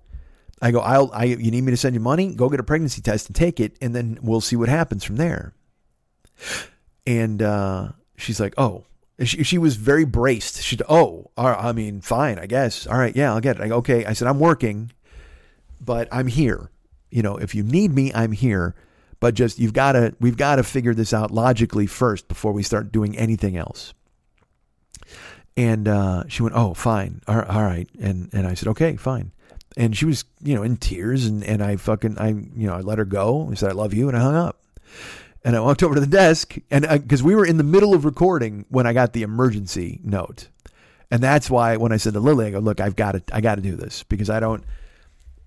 [0.62, 2.36] I go, I'll, I, you need me to send you money?
[2.36, 3.76] Go get a pregnancy test and take it.
[3.82, 5.56] And then we'll see what happens from there.
[7.08, 8.86] And, uh, she's like, oh,
[9.24, 10.62] she, she was very braced.
[10.62, 12.86] She, oh, I mean, fine, I guess.
[12.86, 13.16] All right.
[13.16, 13.62] Yeah, I'll get it.
[13.64, 14.06] I go, okay.
[14.06, 14.92] I said, I'm working,
[15.80, 16.70] but I'm here.
[17.10, 18.76] You know, if you need me, I'm here.
[19.22, 22.64] But just, you've got to, we've got to figure this out logically first before we
[22.64, 23.94] start doing anything else.
[25.56, 27.22] And uh, she went, oh, fine.
[27.28, 27.88] All right.
[28.02, 29.32] And, and I said, okay, fine.
[29.78, 31.26] And she was, you know, in tears.
[31.26, 33.48] And, and I fucking, I, you know, I let her go.
[33.50, 34.10] I said, I love you.
[34.10, 34.58] And I hung up.
[35.44, 38.06] And I walked over to the desk, and because we were in the middle of
[38.06, 40.50] recording when I got the emergency note,
[41.10, 43.42] and that's why when I said to Lily, I go, "Look, I've got to, I
[43.42, 44.64] got to do this because I don't,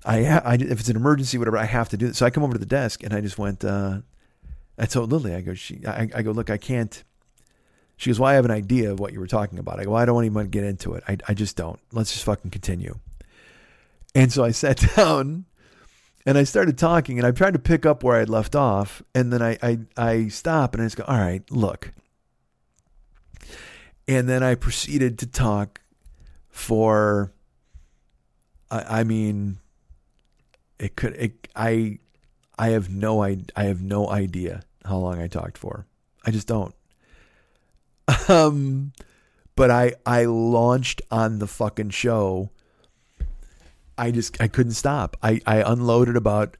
[0.04, 2.42] I, I, if it's an emergency, whatever, I have to do it." So I come
[2.42, 3.64] over to the desk, and I just went.
[3.64, 4.00] Uh,
[4.78, 7.04] I told Lily, I go, she, I, I go, look, I can't.
[7.96, 9.78] She goes, well, I have an idea of what you were talking about.
[9.78, 11.04] I go, well, I don't even get into it.
[11.06, 11.78] I, I just don't.
[11.92, 12.98] Let's just fucking continue.
[14.14, 15.44] And so I sat down
[16.26, 19.02] and I started talking and I tried to pick up where I had left off.
[19.14, 21.92] And then I, I, I stop and I just go, all right, look.
[24.08, 25.80] And then I proceeded to talk
[26.50, 27.32] for,
[28.72, 29.58] I, I mean,
[30.78, 31.98] it could, it, I,
[32.58, 35.86] I have no, I, I have no idea how long I talked for.
[36.24, 36.74] I just don't.
[38.28, 38.92] Um,
[39.56, 42.50] but I, I launched on the fucking show
[43.96, 45.16] I just I couldn't stop.
[45.22, 46.56] I, I unloaded about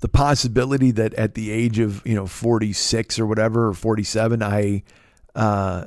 [0.00, 4.84] the possibility that at the age of you know 46 or whatever or 47 I
[5.34, 5.86] uh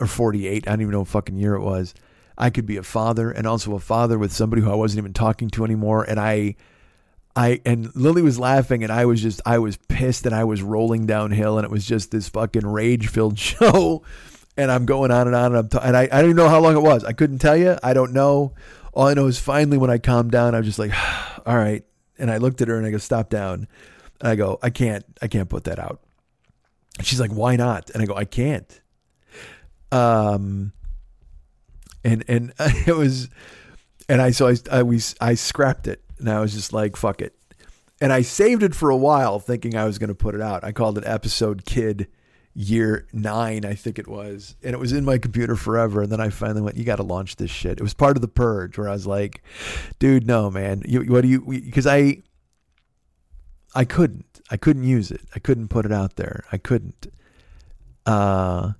[0.00, 1.94] or 48 I don't even know what fucking year it was
[2.36, 5.12] I could be a father and also a father with somebody who I wasn't even
[5.12, 6.56] talking to anymore and I
[7.36, 10.62] I and Lily was laughing and I was just I was pissed and I was
[10.62, 14.02] rolling downhill and it was just this fucking rage filled show
[14.56, 16.60] and I'm going on and on and I'm t- and I I don't know how
[16.60, 18.54] long it was I couldn't tell you I don't know
[18.96, 20.90] all I know is finally when I calmed down, I was just like,
[21.46, 21.84] all right.
[22.18, 23.68] And I looked at her and I go, stop down.
[24.20, 26.00] And I go, I can't, I can't put that out.
[27.02, 27.90] She's like, why not?
[27.90, 28.80] And I go, I can't.
[29.92, 30.72] Um,
[32.02, 33.28] and, and it was,
[34.08, 37.20] and I, so I, I, we, I scrapped it and I was just like, fuck
[37.20, 37.34] it.
[38.00, 40.64] And I saved it for a while thinking I was going to put it out.
[40.64, 42.08] I called it episode kid
[42.54, 44.56] year nine, I think it was.
[44.62, 46.02] And it was in my computer forever.
[46.02, 47.78] And then I finally went, you got to launch this shit.
[47.78, 49.42] It was part of the purge where I was like,
[49.98, 50.82] dude, no, man.
[50.86, 52.22] You, what do you, because I,
[53.74, 55.20] I couldn't, I couldn't use it.
[55.34, 56.44] I couldn't put it out there.
[56.50, 57.06] I couldn't.
[58.06, 58.72] Uh,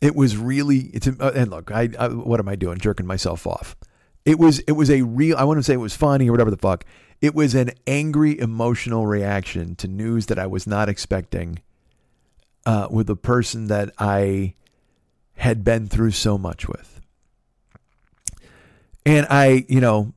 [0.00, 2.78] it was really, it's, and look, I, I, what am I doing?
[2.78, 3.76] Jerking myself off.
[4.24, 6.50] It was, it was a real, I want to say it was funny or whatever
[6.50, 6.84] the fuck.
[7.20, 11.60] It was an angry, emotional reaction to news that I was not expecting
[12.66, 14.54] uh, with a person that I
[15.34, 17.00] had been through so much with.
[19.04, 20.14] And I, you know,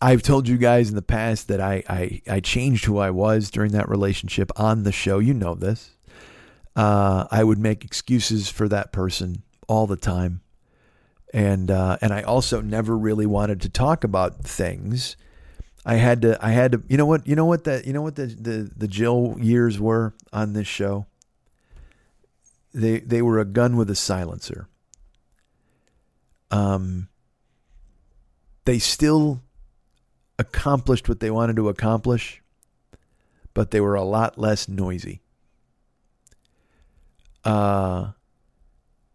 [0.00, 3.50] I've told you guys in the past that I, I, I changed who I was
[3.50, 5.18] during that relationship on the show.
[5.18, 5.92] You know this.
[6.76, 10.40] Uh, I would make excuses for that person all the time.
[11.34, 15.16] And uh, and I also never really wanted to talk about things.
[15.84, 18.02] I had to I had to you know what you know what that you know
[18.02, 21.06] what the, the, the Jill years were on this show?
[22.72, 24.68] They they were a gun with a silencer.
[26.52, 27.08] Um
[28.64, 29.42] they still
[30.38, 32.44] accomplished what they wanted to accomplish,
[33.54, 35.20] but they were a lot less noisy.
[37.42, 38.12] Uh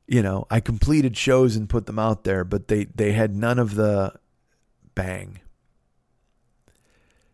[0.09, 3.59] you know, I completed shows and put them out there, but they they had none
[3.59, 4.13] of the
[4.95, 5.39] bang.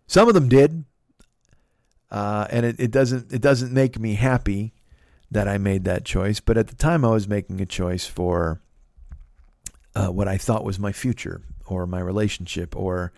[0.08, 0.84] Some of them did,
[2.12, 4.74] uh, and it, it doesn't it doesn't make me happy
[5.32, 6.42] that I made that choice.
[6.42, 8.60] But at the time, I was making a choice for
[9.96, 13.14] uh, what I thought was my future or my relationship or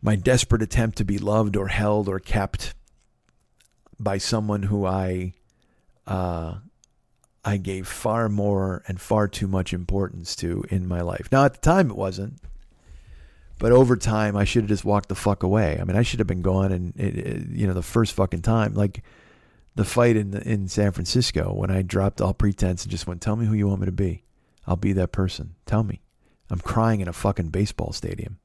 [0.00, 2.74] my desperate attempt to be loved or held or kept
[4.00, 5.34] by someone who I
[6.06, 6.54] uh,
[7.44, 11.28] I gave far more and far too much importance to in my life.
[11.30, 12.40] Now at the time it wasn't,
[13.58, 15.78] but over time I should have just walked the fuck away.
[15.80, 18.42] I mean I should have been gone and it, it, you know the first fucking
[18.42, 19.02] time like
[19.74, 23.36] the fight in in San Francisco when I dropped all pretense and just went tell
[23.36, 24.24] me who you want me to be.
[24.66, 25.56] I'll be that person.
[25.66, 26.00] Tell me.
[26.48, 28.38] I'm crying in a fucking baseball stadium.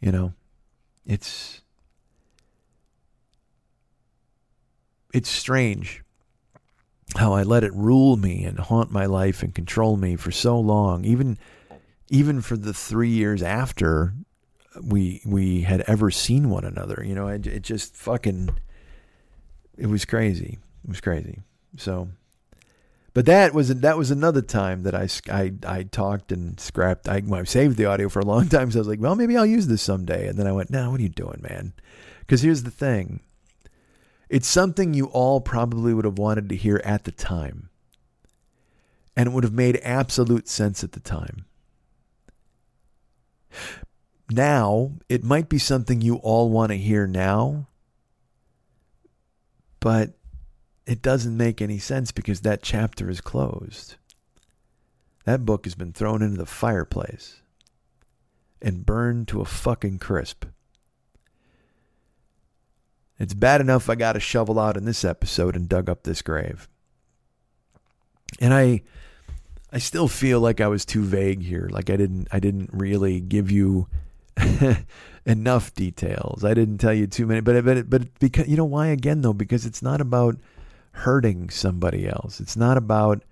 [0.00, 0.34] You know,
[1.06, 1.62] it's
[5.12, 6.02] it's strange
[7.16, 10.58] how I let it rule me and haunt my life and control me for so
[10.58, 11.38] long, even
[12.08, 14.14] even for the three years after
[14.82, 17.02] we we had ever seen one another.
[17.06, 18.50] You know, it, it just fucking
[19.76, 20.58] it was crazy.
[20.84, 21.40] It was crazy.
[21.76, 22.08] So
[23.12, 27.08] but that was that was another time that I, I, I talked and scrapped.
[27.08, 29.36] I, I saved the audio for a long time, so I was like, well, maybe
[29.36, 30.28] I'll use this someday.
[30.28, 31.72] And then I went, no, what are you doing, man?
[32.20, 33.20] Because here's the thing
[34.30, 37.68] it's something you all probably would have wanted to hear at the time.
[39.16, 41.44] And it would have made absolute sense at the time.
[44.30, 47.66] Now, it might be something you all want to hear now,
[49.80, 50.12] but
[50.86, 53.96] it doesn't make any sense because that chapter is closed.
[55.24, 57.42] That book has been thrown into the fireplace
[58.62, 60.44] and burned to a fucking crisp.
[63.20, 66.22] It's bad enough I got a shovel out in this episode and dug up this
[66.22, 66.68] grave.
[68.40, 68.80] And I
[69.72, 71.68] I still feel like I was too vague here.
[71.70, 73.86] Like I didn't I didn't really give you
[75.26, 76.44] enough details.
[76.44, 79.34] I didn't tell you too many but but but because you know why again though
[79.34, 80.36] because it's not about
[80.92, 82.40] hurting somebody else.
[82.40, 83.22] It's not about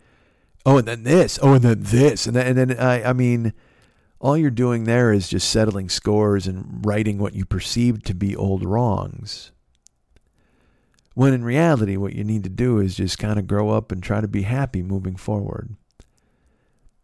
[0.66, 3.54] oh, and then this, oh, and then this, and then, and then I, I mean,
[4.20, 8.36] all you're doing there is just settling scores and righting what you perceive to be
[8.36, 9.52] old wrongs.
[11.18, 14.00] When in reality, what you need to do is just kind of grow up and
[14.00, 15.74] try to be happy moving forward.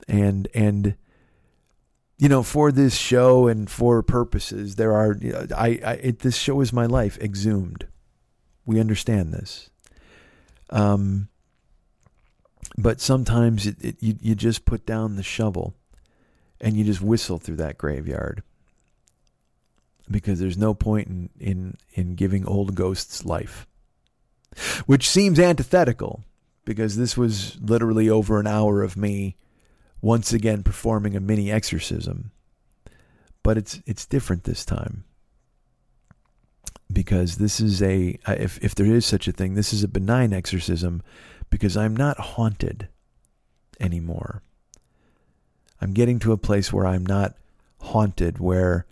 [0.06, 0.94] And and
[2.16, 5.16] you know, for this show and for purposes, there are
[5.56, 7.88] I, I it, this show is my life exhumed.
[8.64, 9.68] We understand this.
[10.70, 11.26] Um,
[12.78, 15.74] but sometimes it, it, you, you just put down the shovel
[16.60, 18.44] and you just whistle through that graveyard
[20.08, 23.66] because there's no point in, in, in giving old ghosts life,
[24.86, 26.24] which seems antithetical
[26.64, 29.36] because this was literally over an hour of me
[30.00, 32.30] once again performing a mini exorcism.
[33.42, 35.04] But it's it's different this time
[36.92, 40.32] because this is a if if there is such a thing, this is a benign
[40.32, 41.02] exorcism
[41.50, 42.88] because I'm not haunted
[43.78, 44.42] anymore.
[45.80, 47.34] I'm getting to a place where I'm not
[47.80, 48.86] haunted where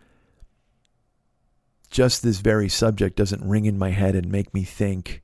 [1.90, 5.22] just this very subject doesn't ring in my head and make me think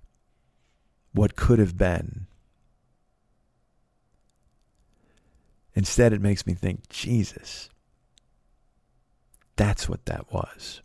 [1.12, 2.26] what could have been.
[5.74, 7.68] Instead, it makes me think, Jesus,
[9.56, 10.82] that's what that was.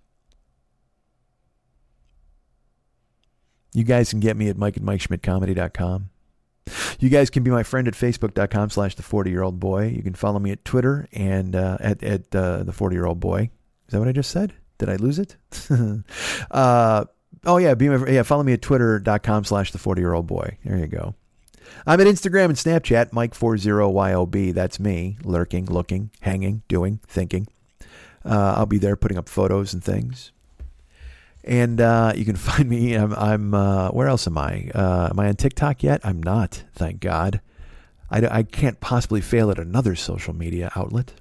[3.74, 6.10] You guys can get me at Mike at MikeSchmidtComedy.com.
[7.00, 9.88] You guys can be my friend at Facebook.com slash the 40 year old boy.
[9.88, 13.20] You can follow me at Twitter and uh, at, at uh, the 40 year old
[13.20, 13.50] boy.
[13.88, 14.54] Is that what I just said?
[14.78, 15.38] Did I lose it?
[16.52, 17.06] uh,
[17.46, 17.74] oh, yeah.
[17.74, 18.24] Be my, yeah.
[18.24, 20.58] Follow me at Twitter.com slash the 40 year old boy.
[20.64, 21.16] There you go.
[21.86, 24.54] I'm at Instagram and Snapchat, Mike40YOB.
[24.54, 27.48] That's me, lurking, looking, hanging, doing, thinking.
[28.26, 30.32] Uh, I'll be there putting up photos and things.
[31.44, 32.94] And uh, you can find me.
[32.94, 34.70] I'm, I'm uh, where else am I?
[34.74, 36.02] Uh, am I on TikTok yet?
[36.04, 37.42] I'm not, thank God.
[38.10, 41.14] I, I can't possibly fail at another social media outlet.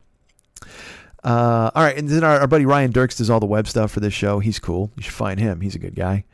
[1.24, 3.92] Uh, all right, and then our, our, buddy Ryan Dirks does all the web stuff
[3.92, 4.40] for this show.
[4.40, 4.90] He's cool.
[4.96, 5.60] You should find him.
[5.60, 6.24] He's a good guy.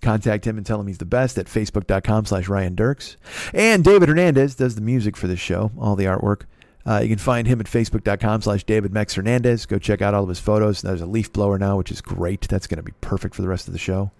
[0.00, 3.18] Contact him and tell him he's the best at facebook.com slash Ryan Dirks.
[3.52, 6.42] And David Hernandez does the music for this show, all the artwork.
[6.86, 9.66] Uh, you can find him at facebook.com slash David Mex Hernandez.
[9.66, 10.80] Go check out all of his photos.
[10.80, 12.48] There's a leaf blower now, which is great.
[12.48, 14.10] That's going to be perfect for the rest of the show.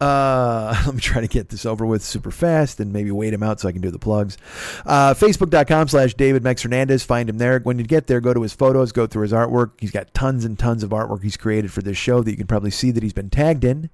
[0.00, 3.42] Uh, let me try to get this over with super fast and maybe wait him
[3.42, 4.36] out so I can do the plugs.
[4.84, 7.04] Uh, Facebook.com slash David Mex Hernandez.
[7.04, 7.60] Find him there.
[7.60, 9.72] When you get there, go to his photos, go through his artwork.
[9.78, 12.46] He's got tons and tons of artwork he's created for this show that you can
[12.46, 13.90] probably see that he's been tagged in.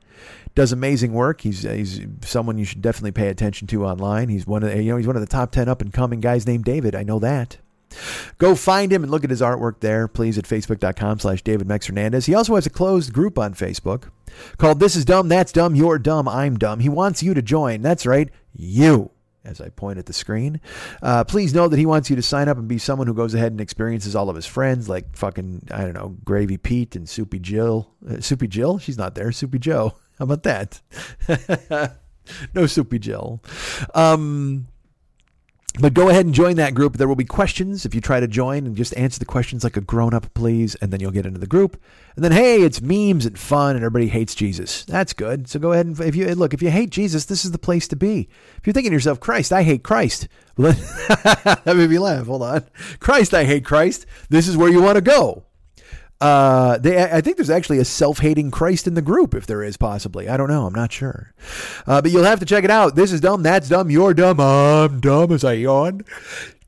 [0.54, 1.40] Does amazing work.
[1.40, 4.28] He's he's someone you should definitely pay attention to online.
[4.28, 6.20] He's one of the, you know he's one of the top ten up and coming
[6.20, 6.94] guys named David.
[6.94, 7.56] I know that.
[8.39, 11.86] Go find him and look at his artwork there, please, at facebook.com slash David Mex
[11.86, 12.27] Hernandez.
[12.27, 14.10] He also has a closed group on Facebook
[14.59, 16.81] called This is Dumb, That's Dumb, You're Dumb, I'm Dumb.
[16.81, 17.82] He wants you to join.
[17.82, 19.10] That's right, you.
[19.44, 20.60] as I point at the screen.
[21.02, 23.35] Uh, please know that he wants you to sign up and be someone who goes
[23.35, 27.09] ahead and experiences all of his friends, like fucking, I don't know, Gravy Pete and
[27.09, 27.90] Soupy Jill.
[28.09, 28.78] Uh, Soupy Jill?
[28.78, 29.32] She's not there.
[29.32, 29.97] Soupy Joe.
[30.19, 30.81] How about that?
[32.55, 33.43] no Soupy Jill.
[33.94, 34.69] Um,
[35.80, 36.96] but go ahead and join that group.
[36.96, 39.76] There will be questions if you try to join and just answer the questions like
[39.76, 40.74] a grown up, please.
[40.76, 41.80] And then you'll get into the group.
[42.14, 44.84] And then, hey, it's memes and fun, and everybody hates Jesus.
[44.84, 45.48] That's good.
[45.48, 47.88] So go ahead and if you look, if you hate Jesus, this is the place
[47.88, 48.28] to be.
[48.58, 50.28] If you're thinking to yourself, Christ, I hate Christ.
[50.56, 52.26] That made me laugh.
[52.26, 52.64] Hold on.
[53.00, 54.04] Christ, I hate Christ.
[54.28, 55.44] This is where you want to go.
[56.22, 59.76] Uh, they, I think there's actually a self-hating Christ in the group, if there is
[59.76, 60.28] possibly.
[60.28, 60.66] I don't know.
[60.66, 61.34] I'm not sure.
[61.84, 62.94] Uh, but you'll have to check it out.
[62.94, 63.42] This is dumb.
[63.42, 63.90] That's dumb.
[63.90, 64.38] You're dumb.
[64.38, 66.02] I'm dumb as I yawn.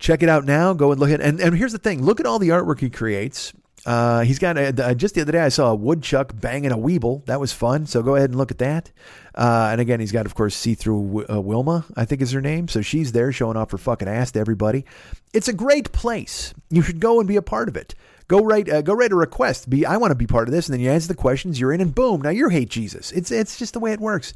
[0.01, 0.73] Check it out now.
[0.73, 1.21] Go and look at.
[1.21, 2.03] And and here's the thing.
[2.03, 3.53] Look at all the artwork he creates.
[3.87, 7.25] Uh, he's got a, just the other day I saw a woodchuck banging a weeble.
[7.27, 7.87] That was fun.
[7.87, 8.91] So go ahead and look at that.
[9.35, 12.41] Uh, and again, he's got of course see through uh, Wilma, I think is her
[12.41, 12.69] name.
[12.69, 14.85] So she's there showing off her fucking ass to everybody.
[15.33, 16.55] It's a great place.
[16.71, 17.95] You should go and be a part of it.
[18.27, 19.69] Go write, uh, go write a request.
[19.69, 21.61] Be, I want to be part of this, and then you answer the questions.
[21.61, 23.13] You're in, and boom, now you hate Jesus.
[23.13, 24.33] It's it's just the way it works.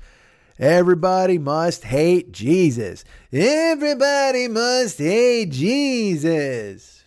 [0.59, 3.05] Everybody must hate Jesus.
[3.33, 6.98] Everybody must hate Jesus.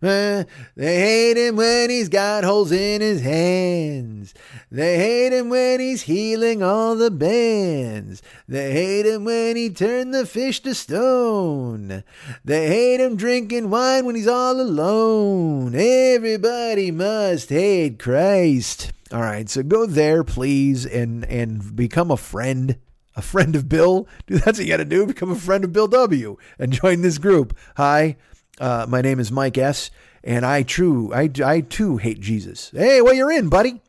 [0.00, 0.46] They
[0.76, 4.34] hate him when he's got holes in his hands.
[4.70, 8.22] They hate him when he's healing all the bands.
[8.46, 12.04] They hate him when he turned the fish to stone.
[12.44, 15.74] They hate him drinking wine when he's all alone.
[15.74, 18.92] Everybody must hate Christ.
[19.10, 22.76] All right, so go there, please, and and become a friend
[23.18, 24.06] a friend of Bill.
[24.26, 25.04] Dude, that's what you got to do.
[25.04, 26.36] Become a friend of Bill W.
[26.58, 27.54] and join this group.
[27.76, 28.16] Hi,
[28.60, 29.90] uh, my name is Mike S.
[30.24, 32.70] And I true, I, I too hate Jesus.
[32.74, 33.80] Hey, well, you're in, buddy.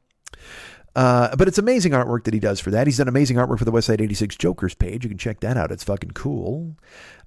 [0.96, 2.88] Uh, but it's amazing artwork that he does for that.
[2.88, 5.04] He's done amazing artwork for the Westside 86 Jokers page.
[5.04, 5.72] You can check that out.
[5.72, 6.76] It's fucking cool.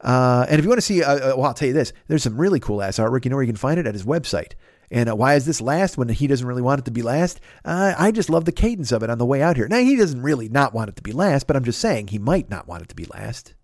[0.01, 2.23] Uh, and if you want to see, uh, uh, well, I'll tell you this there's
[2.23, 3.25] some really cool ass artwork.
[3.25, 3.87] You know where you can find it?
[3.87, 4.53] At his website.
[4.91, 7.41] And uh, why is this last when he doesn't really want it to be last?
[7.65, 9.67] Uh, I just love the cadence of it on the way out here.
[9.69, 12.19] Now, he doesn't really not want it to be last, but I'm just saying he
[12.19, 13.55] might not want it to be last.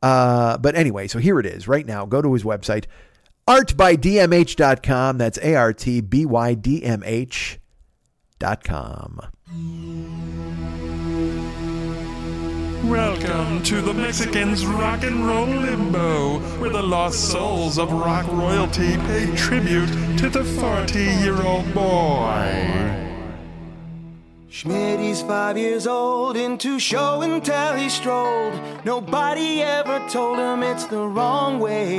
[0.00, 2.06] but anyway, so here it is right now.
[2.06, 2.86] Go to his website,
[3.48, 5.18] artbydmh.com.
[5.18, 7.60] That's A R T B Y D M H.com.
[12.84, 18.98] Welcome to the Mexicans Rock and Roll Limbo, where the lost souls of rock royalty
[18.98, 19.88] pay tribute
[20.18, 23.00] to the 40 year old boy.
[24.50, 28.60] Schmitty's five years old, into show and tell he strolled.
[28.84, 31.96] Nobody ever told him it's the wrong way.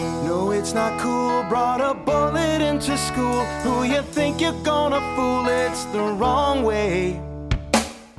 [0.00, 1.42] No, it's not cool.
[1.44, 3.44] Brought a bullet into school.
[3.62, 5.46] Who you think you're gonna fool?
[5.48, 7.20] It's the wrong way.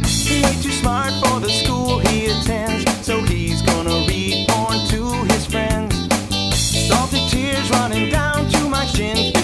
[0.06, 5.34] He ain't too smart for the school he attends, so he's gonna read porn to
[5.34, 5.96] his friends.
[6.88, 9.37] Salty tears running down to my shin.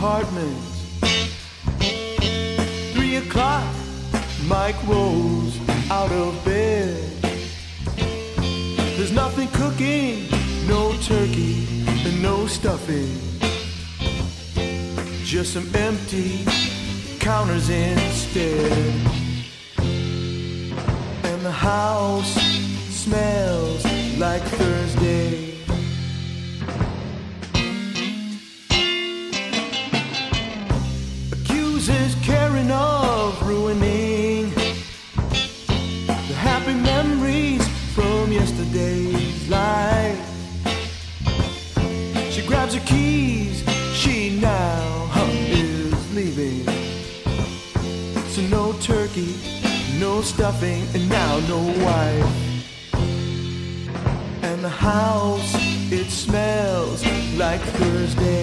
[0.00, 0.59] apartment.
[54.62, 55.54] the house,
[55.90, 57.04] it smells
[57.36, 58.39] like Thursday.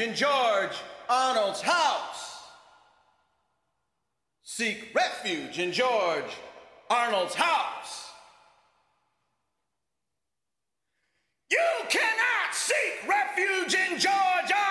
[0.00, 0.76] refuge in George
[1.08, 2.42] Arnold's house.
[4.42, 6.36] Seek refuge in George
[6.88, 8.08] Arnold's house.
[11.50, 11.58] You
[11.88, 14.69] cannot seek refuge in George Arnold's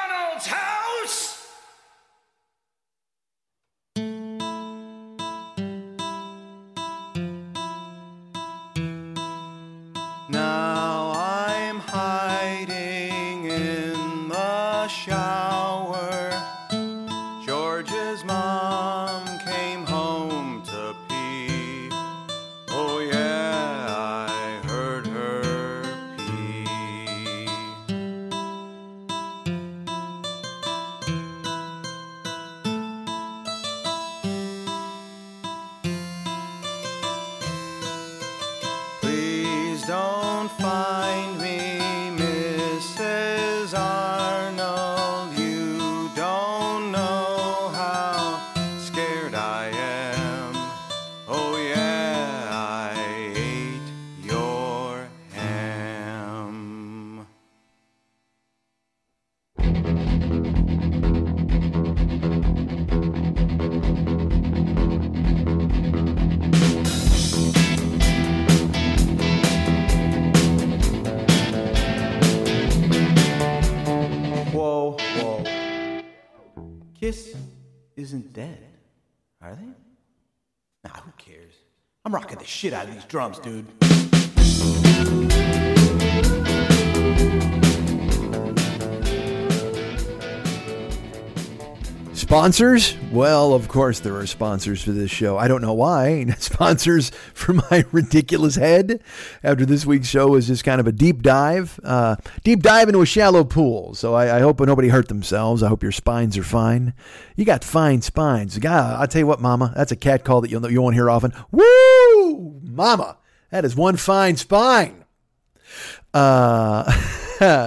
[82.09, 83.67] I'm rocking the shit out of these drums, dude.
[92.29, 92.95] Sponsors?
[93.11, 95.37] Well, of course there are sponsors for this show.
[95.37, 96.25] I don't know why.
[96.37, 99.01] Sponsors for my ridiculous head.
[99.43, 103.01] After this week's show was just kind of a deep dive, uh, deep dive into
[103.01, 103.95] a shallow pool.
[103.95, 105.63] So I, I hope nobody hurt themselves.
[105.63, 106.93] I hope your spines are fine.
[107.35, 108.59] You got fine spines.
[108.59, 111.09] God, I'll tell you what, Mama, that's a cat call that you'll you won't hear
[111.09, 111.33] often.
[111.49, 111.63] Woo,
[112.79, 113.17] Mama,
[113.51, 115.03] that is one fine spine.
[116.13, 116.89] Uh,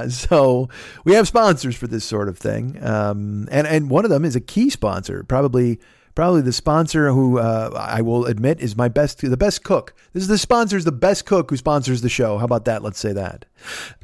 [0.08, 0.70] so
[1.04, 4.34] we have sponsors for this sort of thing, um, and and one of them is
[4.34, 5.78] a key sponsor, probably
[6.14, 9.94] probably the sponsor who uh, I will admit is my best, the best cook.
[10.12, 12.38] This is the sponsor is the best cook who sponsors the show.
[12.38, 12.82] How about that?
[12.82, 13.44] Let's say that,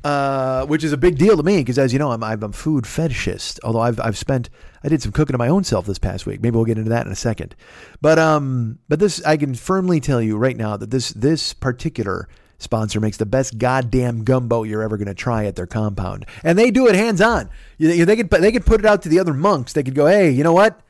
[0.04, 2.52] uh, which is a big deal to me because, as you know, I'm I'm a
[2.52, 3.60] food fetishist.
[3.62, 4.48] Although I've I've spent
[4.82, 6.40] I did some cooking of my own self this past week.
[6.40, 7.54] Maybe we'll get into that in a second.
[8.00, 12.28] But um, but this I can firmly tell you right now that this this particular
[12.58, 16.58] sponsor makes the best goddamn gumbo you're ever going to try at their compound, and
[16.58, 17.50] they do it hands on.
[17.78, 19.72] They could they could put it out to the other monks.
[19.72, 20.80] They could go, hey, you know what?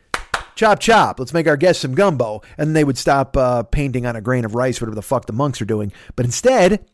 [0.59, 1.21] Chop chop.
[1.21, 4.45] Let's make our guests some gumbo, and they would stop uh, painting on a grain
[4.45, 5.93] of rice, whatever the fuck the monks are doing.
[6.17, 6.85] But instead,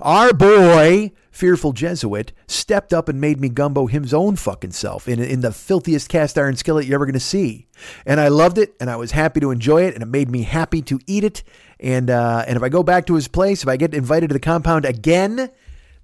[0.00, 5.20] our boy, fearful Jesuit, stepped up and made me gumbo his own fucking self in,
[5.20, 7.68] in the filthiest cast iron skillet you're ever going to see.
[8.04, 10.42] And I loved it, and I was happy to enjoy it, and it made me
[10.42, 11.44] happy to eat it.
[11.78, 14.32] And uh, and if I go back to his place, if I get invited to
[14.32, 15.50] the compound again,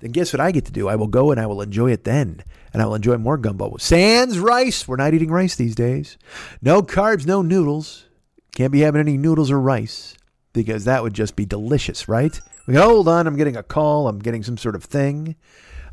[0.01, 0.89] then guess what I get to do?
[0.89, 2.43] I will go and I will enjoy it then.
[2.73, 3.77] And I will enjoy more gumbo.
[3.79, 4.87] Sans rice.
[4.89, 6.19] We're not eating rice these days.
[6.63, 8.07] No carbs, no noodles.
[8.55, 10.17] Can't be having any noodles or rice
[10.53, 12.41] because that would just be delicious, right?
[12.67, 14.09] We go, hold on, I'm getting a call.
[14.09, 15.37] I'm getting some sort of thing.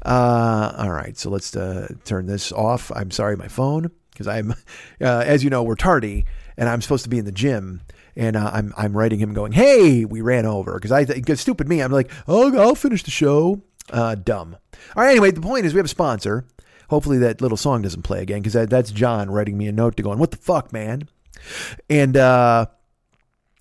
[0.05, 2.91] Uh, all right, so let's uh, turn this off.
[2.95, 4.51] I'm sorry, my phone, because I'm,
[5.01, 6.25] uh, as you know, we're tardy,
[6.55, 7.81] and I'm supposed to be in the gym,
[8.15, 11.67] and uh, I'm I'm writing him going, hey, we ran over, because I because stupid
[11.67, 13.61] me, I'm like, oh, I'll finish the show.
[13.89, 14.57] Uh, dumb.
[14.95, 16.45] All right, anyway, the point is we have a sponsor.
[16.89, 19.97] Hopefully that little song doesn't play again, because that, that's John writing me a note
[19.97, 21.09] to going, what the fuck, man?
[21.89, 22.67] And uh,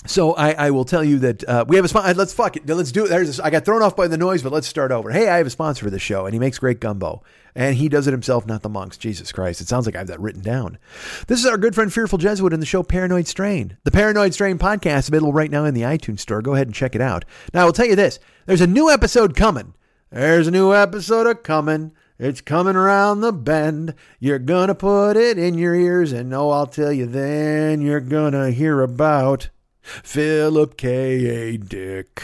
[0.07, 2.15] so I, I, will tell you that uh, we have a sponsor.
[2.15, 2.67] Let's fuck it.
[2.67, 3.09] Let's do it.
[3.09, 3.41] There's.
[3.41, 5.11] I got thrown off by the noise, but let's start over.
[5.11, 7.23] Hey, I have a sponsor for the show, and he makes great gumbo,
[7.55, 8.97] and he does it himself, not the monks.
[8.97, 9.61] Jesus Christ!
[9.61, 10.79] It sounds like I have that written down.
[11.27, 13.77] This is our good friend Fearful Jesuit in the show Paranoid Strain.
[13.85, 16.43] The Paranoid Strain podcast available right now in the iTunes store.
[16.43, 17.25] Go ahead and check it out.
[17.53, 19.75] Now I will tell you this: there's a new episode coming.
[20.11, 21.91] There's a new episode of coming.
[22.17, 23.93] It's coming around the bend.
[24.21, 27.81] You're gonna put it in your ears, and oh, I'll tell you then.
[27.81, 29.51] You're gonna hear about.
[29.83, 31.27] Philip K.
[31.27, 31.57] A.
[31.57, 32.23] Dick.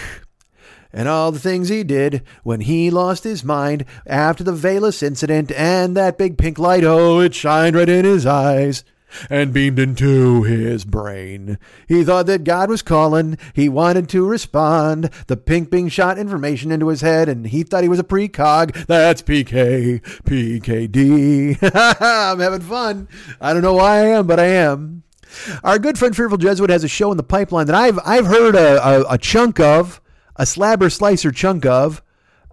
[0.92, 5.50] And all the things he did when he lost his mind after the VALIS incident
[5.50, 8.84] and that big pink light, oh, it shined right in his eyes
[9.30, 11.58] and beamed into his brain.
[11.88, 13.38] He thought that God was calling.
[13.54, 15.10] He wanted to respond.
[15.26, 18.86] The pink being shot information into his head, and he thought he was a precog.
[18.86, 21.58] That's PK, PKD.
[22.00, 23.08] I'm having fun.
[23.40, 25.02] I don't know why I am, but I am.
[25.64, 28.54] Our good friend Fearful Jesuit has a show in the pipeline that I've I've heard
[28.54, 30.00] a, a, a chunk of,
[30.36, 32.02] a slabber slicer chunk of.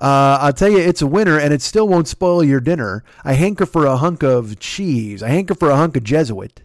[0.02, 3.04] Uh, I'll tell you, it's a winner, and it still won't spoil your dinner.
[3.24, 5.22] I hanker for a hunk of cheese.
[5.22, 6.62] I hanker for a hunk of Jesuit.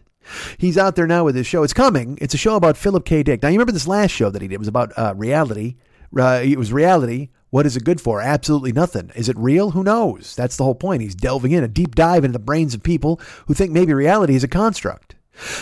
[0.57, 1.63] He's out there now with his show.
[1.63, 2.17] It's coming.
[2.21, 3.23] It's a show about Philip K.
[3.23, 3.43] Dick.
[3.43, 5.77] Now, you remember this last show that he did it was about uh, reality.
[6.17, 7.31] Uh, it was reality.
[7.51, 8.21] What is it good for?
[8.21, 9.13] Absolutely nothing.
[9.15, 9.73] Is it real?
[9.73, 10.35] Who knows?
[10.35, 11.03] That's the whole point.
[11.03, 14.35] He's delving in a deep dive into the brains of people who think maybe reality
[14.35, 15.15] is a construct.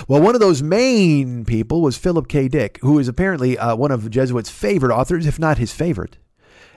[0.06, 2.48] Well, one of those main people was Philip K.
[2.48, 6.18] Dick, who is apparently uh, one of Jesuit's favorite authors, if not his favorite.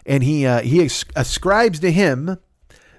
[0.05, 2.37] And he uh, he ascribes to him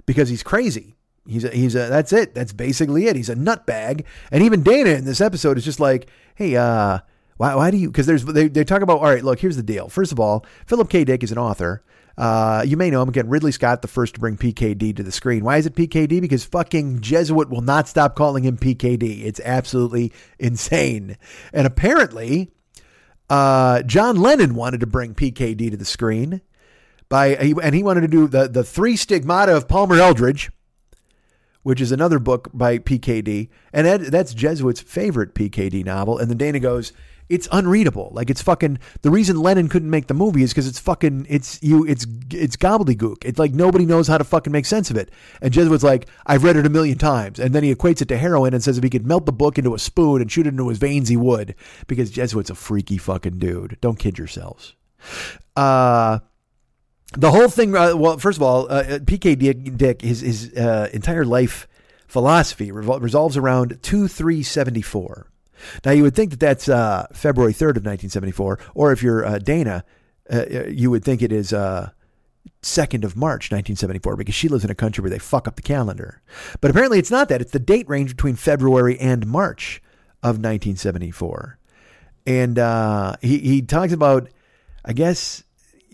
[0.07, 0.97] because he's crazy.
[1.27, 2.35] He's a, he's a, that's it.
[2.35, 3.17] That's basically it.
[3.17, 4.05] He's a nutbag.
[4.31, 7.01] And even Dana in this episode is just like, hey, uh,
[7.37, 7.91] why, why do you?
[7.91, 9.25] Because there's they, they talk about all right.
[9.25, 9.89] Look, here's the deal.
[9.89, 11.05] First of all, Philip K.
[11.05, 11.83] Dick is an author.
[12.17, 13.29] Uh, you may know him again.
[13.29, 15.45] Ridley Scott, the first to bring PKD to the screen.
[15.45, 16.21] Why is it PKD?
[16.23, 19.25] Because fucking Jesuit will not stop calling him PKD.
[19.27, 21.19] It's absolutely insane.
[21.53, 22.51] And apparently,
[23.29, 26.41] uh, John Lennon wanted to bring PKD to the screen
[27.09, 30.51] by, and he wanted to do the the three stigmata of Palmer Eldritch,
[31.63, 36.19] which is another book by PKD, and that, that's Jesuit's favorite PKD novel.
[36.19, 36.93] And then Dana goes,
[37.29, 38.11] it's unreadable.
[38.13, 41.61] Like it's fucking the reason Lennon couldn't make the movie is because it's fucking it's
[41.63, 43.25] you it's it's gobbledygook.
[43.25, 45.11] It's like nobody knows how to fucking make sense of it.
[45.43, 48.17] And Jesuit's like, I've read it a million times, and then he equates it to
[48.17, 50.51] heroin and says if he could melt the book into a spoon and shoot it
[50.51, 51.55] into his veins, he would.
[51.87, 53.79] Because Jesuit's a freaky fucking dude.
[53.81, 54.75] Don't kid yourselves.
[55.57, 56.21] Uh
[57.17, 57.75] the whole thing.
[57.75, 61.67] Uh, well, first of all, uh, PK Dick, Dick his his uh, entire life
[62.07, 65.29] philosophy revol- resolves around two three seventy four
[65.85, 69.39] Now, you would think that that's uh, February 3rd of 1974, or if you're uh,
[69.39, 69.85] Dana,
[70.33, 71.91] uh, you would think it is uh,
[72.63, 75.63] 2nd of March 1974 because she lives in a country where they fuck up the
[75.63, 76.21] calendar.
[76.61, 77.41] But apparently it's not that.
[77.41, 79.83] It's the date range between February and March
[80.23, 81.59] of 1974.
[82.27, 84.29] And uh, he, he talks about,
[84.85, 85.45] I guess,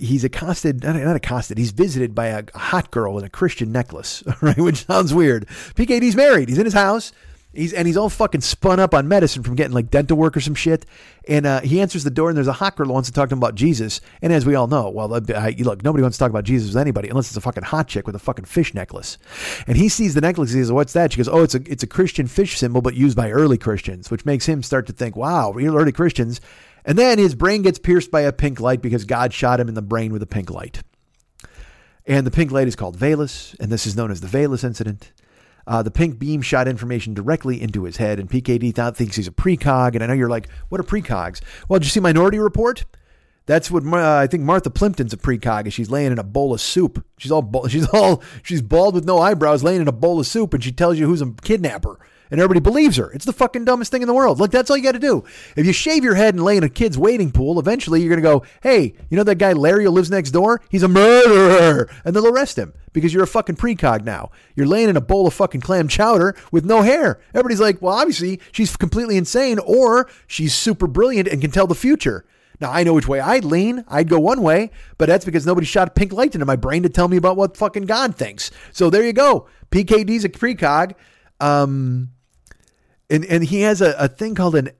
[0.02, 4.22] he's accosted, not, not accosted, he's visited by a, hot girl in a Christian necklace,
[4.40, 4.58] right?
[4.58, 5.46] Which sounds weird.
[5.74, 6.48] PKD's married.
[6.48, 7.12] He's in his house.
[7.54, 10.40] He's and he's all fucking spun up on medicine from getting like dental work or
[10.40, 10.86] some shit.
[11.28, 13.28] And uh, he answers the door, and there's a hot girl who wants to talk
[13.28, 14.00] to him about Jesus.
[14.22, 15.20] And as we all know, well, uh,
[15.58, 18.06] look, nobody wants to talk about Jesus with anybody unless it's a fucking hot chick
[18.06, 19.18] with a fucking fish necklace.
[19.66, 20.52] And he sees the necklace.
[20.52, 22.94] He says, "What's that?" She goes, "Oh, it's a it's a Christian fish symbol, but
[22.94, 26.40] used by early Christians," which makes him start to think, "Wow, real early Christians."
[26.84, 29.74] And then his brain gets pierced by a pink light because God shot him in
[29.74, 30.82] the brain with a pink light.
[32.06, 35.12] And the pink light is called VALIS, and this is known as the VALIS incident.
[35.64, 39.28] Uh, the pink beam shot information directly into his head, and PKD thought, thinks he's
[39.28, 39.94] a precog.
[39.94, 41.40] And I know you're like, what are precogs?
[41.68, 42.84] Well, did you see Minority Report?
[43.46, 45.66] That's what uh, I think Martha Plimpton's a precog.
[45.66, 47.04] Is she's laying in a bowl of soup.
[47.18, 50.54] She's all she's all she's bald with no eyebrows, laying in a bowl of soup,
[50.54, 51.98] and she tells you who's a kidnapper
[52.32, 53.10] and everybody believes her.
[53.12, 54.40] It's the fucking dumbest thing in the world.
[54.40, 55.22] Look, that's all you got to do.
[55.54, 58.22] If you shave your head and lay in a kid's wading pool, eventually you're going
[58.22, 60.62] to go, hey, you know that guy Larry who lives next door?
[60.70, 61.90] He's a murderer.
[62.06, 64.30] And they'll arrest him because you're a fucking precog now.
[64.56, 67.20] You're laying in a bowl of fucking clam chowder with no hair.
[67.34, 71.74] Everybody's like, well, obviously she's completely insane or she's super brilliant and can tell the
[71.74, 72.24] future.
[72.60, 73.84] Now, I know which way I'd lean.
[73.88, 76.88] I'd go one way, but that's because nobody shot pink light into my brain to
[76.88, 78.50] tell me about what fucking God thinks.
[78.72, 79.48] So there you go.
[79.70, 80.94] PKD's a precog.
[81.40, 82.10] Um,
[83.12, 84.70] and and he has a, a thing called an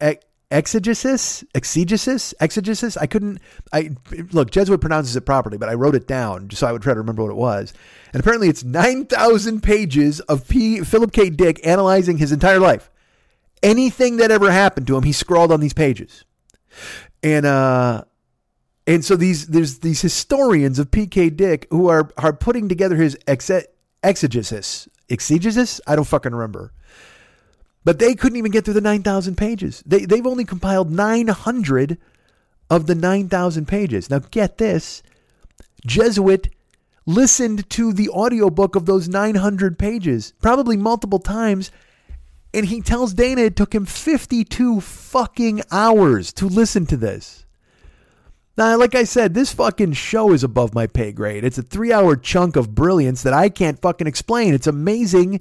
[0.51, 2.97] exegesis, exegesis, exegesis.
[2.97, 3.41] I couldn't.
[3.73, 3.91] I
[4.33, 4.51] look.
[4.51, 7.01] Jesuit pronounces it properly, but I wrote it down just so I would try to
[7.01, 7.75] remember what it was.
[8.13, 11.29] And apparently, it's nine thousand pages of P, Philip K.
[11.29, 12.91] Dick analyzing his entire life.
[13.63, 16.25] Anything that ever happened to him, he scrawled on these pages.
[17.23, 18.05] And uh,
[18.87, 21.31] and so these there's these historians of P.K.
[21.31, 23.67] Dick who are are putting together his exe,
[24.03, 25.83] exegesis, exegesis.
[25.87, 26.73] I don't fucking remember
[27.85, 29.83] but they couldn't even get through the 9,000 pages.
[29.85, 31.99] They, they've only compiled 900
[32.71, 34.09] of the 9,000 pages.
[34.09, 35.03] Now, get this
[35.85, 36.49] Jesuit
[37.07, 41.71] listened to the audiobook of those 900 pages, probably multiple times.
[42.55, 47.42] And he tells Dana it took him 52 fucking hours to listen to this.
[48.55, 51.43] Now, like I said, this fucking show is above my pay grade.
[51.43, 54.53] It's a three hour chunk of brilliance that I can't fucking explain.
[54.53, 55.41] It's amazing.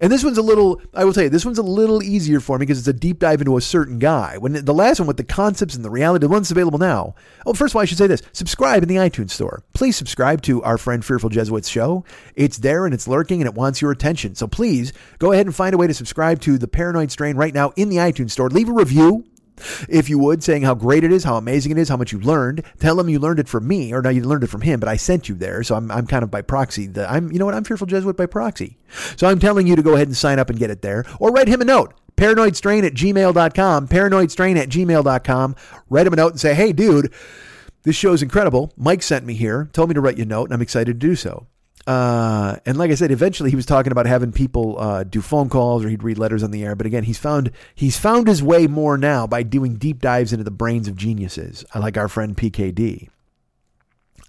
[0.00, 2.58] And this one's a little, I will tell you, this one's a little easier for
[2.58, 4.36] me because it's a deep dive into a certain guy.
[4.38, 7.16] When the last one with the concepts and the reality, the one's available now.
[7.46, 9.64] Oh, first of all, I should say this subscribe in the iTunes store.
[9.74, 12.04] Please subscribe to our friend Fearful Jesuits show.
[12.36, 14.36] It's there and it's lurking and it wants your attention.
[14.36, 17.54] So please go ahead and find a way to subscribe to The Paranoid Strain right
[17.54, 18.50] now in the iTunes store.
[18.50, 19.24] Leave a review
[19.88, 22.20] if you would, saying how great it is, how amazing it is, how much you
[22.20, 22.64] learned.
[22.78, 24.88] Tell him you learned it from me, or no, you learned it from him, but
[24.88, 26.86] I sent you there, so I'm, I'm kind of by proxy.
[26.86, 27.54] The, I'm, you know what?
[27.54, 28.78] I'm fearful Jesuit by proxy.
[29.16, 31.30] So I'm telling you to go ahead and sign up and get it there, or
[31.30, 31.94] write him a note.
[32.16, 35.56] Paranoidstrain at gmail.com, paranoidstrain at gmail.com.
[35.88, 37.12] Write him a note and say, hey, dude,
[37.84, 38.72] this show is incredible.
[38.76, 41.06] Mike sent me here, told me to write you a note, and I'm excited to
[41.06, 41.46] do so.
[41.86, 45.48] Uh, and like I said, eventually he was talking about having people uh, do phone
[45.48, 46.76] calls or he'd read letters on the air.
[46.76, 50.44] But again, he's found he's found his way more now by doing deep dives into
[50.44, 53.08] the brains of geniuses, like our friend PKD.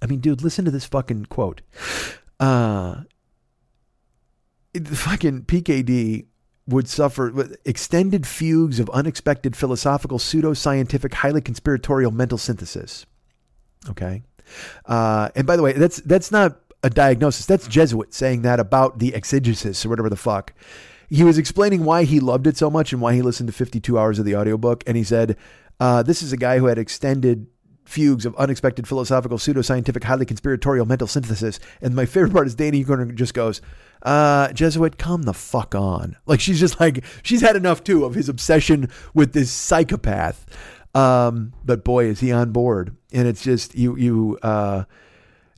[0.02, 1.62] I mean, dude, listen to this fucking quote.
[2.40, 3.04] Uh,
[4.74, 6.26] the fucking PKD
[6.68, 13.06] would suffer extended fugues of unexpected philosophical, pseudoscientific, highly conspiratorial mental synthesis.
[13.90, 14.24] Okay.
[14.86, 17.46] Uh, and by the way, that's that's not a diagnosis.
[17.46, 20.54] That's Jesuit saying that about the exegesis or whatever the fuck.
[21.10, 23.98] He was explaining why he loved it so much and why he listened to 52
[23.98, 24.84] hours of the audiobook.
[24.88, 25.38] And he said,
[25.80, 27.48] uh, This is a guy who had extended
[27.86, 31.60] fugues of unexpected philosophical, pseudoscientific, highly conspiratorial mental synthesis.
[31.82, 33.62] And my favorite part is Danny Corner just goes,
[34.02, 36.18] uh, Jesuit, come the fuck on.
[36.26, 40.46] Like she's just like, she's had enough too of his obsession with this psychopath.
[40.96, 42.96] Um, but boy, is he on board.
[43.12, 44.84] And it's just, you, you, uh,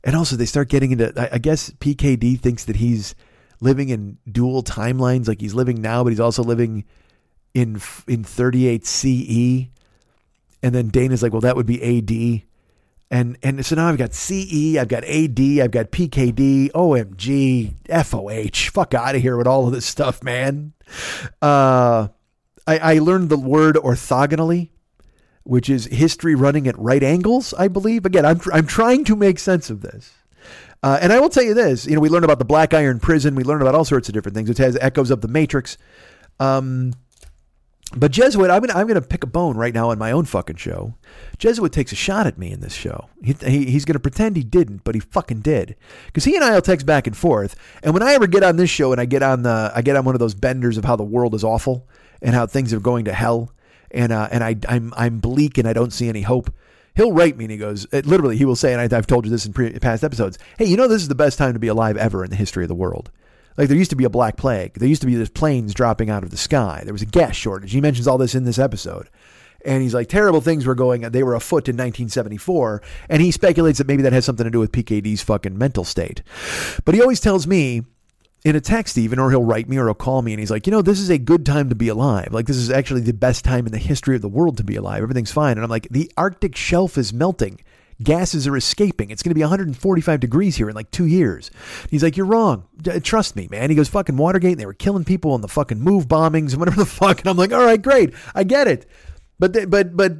[0.06, 1.12] and also, they start getting into.
[1.34, 3.16] I, guess PKD thinks that he's
[3.60, 6.84] living in dual timelines, like he's living now, but he's also living
[7.54, 9.68] in in 38 CE.
[10.62, 12.42] And then Dana's like, well, that would be AD.
[13.10, 17.74] And and so now I've got CE, I've got AD, I've got PKD, OMG,
[18.04, 18.70] FOH.
[18.70, 20.72] Fuck out of here with all of this stuff, man.
[21.42, 22.08] Uh,
[22.64, 24.70] I, I learned the word orthogonally
[25.46, 28.04] which is history running at right angles, I believe.
[28.04, 30.12] Again, I'm, I'm trying to make sense of this.
[30.82, 33.00] Uh, and I will tell you this, you know, we learned about the Black Iron
[33.00, 33.34] Prison.
[33.34, 34.50] We learned about all sorts of different things.
[34.50, 35.78] It has echoes of the Matrix.
[36.38, 36.92] Um,
[37.96, 40.56] But Jesuit, I'm gonna I'm gonna pick a bone right now on my own fucking
[40.56, 40.94] show.
[41.38, 43.08] Jesuit takes a shot at me in this show.
[43.22, 45.76] He, he, he's gonna pretend he didn't, but he fucking did.
[46.06, 47.54] Because he and I'll text back and forth.
[47.84, 49.96] And when I ever get on this show and I get on the I get
[49.96, 51.88] on one of those benders of how the world is awful
[52.20, 53.52] and how things are going to hell,
[53.96, 56.52] and uh, and I I'm I'm bleak and I don't see any hope.
[56.94, 59.26] He'll write me and he goes, it, literally, he will say, and I, I've told
[59.26, 60.38] you this in pre- past episodes.
[60.58, 62.64] Hey, you know this is the best time to be alive ever in the history
[62.64, 63.10] of the world.
[63.58, 64.74] Like there used to be a black plague.
[64.74, 66.82] There used to be this planes dropping out of the sky.
[66.84, 67.72] There was a gas shortage.
[67.72, 69.08] He mentions all this in this episode.
[69.64, 72.82] And he's like, terrible things were going, they were afoot in 1974.
[73.08, 76.22] And he speculates that maybe that has something to do with PKD's fucking mental state.
[76.84, 77.82] But he always tells me
[78.46, 80.68] in a text, even, or he'll write me or he'll call me and he's like,
[80.68, 82.28] you know, this is a good time to be alive.
[82.30, 84.76] Like, this is actually the best time in the history of the world to be
[84.76, 85.02] alive.
[85.02, 85.56] Everything's fine.
[85.56, 87.58] And I'm like, the Arctic shelf is melting
[88.00, 89.10] gases are escaping.
[89.10, 91.50] It's going to be 145 degrees here in like two years.
[91.90, 92.68] He's like, You're wrong.
[92.80, 93.70] D- trust me, man.
[93.70, 96.58] He goes, Fucking Watergate, and they were killing people in the fucking move bombings and
[96.58, 97.20] whatever the fuck.
[97.20, 98.12] And I'm like, All right, great.
[98.34, 98.86] I get it.
[99.38, 100.12] But, th- but, but,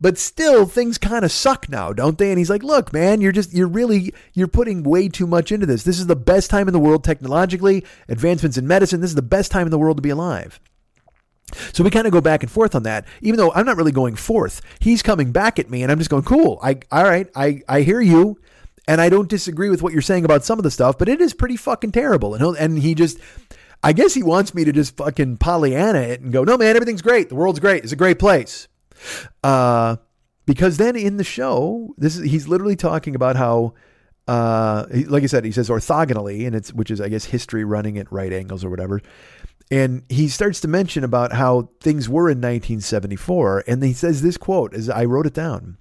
[0.00, 3.32] but still things kind of suck now don't they and he's like look man you're
[3.32, 6.68] just you're really you're putting way too much into this this is the best time
[6.68, 9.96] in the world technologically advancements in medicine this is the best time in the world
[9.96, 10.60] to be alive
[11.72, 13.92] so we kind of go back and forth on that, even though I'm not really
[13.92, 14.60] going forth.
[14.80, 16.58] He's coming back at me, and I'm just going, cool.
[16.62, 18.38] I all right, I I hear you,
[18.86, 21.20] and I don't disagree with what you're saying about some of the stuff, but it
[21.20, 22.34] is pretty fucking terrible.
[22.34, 23.18] And and he just,
[23.82, 27.02] I guess he wants me to just fucking Pollyanna it and go, no man, everything's
[27.02, 27.30] great.
[27.30, 27.82] The world's great.
[27.82, 28.68] It's a great place.
[29.42, 29.96] Uh,
[30.46, 33.74] because then in the show, this is he's literally talking about how.
[34.26, 37.96] Uh, like I said, he says orthogonally, and it's which is I guess history running
[37.96, 39.00] at right angles or whatever.
[39.70, 43.64] And he starts to mention about how things were in 1974.
[43.66, 45.78] And he says this quote, as I wrote it down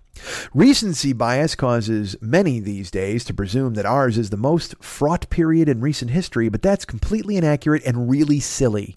[0.53, 5.69] Recency bias causes many these days to presume that ours is the most fraught period
[5.69, 8.95] in recent history, but that's completely inaccurate and really silly.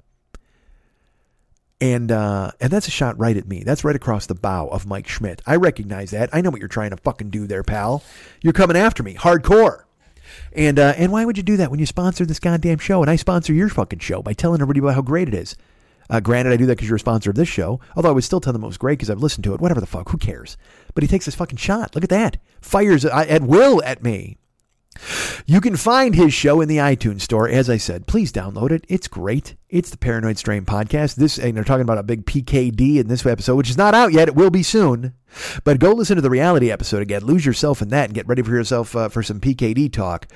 [1.80, 3.62] And uh, and that's a shot right at me.
[3.64, 5.40] That's right across the bow of Mike Schmidt.
[5.46, 6.28] I recognize that.
[6.32, 8.02] I know what you're trying to fucking do there, pal.
[8.42, 9.84] You're coming after me, hardcore.
[10.52, 13.00] And uh, and why would you do that when you sponsor this goddamn show?
[13.00, 15.56] And I sponsor your fucking show by telling everybody about how great it is.
[16.10, 17.80] Uh, granted, I do that because you're a sponsor of this show.
[17.94, 19.60] Although I would still tell them it was great because I've listened to it.
[19.60, 20.56] Whatever the fuck, who cares?
[20.92, 21.94] But he takes this fucking shot.
[21.94, 22.36] Look at that.
[22.60, 24.36] Fires uh, at will at me.
[25.46, 27.48] You can find his show in the iTunes store.
[27.48, 28.84] As I said, please download it.
[28.88, 29.56] It's great.
[29.68, 31.16] It's the Paranoid Strain podcast.
[31.16, 34.12] This and they're talking about a big PKD in this episode, which is not out
[34.12, 34.28] yet.
[34.28, 35.14] It will be soon.
[35.64, 37.24] But go listen to the reality episode again.
[37.24, 40.26] Lose yourself in that and get ready for yourself uh, for some PKD talk.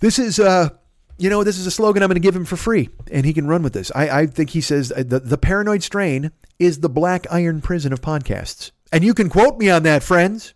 [0.00, 0.70] This is uh
[1.18, 3.32] you know, this is a slogan I'm going to give him for free, and he
[3.32, 3.90] can run with this.
[3.94, 7.94] I, I think he says uh, the, the paranoid strain is the black iron prison
[7.94, 8.70] of podcasts.
[8.92, 10.52] And you can quote me on that, friends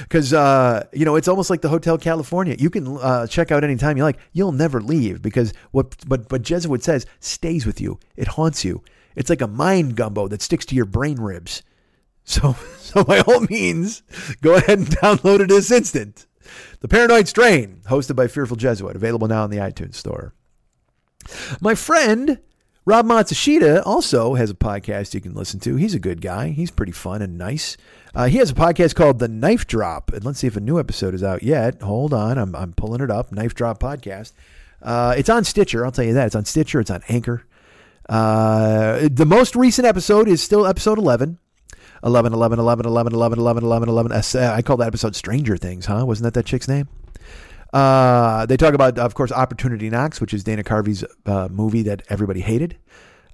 [0.00, 2.56] because uh, you know it's almost like the Hotel California.
[2.58, 4.18] You can uh, check out anytime you like.
[4.32, 7.98] You'll never leave because what what what Jesuit says stays with you.
[8.16, 8.82] It haunts you.
[9.16, 11.62] It's like a mind gumbo that sticks to your brain ribs.
[12.24, 14.02] So so by all means,
[14.40, 16.26] go ahead and download it this instant.
[16.80, 20.34] The Paranoid Strain, hosted by Fearful Jesuit, available now in the iTunes store.
[21.60, 22.40] My friend
[22.84, 25.76] Rob Matsushita also has a podcast you can listen to.
[25.76, 26.48] He's a good guy.
[26.48, 27.76] He's pretty fun and nice.
[28.12, 30.12] Uh, he has a podcast called The Knife Drop.
[30.12, 31.80] And let's see if a new episode is out yet.
[31.82, 32.38] Hold on.
[32.38, 33.30] I'm, I'm pulling it up.
[33.30, 34.32] Knife Drop Podcast.
[34.82, 35.84] Uh, it's on Stitcher.
[35.84, 36.26] I'll tell you that.
[36.26, 36.80] It's on Stitcher.
[36.80, 37.44] It's on Anchor.
[38.08, 41.38] Uh, the most recent episode is still episode 11.
[42.04, 44.12] 11, 11, 11, 11, 11, 11, 11, 11.
[44.12, 46.04] Uh, I call that episode Stranger Things, huh?
[46.04, 46.88] Wasn't that that chick's name?
[47.72, 52.02] Uh, they talk about, of course, Opportunity Knocks, which is Dana Carvey's uh, movie that
[52.08, 52.76] everybody hated.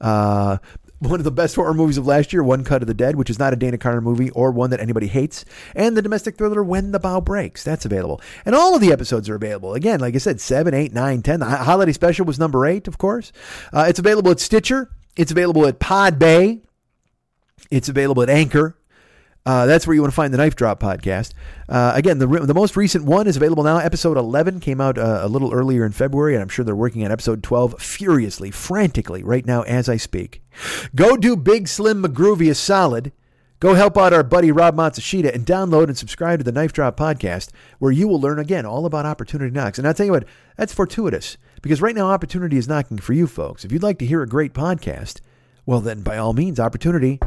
[0.00, 0.58] Uh,
[1.00, 3.30] one of the best horror movies of last year, One Cut of the Dead, which
[3.30, 5.44] is not a Dana Carvey movie or one that anybody hates,
[5.74, 7.62] and the domestic thriller When the Bow Breaks.
[7.62, 8.20] That's available.
[8.44, 9.74] And all of the episodes are available.
[9.74, 11.40] Again, like I said, 7, 8, 9, 10.
[11.40, 13.32] The holiday special was number 8, of course.
[13.72, 14.90] Uh, it's available at Stitcher.
[15.16, 16.62] It's available at Podbay.
[17.70, 18.77] It's available at Anchor.
[19.48, 21.32] Uh, that's where you want to find the Knife Drop podcast.
[21.70, 23.78] Uh, again, the the most recent one is available now.
[23.78, 27.02] Episode 11 came out uh, a little earlier in February, and I'm sure they're working
[27.02, 30.42] on episode 12 furiously, frantically right now as I speak.
[30.94, 33.10] Go do Big Slim McGroovy a solid.
[33.58, 36.98] Go help out our buddy Rob Matsushita and download and subscribe to the Knife Drop
[36.98, 37.48] podcast,
[37.78, 39.78] where you will learn again all about opportunity knocks.
[39.78, 40.26] And I'll tell you what,
[40.58, 43.64] that's fortuitous because right now opportunity is knocking for you folks.
[43.64, 45.22] If you'd like to hear a great podcast,
[45.64, 47.18] well, then by all means, opportunity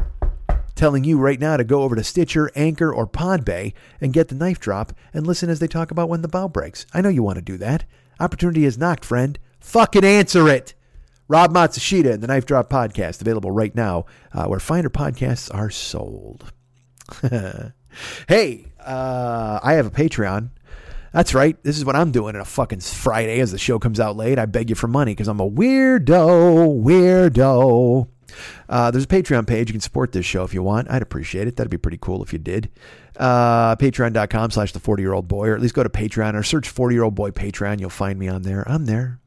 [0.74, 4.34] telling you right now to go over to Stitcher, Anchor, or Podbay and get the
[4.34, 6.86] knife drop and listen as they talk about when the bow breaks.
[6.92, 7.84] I know you want to do that.
[8.20, 9.38] Opportunity is knocked, friend.
[9.60, 10.74] Fucking answer it.
[11.28, 15.70] Rob Matsushita and the Knife Drop Podcast, available right now uh, where finer podcasts are
[15.70, 16.52] sold.
[18.28, 20.50] hey, uh, I have a Patreon.
[21.12, 21.62] That's right.
[21.62, 24.38] This is what I'm doing on a fucking Friday as the show comes out late.
[24.38, 28.08] I beg you for money because I'm a weirdo, weirdo.
[28.68, 29.68] Uh, there's a Patreon page.
[29.68, 30.90] You can support this show if you want.
[30.90, 31.56] I'd appreciate it.
[31.56, 32.70] That'd be pretty cool if you did.
[33.16, 36.42] Uh, Patreon.com slash the 40 year old boy, or at least go to Patreon or
[36.42, 37.80] search 40 year old boy Patreon.
[37.80, 38.68] You'll find me on there.
[38.68, 39.20] I'm there.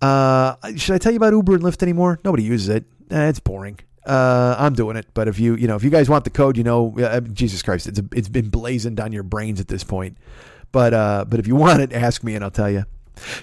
[0.00, 2.20] Uh, should I tell you about Uber and Lyft anymore?
[2.24, 2.84] Nobody uses it.
[3.10, 3.78] Eh, it's boring.
[4.04, 6.56] Uh, I'm doing it, but if you you know if you guys want the code,
[6.56, 9.82] you know, uh, Jesus Christ, it's a, it's been blazoned on your brains at this
[9.82, 10.16] point.
[10.70, 12.84] But uh, but if you want it, ask me and I'll tell you.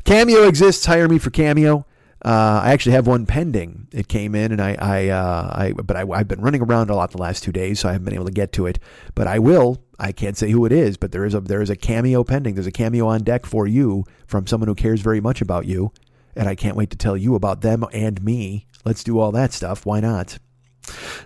[0.06, 0.86] Cameo exists.
[0.86, 1.86] Hire me for Cameo.
[2.24, 3.88] Uh, I actually have one pending.
[3.92, 6.96] It came in, and I, I, uh, I but I, I've been running around a
[6.96, 8.80] lot the last two days, so I haven't been able to get to it.
[9.14, 9.84] But I will.
[10.00, 12.56] I can't say who it is, but there is a there is a cameo pending.
[12.56, 15.92] There's a cameo on deck for you from someone who cares very much about you,
[16.36, 18.68] and I can't wait to tell you about them and me.
[18.86, 19.86] Let's do all that stuff.
[19.86, 20.40] Why not?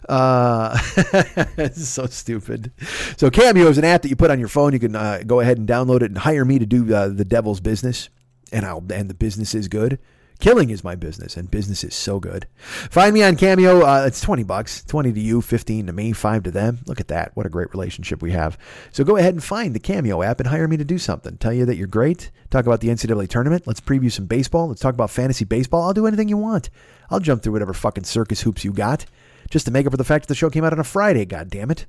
[0.09, 0.77] Uh,
[1.73, 2.71] so stupid.
[3.17, 4.73] So Cameo is an app that you put on your phone.
[4.73, 7.25] You can uh, go ahead and download it and hire me to do uh, the
[7.25, 8.09] devil's business,
[8.51, 9.99] and I'll and the business is good.
[10.39, 12.45] Killing is my business, and business is so good.
[12.57, 13.81] Find me on Cameo.
[13.81, 16.79] Uh, it's twenty bucks, twenty to you, fifteen to me, five to them.
[16.85, 17.31] Look at that!
[17.35, 18.57] What a great relationship we have.
[18.91, 21.37] So go ahead and find the Cameo app and hire me to do something.
[21.37, 22.29] Tell you that you're great.
[22.49, 23.65] Talk about the NCAA tournament.
[23.65, 24.67] Let's preview some baseball.
[24.67, 25.83] Let's talk about fantasy baseball.
[25.83, 26.69] I'll do anything you want.
[27.09, 29.05] I'll jump through whatever fucking circus hoops you got
[29.49, 31.25] just to make up for the fact that the show came out on a Friday,
[31.25, 31.85] God damn it!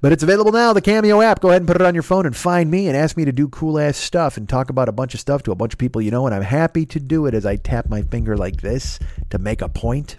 [0.00, 1.40] But it's available now, the Cameo app.
[1.40, 3.32] Go ahead and put it on your phone and find me and ask me to
[3.32, 5.78] do cool ass stuff and talk about a bunch of stuff to a bunch of
[5.78, 8.60] people you know, and I'm happy to do it as I tap my finger like
[8.60, 8.98] this
[9.30, 10.16] to make a point.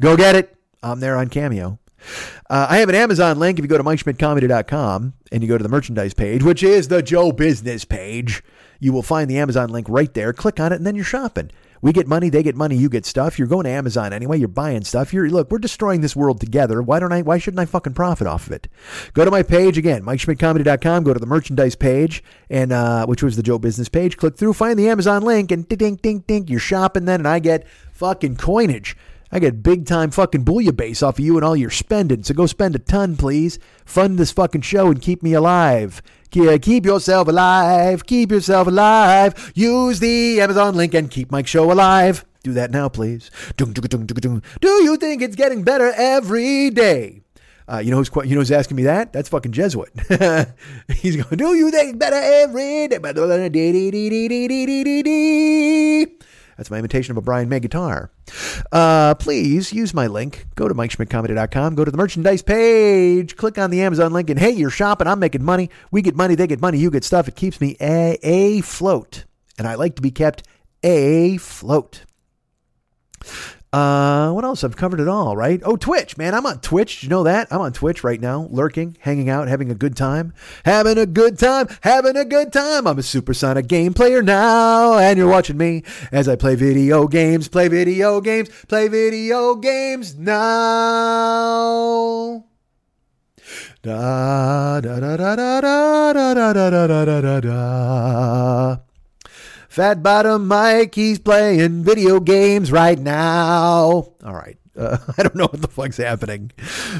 [0.00, 0.56] Go get it.
[0.82, 1.78] I'm there on Cameo.
[2.50, 3.58] Uh, I have an Amazon link.
[3.58, 7.02] If you go to MikeSchmidtComedy.com and you go to the merchandise page, which is the
[7.02, 8.42] Joe Business page,
[8.80, 10.32] you will find the Amazon link right there.
[10.32, 11.50] Click on it and then you're shopping.
[11.82, 13.38] We get money, they get money, you get stuff.
[13.38, 14.38] You're going to Amazon anyway.
[14.38, 15.12] You're buying stuff.
[15.12, 16.80] You're look, we're destroying this world together.
[16.80, 17.22] Why don't I?
[17.22, 18.68] Why shouldn't I fucking profit off of it?
[19.14, 21.02] Go to my page again, MikeSchmidtComedy.com.
[21.02, 24.16] Go to the merchandise page, and uh, which was the Joe Business page.
[24.16, 26.20] Click through, find the Amazon link, and ding, ding, ding.
[26.20, 28.96] ding, You're shopping then, and I get fucking coinage.
[29.34, 32.22] I get big time fucking bouillabaisse off of you and all your spending.
[32.22, 33.58] So go spend a ton, please.
[33.86, 36.02] Fund this fucking show and keep me alive.
[36.32, 38.06] Keep yourself alive.
[38.06, 39.52] Keep yourself alive.
[39.54, 42.24] Use the Amazon link and keep Mike Show alive.
[42.42, 43.30] Do that now, please.
[43.56, 47.22] Do you think it's getting better every day?
[47.68, 49.12] Uh, you know who's you know who's asking me that?
[49.12, 49.92] That's fucking Jesuit.
[50.96, 52.98] He's going, "Do you think better every day?"
[56.56, 58.10] That's my imitation of a Brian May guitar.
[58.70, 60.46] Uh, please use my link.
[60.54, 61.74] Go to MikeSchmidtComedy.com.
[61.74, 63.36] Go to the merchandise page.
[63.36, 64.30] Click on the Amazon link.
[64.30, 65.06] And hey, you're shopping.
[65.06, 65.70] I'm making money.
[65.90, 66.34] We get money.
[66.34, 66.78] They get money.
[66.78, 67.28] You get stuff.
[67.28, 69.24] It keeps me a, a float.
[69.58, 70.44] And I like to be kept
[70.82, 72.04] a float.
[73.72, 74.62] Uh, what else?
[74.64, 75.62] I've covered it all, right?
[75.64, 76.34] Oh, Twitch, man.
[76.34, 76.96] I'm on Twitch.
[76.96, 77.48] Did you know that?
[77.50, 80.34] I'm on Twitch right now, lurking, hanging out, having a good time.
[80.66, 82.86] Having a good time, having a good time.
[82.86, 87.48] I'm a supersonic game player now, and you're watching me as I play video games,
[87.48, 90.42] play video games, play video games now.
[93.82, 98.91] Da da da da da da da da da da da da da.
[99.72, 104.12] Fat Bottom Mike, he's playing video games right now.
[104.22, 104.58] All right.
[104.76, 106.52] Uh, I don't know what the fuck's happening.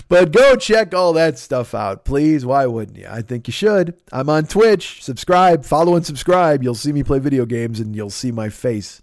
[0.09, 2.47] But go check all that stuff out, please.
[2.47, 3.07] Why wouldn't you?
[3.11, 4.01] I think you should.
[4.11, 5.05] I'm on Twitch.
[5.05, 6.63] Subscribe, follow, and subscribe.
[6.63, 9.03] You'll see me play video games and you'll see my face.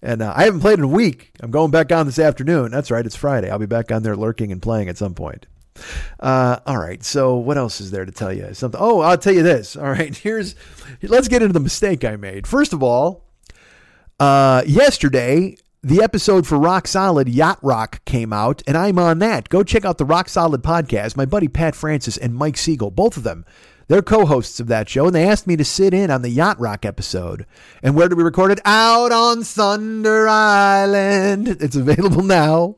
[0.00, 1.32] And uh, I haven't played in a week.
[1.40, 2.70] I'm going back on this afternoon.
[2.70, 3.04] That's right.
[3.04, 3.50] It's Friday.
[3.50, 5.44] I'll be back on there lurking and playing at some point.
[6.18, 7.02] Uh, all right.
[7.02, 8.52] So what else is there to tell you?
[8.54, 8.80] Something.
[8.82, 9.76] Oh, I'll tell you this.
[9.80, 10.14] All right.
[10.16, 10.54] Here's.
[11.02, 12.46] Let's get into the mistake I made.
[12.46, 13.24] First of all,
[14.18, 19.48] uh, yesterday the episode for Rock Solid Yacht Rock came out, and I'm on that.
[19.48, 21.16] Go check out the Rock Solid podcast.
[21.16, 23.46] My buddy Pat Francis and Mike Siegel, both of them,
[23.90, 26.60] they're co-hosts of that show, and they asked me to sit in on the Yacht
[26.60, 27.44] Rock episode.
[27.82, 28.60] And where did we record it?
[28.64, 31.48] Out on Thunder Island.
[31.60, 32.76] It's available now.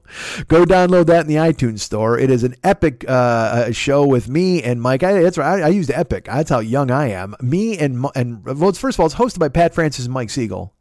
[0.48, 2.18] Go download that in the iTunes store.
[2.18, 5.02] It is an epic uh, show with me and Mike.
[5.02, 5.62] I, that's right.
[5.62, 6.24] I, I used Epic.
[6.24, 7.36] That's how young I am.
[7.42, 10.72] Me and and well, first of all, it's hosted by Pat Francis and Mike Siegel.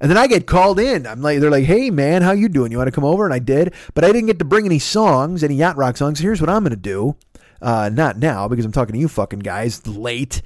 [0.00, 1.06] And then I get called in.
[1.06, 2.70] I'm like, they're like, hey man, how you doing?
[2.70, 3.24] You want to come over?
[3.24, 6.20] And I did, but I didn't get to bring any songs, any yacht rock songs.
[6.20, 7.16] Here's what I'm gonna do.
[7.64, 10.42] Uh, not now because I'm talking to you fucking guys late.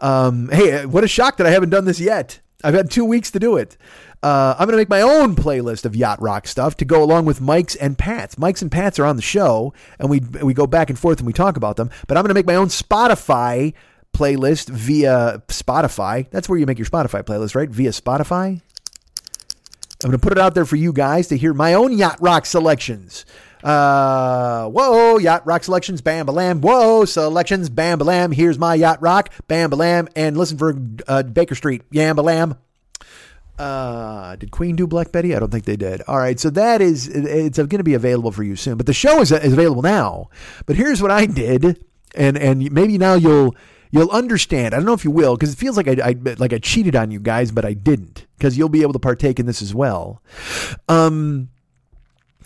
[0.00, 2.40] Um, hey, what a shock that I haven't done this yet.
[2.64, 3.76] I've had two weeks to do it.
[4.20, 7.26] Uh, I'm going to make my own playlist of yacht rock stuff to go along
[7.26, 8.36] with Mike's and Pat's.
[8.36, 11.26] Mike's and Pat's are on the show, and we we go back and forth and
[11.26, 11.88] we talk about them.
[12.08, 13.72] But I'm going to make my own Spotify
[14.12, 16.28] playlist via Spotify.
[16.30, 17.68] That's where you make your Spotify playlist, right?
[17.70, 18.60] Via Spotify.
[20.04, 22.18] I'm going to put it out there for you guys to hear my own yacht
[22.20, 23.24] rock selections.
[23.66, 26.60] Uh, whoa, yacht rock selections, bam, balam.
[26.60, 28.32] Whoa, selections, bam, balam.
[28.32, 30.08] Here's my yacht rock, bam, balam.
[30.14, 30.78] And listen for
[31.08, 32.56] uh, Baker Street, yam, balam.
[33.58, 35.34] Uh, did Queen do Black Betty?
[35.34, 36.00] I don't think they did.
[36.06, 38.76] All right, so that is it's going to be available for you soon.
[38.76, 40.30] But the show is, is available now.
[40.66, 41.84] But here's what I did,
[42.14, 43.56] and and maybe now you'll
[43.90, 44.74] you'll understand.
[44.74, 46.94] I don't know if you will because it feels like I, I like I cheated
[46.94, 49.74] on you guys, but I didn't because you'll be able to partake in this as
[49.74, 50.22] well.
[50.88, 51.48] Um,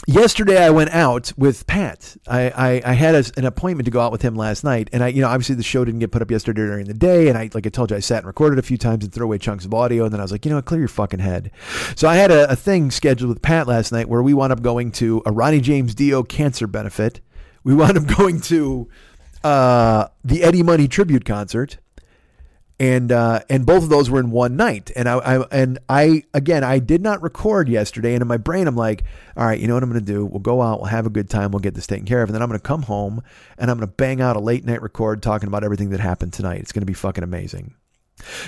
[0.07, 2.17] yesterday I went out with Pat.
[2.27, 5.03] I, I, I had a, an appointment to go out with him last night, and
[5.03, 7.37] I, you know, obviously the show didn't get put up yesterday during the day, and
[7.37, 9.39] I, like I told you, I sat and recorded a few times and threw away
[9.39, 11.51] chunks of audio, and then I was like, you know, clear your fucking head.
[11.97, 14.63] So I had a, a thing scheduled with Pat last night where we wound up
[14.63, 17.21] going to a Ronnie James Dio cancer benefit.
[17.65, 18.89] We wound up going to
[19.45, 21.79] uh, the Eddie Money tribute concert
[22.81, 24.91] and uh, and both of those were in one night.
[24.97, 28.67] And I, I, and I again I did not record yesterday, and in my brain
[28.67, 29.05] I'm like,
[29.37, 30.25] all right, you know what I'm going to do?
[30.25, 32.35] We'll go out, we'll have a good time, we'll get this taken care of, and
[32.35, 33.23] then I'm going to come home
[33.59, 36.33] and I'm going to bang out a late night record talking about everything that happened
[36.33, 36.61] tonight.
[36.61, 37.75] It's going to be fucking amazing.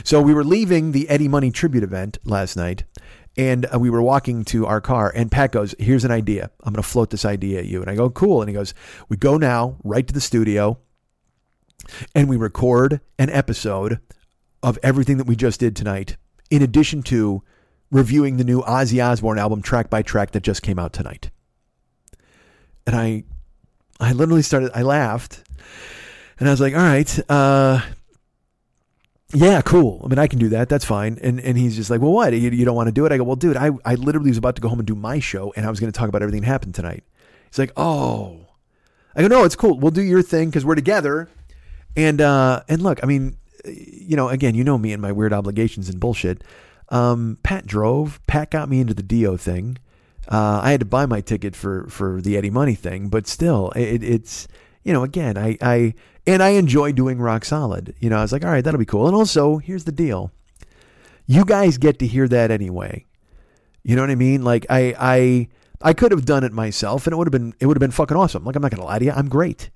[0.02, 2.84] So we were leaving the Eddie Money tribute event last night.
[3.34, 6.50] And uh, we were walking to our car, and Pat goes, Here's an idea.
[6.64, 7.80] I'm going to float this idea at you.
[7.80, 8.42] And I go, Cool.
[8.42, 8.74] And he goes,
[9.08, 10.78] We go now right to the studio
[12.14, 14.00] and we record an episode
[14.62, 16.16] of everything that we just did tonight,
[16.50, 17.42] in addition to
[17.90, 21.30] reviewing the new Ozzy Osbourne album track by track that just came out tonight.
[22.86, 23.24] And I
[24.00, 25.44] I literally started I laughed
[26.38, 27.80] and I was like, all right, uh
[29.34, 30.02] yeah, cool.
[30.04, 30.68] I mean, I can do that.
[30.68, 31.18] That's fine.
[31.22, 32.32] And and he's just like, well, what?
[32.32, 33.12] You, you don't want to do it?
[33.12, 35.20] I go, well, dude, I, I literally was about to go home and do my
[35.20, 37.04] show, and I was going to talk about everything that happened tonight.
[37.48, 38.46] He's like, oh.
[39.14, 39.78] I go, no, it's cool.
[39.78, 41.28] We'll do your thing because we're together.
[41.96, 45.32] And uh, and look, I mean, you know, again, you know me and my weird
[45.32, 46.42] obligations and bullshit.
[46.88, 48.20] Um, Pat drove.
[48.26, 49.78] Pat got me into the Dio thing.
[50.28, 53.70] Uh, I had to buy my ticket for for the Eddie Money thing, but still,
[53.70, 54.46] it, it's
[54.84, 55.94] you know, again, I I
[56.26, 57.94] and I enjoy doing Rock Solid.
[57.98, 59.06] You know, I was like, all right, that'll be cool.
[59.06, 60.30] And also, here's the deal:
[61.26, 63.06] you guys get to hear that anyway.
[63.82, 64.42] You know what I mean?
[64.42, 65.48] Like I I
[65.80, 67.90] I could have done it myself, and it would have been it would have been
[67.90, 68.44] fucking awesome.
[68.44, 69.70] Like I'm not gonna lie to you, I'm great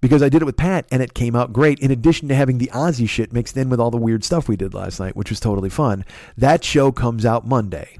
[0.00, 1.78] because I did it with Pat and it came out great.
[1.78, 4.56] In addition to having the Ozzy shit mixed in with all the weird stuff we
[4.56, 6.04] did last night, which was totally fun.
[6.36, 7.98] That show comes out Monday.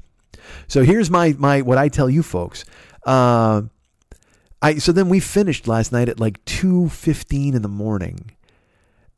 [0.67, 2.65] So here's my my what I tell you folks.
[3.05, 3.63] Uh,
[4.61, 8.31] I so then we finished last night at like two fifteen in the morning.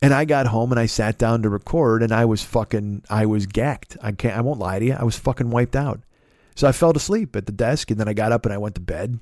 [0.00, 3.26] And I got home and I sat down to record and I was fucking I
[3.26, 3.96] was gacked.
[4.00, 4.96] I can't I won't lie to you.
[4.98, 6.00] I was fucking wiped out.
[6.54, 8.74] So I fell asleep at the desk and then I got up and I went
[8.76, 9.18] to bed.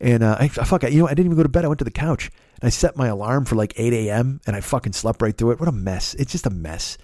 [0.00, 1.64] And uh, I fuck, you know, I didn't even go to bed.
[1.64, 2.30] I went to the couch
[2.62, 4.40] and I set my alarm for like 8 a.m.
[4.46, 5.60] and I fucking slept right through it.
[5.60, 6.14] What a mess!
[6.14, 6.96] It's just a mess,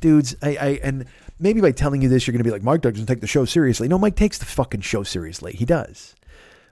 [0.00, 0.34] dudes.
[0.42, 1.06] I, I and
[1.38, 3.86] maybe by telling you this, you're gonna be like, Mike doesn't take the show seriously.
[3.86, 5.52] No, Mike takes the fucking show seriously.
[5.52, 6.16] He does.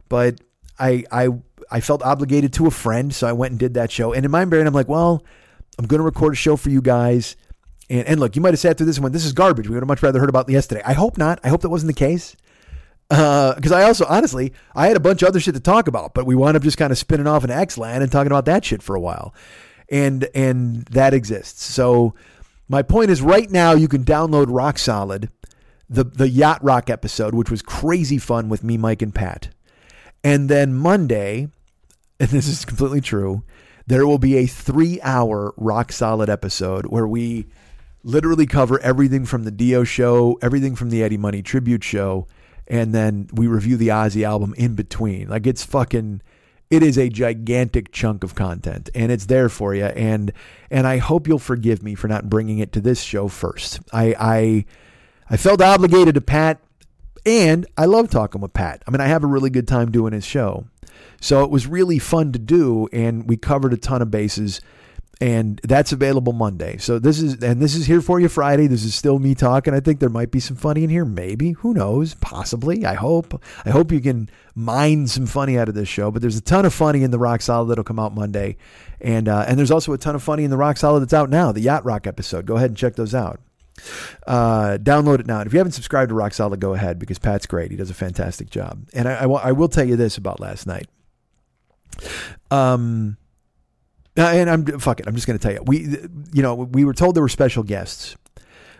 [0.08, 0.40] But
[0.78, 1.28] I, I,
[1.70, 4.12] I felt obligated to a friend, so I went and did that show.
[4.12, 5.24] And in my brain, I'm like, well,
[5.78, 7.36] I'm gonna record a show for you guys.
[7.88, 9.68] And, and look, you might have sat through this and went, this is garbage.
[9.68, 10.82] We would have much rather heard about yesterday.
[10.84, 11.38] I hope not.
[11.44, 12.36] I hope that wasn't the case
[13.12, 16.14] because uh, I also honestly I had a bunch of other shit to talk about,
[16.14, 18.46] but we wound up just kind of spinning off in X land and talking about
[18.46, 19.34] that shit for a while,
[19.90, 21.62] and and that exists.
[21.62, 22.14] So
[22.68, 25.28] my point is, right now you can download Rock Solid,
[25.90, 29.50] the the Yacht Rock episode, which was crazy fun with me, Mike, and Pat,
[30.24, 31.48] and then Monday,
[32.18, 33.42] and this is completely true,
[33.86, 37.44] there will be a three hour Rock Solid episode where we
[38.02, 42.26] literally cover everything from the Dio show, everything from the Eddie Money tribute show
[42.66, 45.28] and then we review the Ozzy album in between.
[45.28, 46.22] Like it's fucking
[46.70, 50.32] it is a gigantic chunk of content and it's there for you and
[50.70, 53.80] and I hope you'll forgive me for not bringing it to this show first.
[53.92, 54.64] I I
[55.28, 56.60] I felt obligated to Pat
[57.24, 58.82] and I love talking with Pat.
[58.86, 60.66] I mean, I have a really good time doing his show.
[61.20, 64.60] So it was really fun to do and we covered a ton of bases
[65.22, 66.78] and that's available Monday.
[66.78, 68.66] So this is and this is here for you Friday.
[68.66, 69.72] This is still me talking.
[69.72, 71.52] I think there might be some funny in here, maybe.
[71.52, 72.14] Who knows?
[72.14, 72.84] Possibly.
[72.84, 73.40] I hope.
[73.64, 76.10] I hope you can mine some funny out of this show.
[76.10, 78.56] But there's a ton of funny in the Rock Solid that'll come out Monday,
[79.00, 81.30] and uh, and there's also a ton of funny in the Rock Solid that's out
[81.30, 81.52] now.
[81.52, 82.44] The Yacht Rock episode.
[82.44, 83.38] Go ahead and check those out.
[84.26, 85.38] Uh, download it now.
[85.38, 87.70] And if you haven't subscribed to Rock Solid, go ahead because Pat's great.
[87.70, 88.88] He does a fantastic job.
[88.92, 90.88] And I, I, I will tell you this about last night.
[92.50, 93.18] Um
[94.16, 95.06] uh, and I'm fuck it.
[95.06, 95.62] I'm just going to tell you.
[95.64, 95.96] We,
[96.32, 98.16] you know, we were told there were special guests.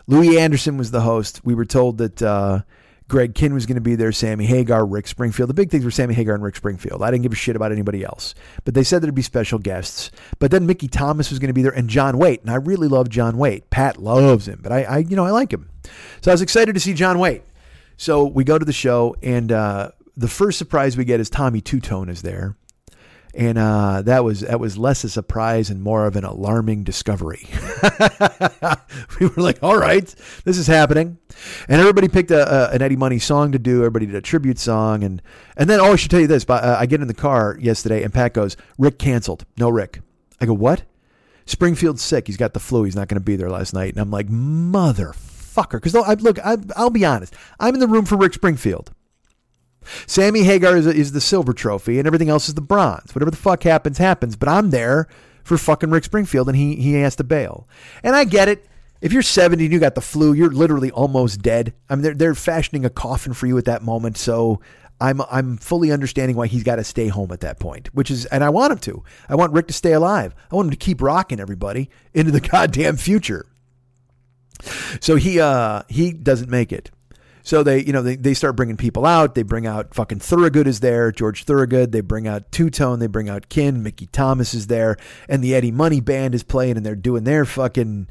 [0.07, 1.41] Louie Anderson was the host.
[1.45, 2.63] We were told that uh,
[3.09, 4.13] Greg Kihn was going to be there.
[4.13, 5.49] Sammy Hagar, Rick Springfield.
[5.49, 7.03] The big things were Sammy Hagar and Rick Springfield.
[7.03, 8.35] I didn't give a shit about anybody else,
[8.65, 10.11] but they said there'd be special guests.
[10.39, 12.43] But then Mickey Thomas was going to be there, and John Waite.
[12.43, 13.71] And I really love John Waite.
[13.71, 15.71] Pat loves him, but I, I, you know, I like him.
[16.21, 17.43] So I was excited to see John Waite.
[17.97, 21.61] So we go to the show, and uh, the first surprise we get is Tommy
[21.61, 22.57] Tutone is there
[23.35, 27.49] and uh, that was that was less a surprise and more of an alarming discovery.
[29.21, 30.15] we were like, "All right,
[30.45, 31.19] this is happening,"
[31.69, 33.79] and everybody picked a, a, an Eddie Money song to do.
[33.79, 35.23] Everybody did a tribute song, and
[35.57, 36.45] and then oh, I should tell you this.
[36.45, 39.47] But uh, I get in the car yesterday, and Pat goes, "Rick canceled.
[39.57, 40.01] No Rick."
[40.41, 40.85] I go, "What?"
[41.47, 42.27] Springfield's sick.
[42.27, 42.85] He's got the flu.
[42.85, 43.93] He's not going to be there last night.
[43.93, 45.73] And I'm like, motherfucker.
[45.73, 47.35] Because look, I, I'll be honest.
[47.59, 48.93] I'm in the room for Rick Springfield.
[50.07, 53.15] Sammy Hagar is, is the silver trophy, and everything else is the bronze.
[53.15, 54.37] Whatever the fuck happens, happens.
[54.37, 55.09] But I'm there
[55.45, 57.69] for fucking Rick Springfield, and he he has to bail.
[58.03, 58.67] And I get it.
[59.01, 61.75] If you're 70 and you got the flu, you're literally almost dead.
[61.91, 64.17] I mean, they're they're fashioning a coffin for you at that moment.
[64.17, 64.61] So
[65.01, 68.27] I'm I'm fully understanding why he's got to stay home at that point, which is,
[68.27, 69.03] and I want him to.
[69.29, 70.35] I want Rick to stay alive.
[70.51, 73.47] I want him to keep rocking everybody into the goddamn future.
[75.01, 76.93] So he uh he doesn't make it.
[77.43, 79.35] So they, you know, they, they start bringing people out.
[79.35, 81.93] They bring out fucking Thorogood is there, George Thorogood.
[81.93, 83.01] They bring out Tutone.
[83.01, 83.83] They bring out Kihn.
[83.83, 84.97] Mickey Thomas is there,
[85.29, 88.09] and the Eddie Money Band is playing, and they're doing their fucking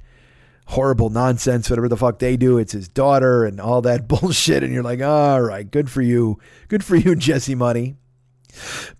[0.72, 2.58] horrible nonsense, whatever the fuck they do.
[2.58, 4.64] It's his daughter and all that bullshit.
[4.64, 6.40] And you're like, all right, good for you.
[6.68, 7.95] Good for you, Jesse Money.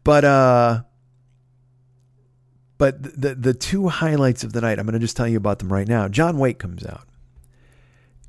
[0.04, 0.84] But, uh,
[2.78, 5.60] but the, the two highlights of the night, I'm going to just tell you about
[5.60, 6.08] them right now.
[6.08, 7.08] John Waite comes out.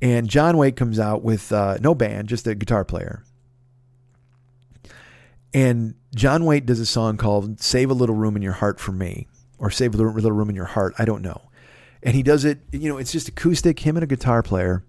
[0.03, 3.23] And John Waite comes out with uh, no band, just a guitar player.
[5.51, 8.91] And John Waite does a song called Save a Little Room in Your Heart for
[8.91, 9.27] Me,
[9.57, 10.93] or Save a Little Room in Your Heart.
[10.99, 11.41] I don't know
[12.03, 12.59] and he does it.
[12.71, 14.83] You know, it's just acoustic, him and a guitar player.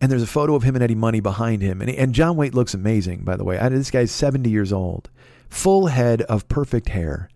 [0.00, 1.80] And there's a photo of him and Eddie Money behind him.
[1.80, 3.58] And, and John Waite looks amazing, by the way.
[3.58, 5.08] I, this guy's 70 years old,
[5.48, 7.30] full head of perfect hair,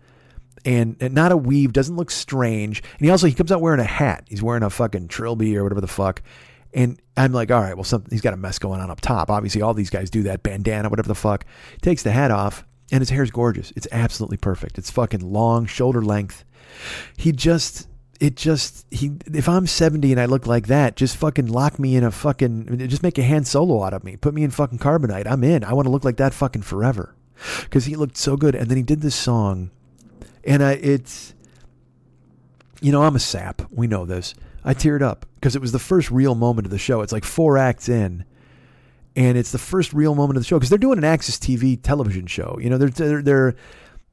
[0.63, 2.83] and, and not a weave, doesn't look strange.
[2.99, 4.25] And he also he comes out wearing a hat.
[4.27, 6.21] He's wearing a fucking trilby or whatever the fuck.
[6.73, 9.29] And I'm like, all right, well, something, he's got a mess going on up top.
[9.29, 11.45] Obviously, all these guys do that bandana, whatever the fuck.
[11.81, 13.73] Takes the hat off, and his hair's gorgeous.
[13.75, 14.77] It's absolutely perfect.
[14.77, 16.45] It's fucking long, shoulder length.
[17.17, 17.87] He just
[18.21, 21.95] it just he if I'm 70 and I look like that, just fucking lock me
[21.95, 24.15] in a fucking just make a Han Solo out of me.
[24.15, 25.25] Put me in fucking carbonite.
[25.25, 25.63] I'm in.
[25.63, 27.15] I want to look like that fucking forever.
[27.71, 29.71] Cuz he looked so good and then he did this song
[30.43, 31.33] and I it's
[32.79, 33.63] you know, I'm a sap.
[33.71, 34.33] We know this.
[34.63, 37.01] I teared up because it was the first real moment of the show.
[37.01, 38.25] It's like 4 acts in
[39.15, 41.81] and it's the first real moment of the show because they're doing an AXS TV
[41.81, 42.57] television show.
[42.61, 43.55] You know, they're they're, they're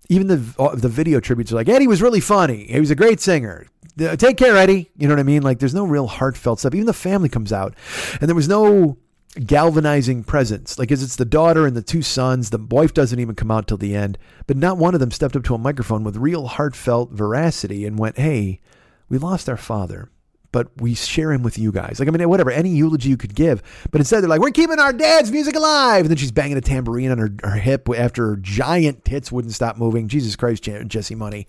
[0.09, 2.65] even the uh, the video tributes are like Eddie was really funny.
[2.65, 3.67] He was a great singer
[3.99, 4.91] take care, Eddie.
[4.97, 5.43] You know what I mean?
[5.43, 6.75] Like there's no real heartfelt stuff.
[6.75, 7.75] Even the family comes out,
[8.21, 8.99] and there was no
[9.45, 10.79] galvanizing presence.
[10.79, 12.51] Like, as it's the daughter and the two sons.
[12.51, 15.37] The wife doesn't even come out till the end, but not one of them stepped
[15.37, 18.61] up to a microphone with real heartfelt veracity and went, "Hey,
[19.09, 20.11] we lost our father."
[20.51, 21.99] But we share him with you guys.
[21.99, 23.63] Like, I mean, whatever, any eulogy you could give.
[23.91, 26.03] But instead, they're like, we're keeping our dad's music alive.
[26.03, 29.55] And then she's banging a tambourine on her, her hip after her giant tits wouldn't
[29.55, 30.09] stop moving.
[30.09, 31.47] Jesus Christ, Jesse Money.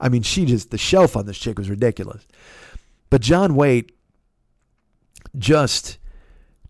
[0.00, 2.26] I mean, she just, the shelf on this chick was ridiculous.
[3.08, 3.92] But John Waite
[5.38, 5.98] just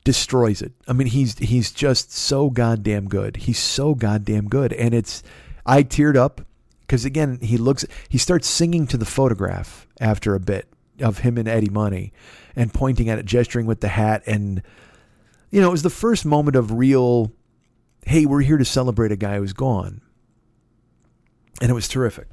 [0.05, 0.73] destroys it.
[0.89, 3.37] I mean, he's he's just so goddamn good.
[3.37, 4.73] He's so goddamn good.
[4.73, 5.23] And it's
[5.67, 6.41] I teared up
[6.81, 10.70] because again, he looks he starts singing to the photograph after a bit
[11.01, 12.13] of him and Eddie Money
[12.57, 14.63] and pointing at it, gesturing with the hat and
[15.51, 17.33] you know, it was the first moment of real
[18.07, 20.01] hey, we're here to celebrate a guy who's gone.
[21.61, 22.29] And it was terrific.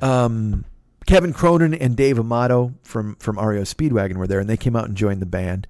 [0.00, 0.64] Um,
[1.06, 4.86] Kevin Cronin and Dave Amato from from REO Speedwagon were there, and they came out
[4.86, 5.66] and joined the band.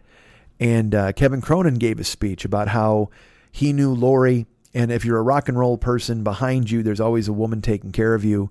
[0.59, 3.11] And uh, Kevin Cronin gave a speech about how
[3.53, 7.29] he knew Laurie, and if you're a rock and roll person behind you, there's always
[7.29, 8.51] a woman taking care of you.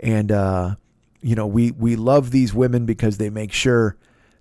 [0.00, 0.74] And uh,
[1.24, 3.96] you know, we we love these women because they make sure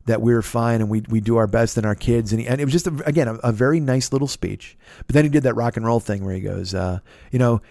[0.05, 2.33] that we're fine and we we do our best and our kids.
[2.33, 4.77] And, he, and it was just a, again a, a, very nice little speech.
[5.07, 6.99] But then he did that rock and roll thing where he goes, uh,
[7.31, 7.61] you know,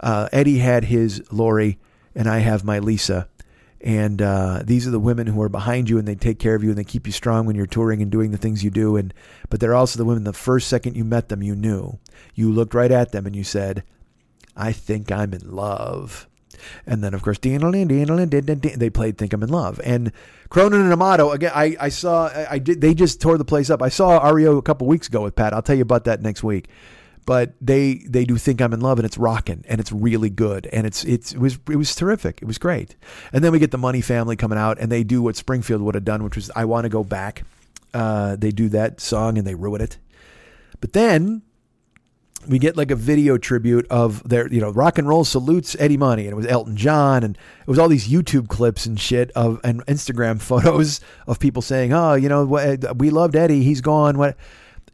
[0.00, 1.78] uh, Eddie had his Laurie
[2.14, 3.28] and I have my Lisa.
[3.82, 6.62] And uh, these are the women who are behind you, and they take care of
[6.62, 8.96] you, and they keep you strong when you're touring and doing the things you do.
[8.96, 9.12] And
[9.50, 10.22] but they're also the women.
[10.24, 11.98] The first second you met them, you knew.
[12.34, 13.82] You looked right at them, and you said,
[14.56, 16.28] "I think I'm in love."
[16.86, 17.58] And then, of course, they
[18.90, 20.12] played "Think I'm in Love." And
[20.48, 21.52] Cronin and Amato again.
[21.54, 22.30] I, I saw.
[22.50, 22.80] I did.
[22.80, 23.82] They just tore the place up.
[23.82, 25.52] I saw REO a couple weeks ago with Pat.
[25.52, 26.68] I'll tell you about that next week
[27.24, 30.66] but they they do think I'm in love and it's rocking and it's really good
[30.72, 32.40] and it's it's it was it was terrific.
[32.42, 32.96] It was great.
[33.32, 35.94] And then we get the Money family coming out and they do what Springfield would
[35.94, 37.44] have done, which was I want to go back.
[37.94, 39.98] Uh, they do that song and they ruin it.
[40.80, 41.42] But then
[42.46, 45.96] we get like a video tribute of their, you know, rock and roll salutes Eddie
[45.96, 49.30] Money, and it was Elton John, and it was all these YouTube clips and shit
[49.32, 54.18] of and Instagram photos of people saying, "Oh, you know, we loved Eddie, he's gone."
[54.18, 54.36] What?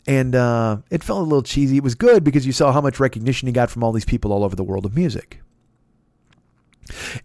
[0.08, 1.76] and uh, it felt a little cheesy.
[1.76, 4.32] It was good because you saw how much recognition he got from all these people
[4.32, 5.42] all over the world of music.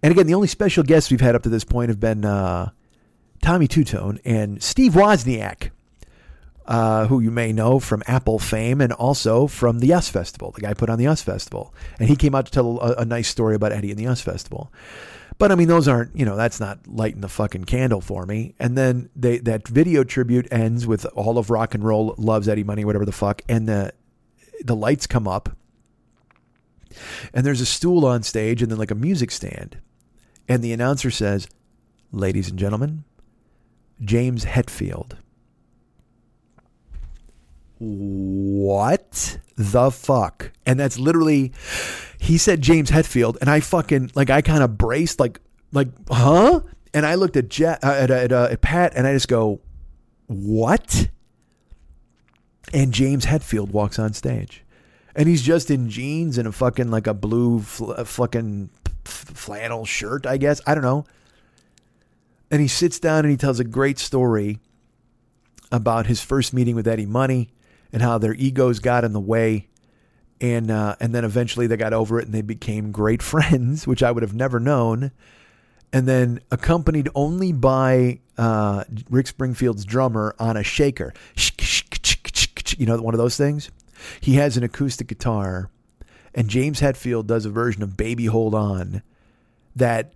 [0.04, 2.72] And again, the only special guests we've had up to this point have been uh,
[3.42, 5.72] Tommy Tutone and Steve Wozniak,
[6.66, 10.52] uh, who you may know from Apple fame and also from the US Festival.
[10.52, 11.74] The guy put on the US Festival.
[12.00, 14.22] And he came out to tell a, a nice story about Eddie and the US
[14.22, 14.72] Festival.
[15.40, 18.54] But I mean, those aren't, you know, that's not lighting the fucking candle for me.
[18.60, 22.64] And then they, that video tribute ends with all of rock and roll loves Eddie
[22.64, 23.42] Money, whatever the fuck.
[23.50, 23.94] And the,
[24.64, 25.50] the lights come up
[27.34, 29.78] and there's a stool on stage and then like a music stand.
[30.48, 31.48] And the announcer says,
[32.12, 33.06] Ladies and gentlemen,
[34.02, 35.18] James Hetfield.
[37.86, 40.52] What the fuck?
[40.66, 41.52] And that's literally,
[42.20, 45.40] he said James Hetfield, and I fucking, like, I kind of braced, like,
[45.72, 46.62] like, huh?
[46.94, 49.60] And I looked at, Jet, uh, at, at, uh, at Pat, and I just go,
[50.28, 51.10] what?
[52.74, 54.64] And James Hetfield walks on stage
[55.16, 58.70] and he's just in jeans and a fucking like a blue fl- fucking
[59.06, 60.62] flannel shirt, I guess.
[60.66, 61.06] I don't know.
[62.50, 64.60] And he sits down and he tells a great story
[65.72, 67.53] about his first meeting with Eddie Money
[67.94, 69.70] and how their egos got in the way.
[70.42, 74.04] And uh, and then eventually they got over it and they became great friends, which
[74.04, 75.12] I would have never known.
[75.94, 81.14] And then accompanied only by uh, Rick Springfield's drummer on a shaker,
[82.76, 83.70] you know, one of those things.
[84.20, 85.70] He has an acoustic guitar,
[86.34, 89.04] and James Hetfield does a version of "Baby Hold On"
[89.76, 90.14] that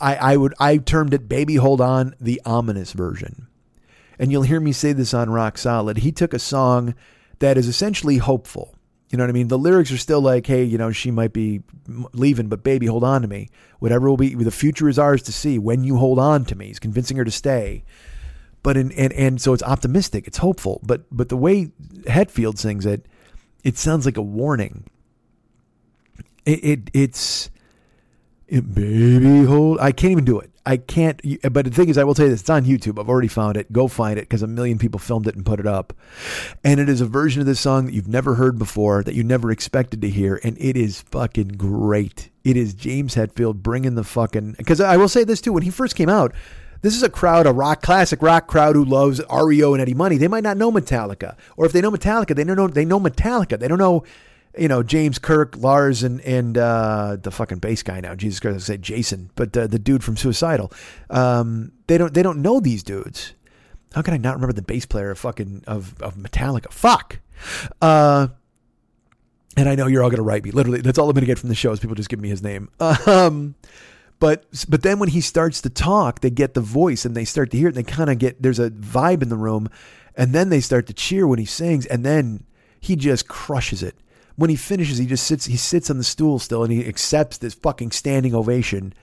[0.00, 3.49] I, I would I termed it "Baby Hold On," the ominous version.
[4.20, 5.98] And you'll hear me say this on Rock Solid.
[5.98, 6.94] He took a song
[7.40, 8.76] that is essentially hopeful.
[9.10, 9.48] You know what I mean?
[9.48, 11.62] The lyrics are still like, "Hey, you know, she might be
[12.12, 13.48] leaving, but baby, hold on to me.
[13.80, 15.58] Whatever will be, the future is ours to see.
[15.58, 17.82] When you hold on to me, he's convincing her to stay."
[18.62, 20.80] but in, and and so it's optimistic, it's hopeful.
[20.82, 21.72] But but the way
[22.06, 23.06] Hetfield sings it,
[23.64, 24.84] it sounds like a warning.
[26.44, 27.52] It, it it's it,
[28.58, 29.78] baby hold.
[29.80, 30.50] I can't even do it.
[30.66, 31.20] I can't.
[31.50, 32.98] But the thing is, I will tell you this: it's on YouTube.
[32.98, 33.72] I've already found it.
[33.72, 35.92] Go find it because a million people filmed it and put it up.
[36.64, 39.22] And it is a version of this song that you've never heard before, that you
[39.24, 42.30] never expected to hear, and it is fucking great.
[42.44, 44.56] It is James Hetfield bringing the fucking.
[44.58, 46.34] Because I will say this too: when he first came out,
[46.82, 50.16] this is a crowd, a rock classic rock crowd who loves REO and Eddie Money.
[50.16, 53.00] They might not know Metallica, or if they know Metallica, they don't know they know
[53.00, 53.58] Metallica.
[53.58, 54.04] They don't know,
[54.58, 58.14] you know, James Kirk, Lars, and and uh, the fucking bass guy now.
[58.14, 60.72] Jesus Christ, I say Jason, but uh, the dude from Suicidal.
[61.08, 63.34] Um, they don't they don't know these dudes.
[63.94, 66.72] How can I not remember the bass player of fucking of of Metallica?
[66.72, 67.20] Fuck.
[67.80, 68.28] Uh,
[69.56, 70.50] and I know you're all gonna write me.
[70.50, 72.42] Literally, that's all I'm gonna get from the show is people just give me his
[72.42, 72.70] name.
[73.06, 73.54] Um,
[74.18, 77.50] but but then when he starts to talk, they get the voice and they start
[77.52, 77.76] to hear it.
[77.76, 79.68] And they kind of get there's a vibe in the room,
[80.14, 82.44] and then they start to cheer when he sings, and then
[82.78, 83.96] he just crushes it.
[84.40, 87.36] When he finishes, he just sits he sits on the stool still, and he accepts
[87.36, 88.94] this fucking standing ovation.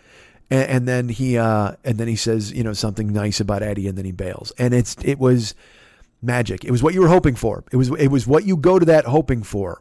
[0.49, 3.87] And, and then he uh, and then he says you know something nice about Eddie,
[3.87, 4.51] and then he bails.
[4.57, 5.53] And it's it was
[6.23, 6.65] magic.
[6.65, 7.63] It was what you were hoping for.
[7.71, 9.79] It was it was what you go to that hoping for.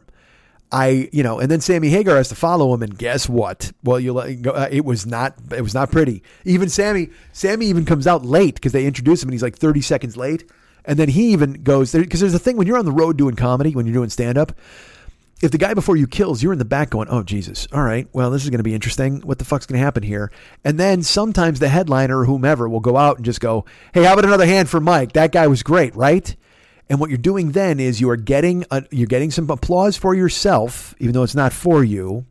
[0.71, 3.71] I, you know, and then Sammy Hagar has to follow him, and guess what?
[3.83, 6.21] Well, you uh, it was not it was not pretty.
[6.45, 9.81] Even Sammy, Sammy even comes out late because they introduce him, and he's like thirty
[9.81, 10.43] seconds late,
[10.85, 13.17] and then he even goes there because there's a thing when you're on the road
[13.17, 14.51] doing comedy, when you're doing stand up.
[15.39, 17.67] If the guy before you kills, you're in the back going, "Oh Jesus!
[17.71, 19.21] All right, well this is going to be interesting.
[19.21, 20.31] What the fuck's going to happen here?"
[20.63, 24.13] And then sometimes the headliner or whomever will go out and just go, "Hey, how
[24.13, 25.13] about another hand for Mike?
[25.13, 26.35] That guy was great, right?"
[26.89, 30.15] And what you're doing then is you are getting a, you're getting some applause for
[30.15, 32.25] yourself, even though it's not for you,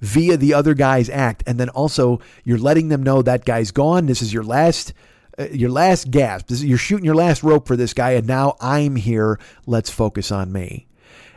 [0.00, 4.06] via the other guy's act, and then also you're letting them know that guy's gone.
[4.06, 4.92] This is your last.
[5.38, 6.46] Uh, your last gasp.
[6.46, 9.38] This Is, you're shooting your last rope for this guy, and now I'm here.
[9.66, 10.86] Let's focus on me.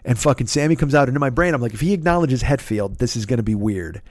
[0.06, 1.54] And fucking Sammy comes out into my brain.
[1.54, 4.02] I'm like, if he acknowledges Hetfield, this is going to be weird.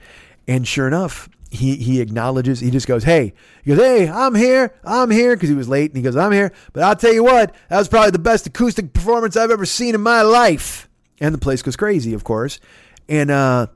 [0.47, 2.59] And sure enough, he he acknowledges.
[2.59, 3.33] He just goes, "Hey,"
[3.63, 4.73] he goes, "Hey, I'm here.
[4.83, 7.23] I'm here," because he was late, and he goes, "I'm here." But I'll tell you
[7.23, 10.87] what, that was probably the best acoustic performance I've ever seen in my life.
[11.19, 12.59] And the place goes crazy, of course.
[13.07, 13.67] And uh,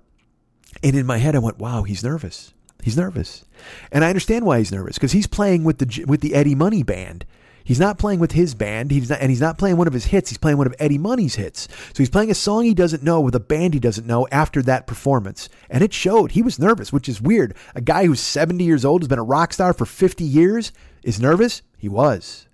[0.83, 2.53] and in my head, I went, "Wow, he's nervous.
[2.83, 3.43] He's nervous."
[3.91, 6.83] And I understand why he's nervous because he's playing with the with the Eddie Money
[6.83, 7.25] band.
[7.63, 8.91] He's not playing with his band.
[8.91, 10.29] He's not, and he's not playing one of his hits.
[10.29, 11.67] He's playing one of Eddie Money's hits.
[11.71, 14.61] So he's playing a song he doesn't know with a band he doesn't know after
[14.63, 15.49] that performance.
[15.69, 16.31] And it showed.
[16.31, 17.55] He was nervous, which is weird.
[17.75, 20.71] A guy who's 70 years old, has been a rock star for 50 years,
[21.03, 21.61] is nervous?
[21.77, 22.47] He was.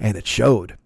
[0.00, 0.76] And it showed.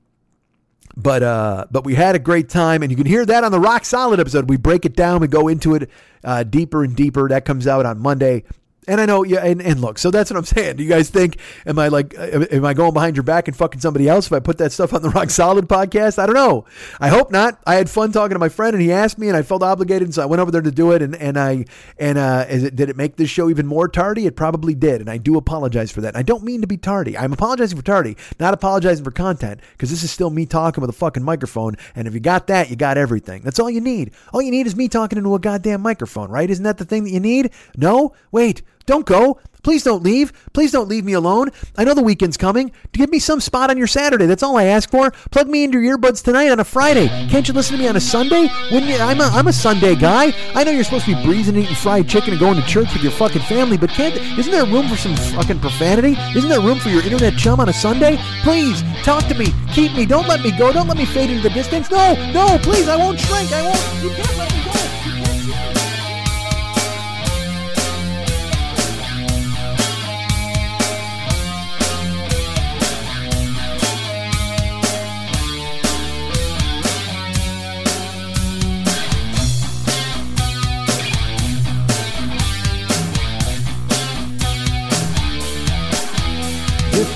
[0.97, 3.61] But uh, but we had a great time, and you can hear that on the
[3.61, 4.51] Rock Solid episode.
[4.51, 5.89] We break it down, we go into it
[6.25, 7.29] uh, deeper and deeper.
[7.29, 8.45] That comes out on Monday.
[8.89, 10.77] And I know, yeah, and, and look, so that's what I'm saying.
[10.77, 11.37] Do you guys think,
[11.67, 14.41] am I like, am I going behind your back and fucking somebody else if I
[14.41, 16.19] put that stuff on the Rock Solid podcast?
[16.19, 16.65] I don't know.
[16.99, 17.61] I hope not.
[17.67, 20.15] I had fun talking to my friend and he asked me and I felt obligated.
[20.15, 21.03] So I went over there to do it.
[21.03, 21.67] And, and I,
[21.99, 24.25] and, uh, it, did it make this show even more tardy?
[24.25, 25.03] It probably did.
[25.03, 26.15] And I do apologize for that.
[26.15, 27.19] And I don't mean to be tardy.
[27.19, 30.91] I'm apologizing for tardy, not apologizing for content because this is still me talking with
[30.91, 31.77] a fucking microphone.
[31.95, 33.43] And if you got that, you got everything.
[33.43, 34.13] That's all you need.
[34.33, 36.49] All you need is me talking into a goddamn microphone, right?
[36.49, 37.51] Isn't that the thing that you need?
[37.77, 38.15] No?
[38.33, 38.63] Wait.
[38.91, 39.39] Don't go.
[39.63, 40.33] Please don't leave.
[40.53, 41.51] Please don't leave me alone.
[41.79, 42.73] I know the weekend's coming.
[42.91, 44.27] Give me some spot on your Saturday.
[44.27, 45.13] That's all I ask for.
[45.31, 47.07] Plug me into your earbuds tonight on a Friday.
[47.29, 48.49] Can't you listen to me on a Sunday?
[48.73, 50.33] When you, I'm a I'm a Sunday guy.
[50.57, 53.05] I know you're supposed to be breezing, eating fried chicken, and going to church with
[53.05, 56.17] your fucking family, but can't isn't there room for some fucking profanity?
[56.37, 58.19] Isn't there room for your internet chum on a Sunday?
[58.43, 59.55] Please talk to me.
[59.73, 60.05] Keep me.
[60.05, 60.73] Don't let me go.
[60.73, 61.89] Don't let me fade into the distance.
[61.93, 62.89] No, no, please.
[62.89, 63.53] I won't shrink.
[63.53, 64.03] I won't.
[64.03, 64.60] You can't let me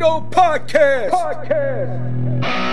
[0.00, 1.10] Podcast.
[1.10, 2.63] Podcast.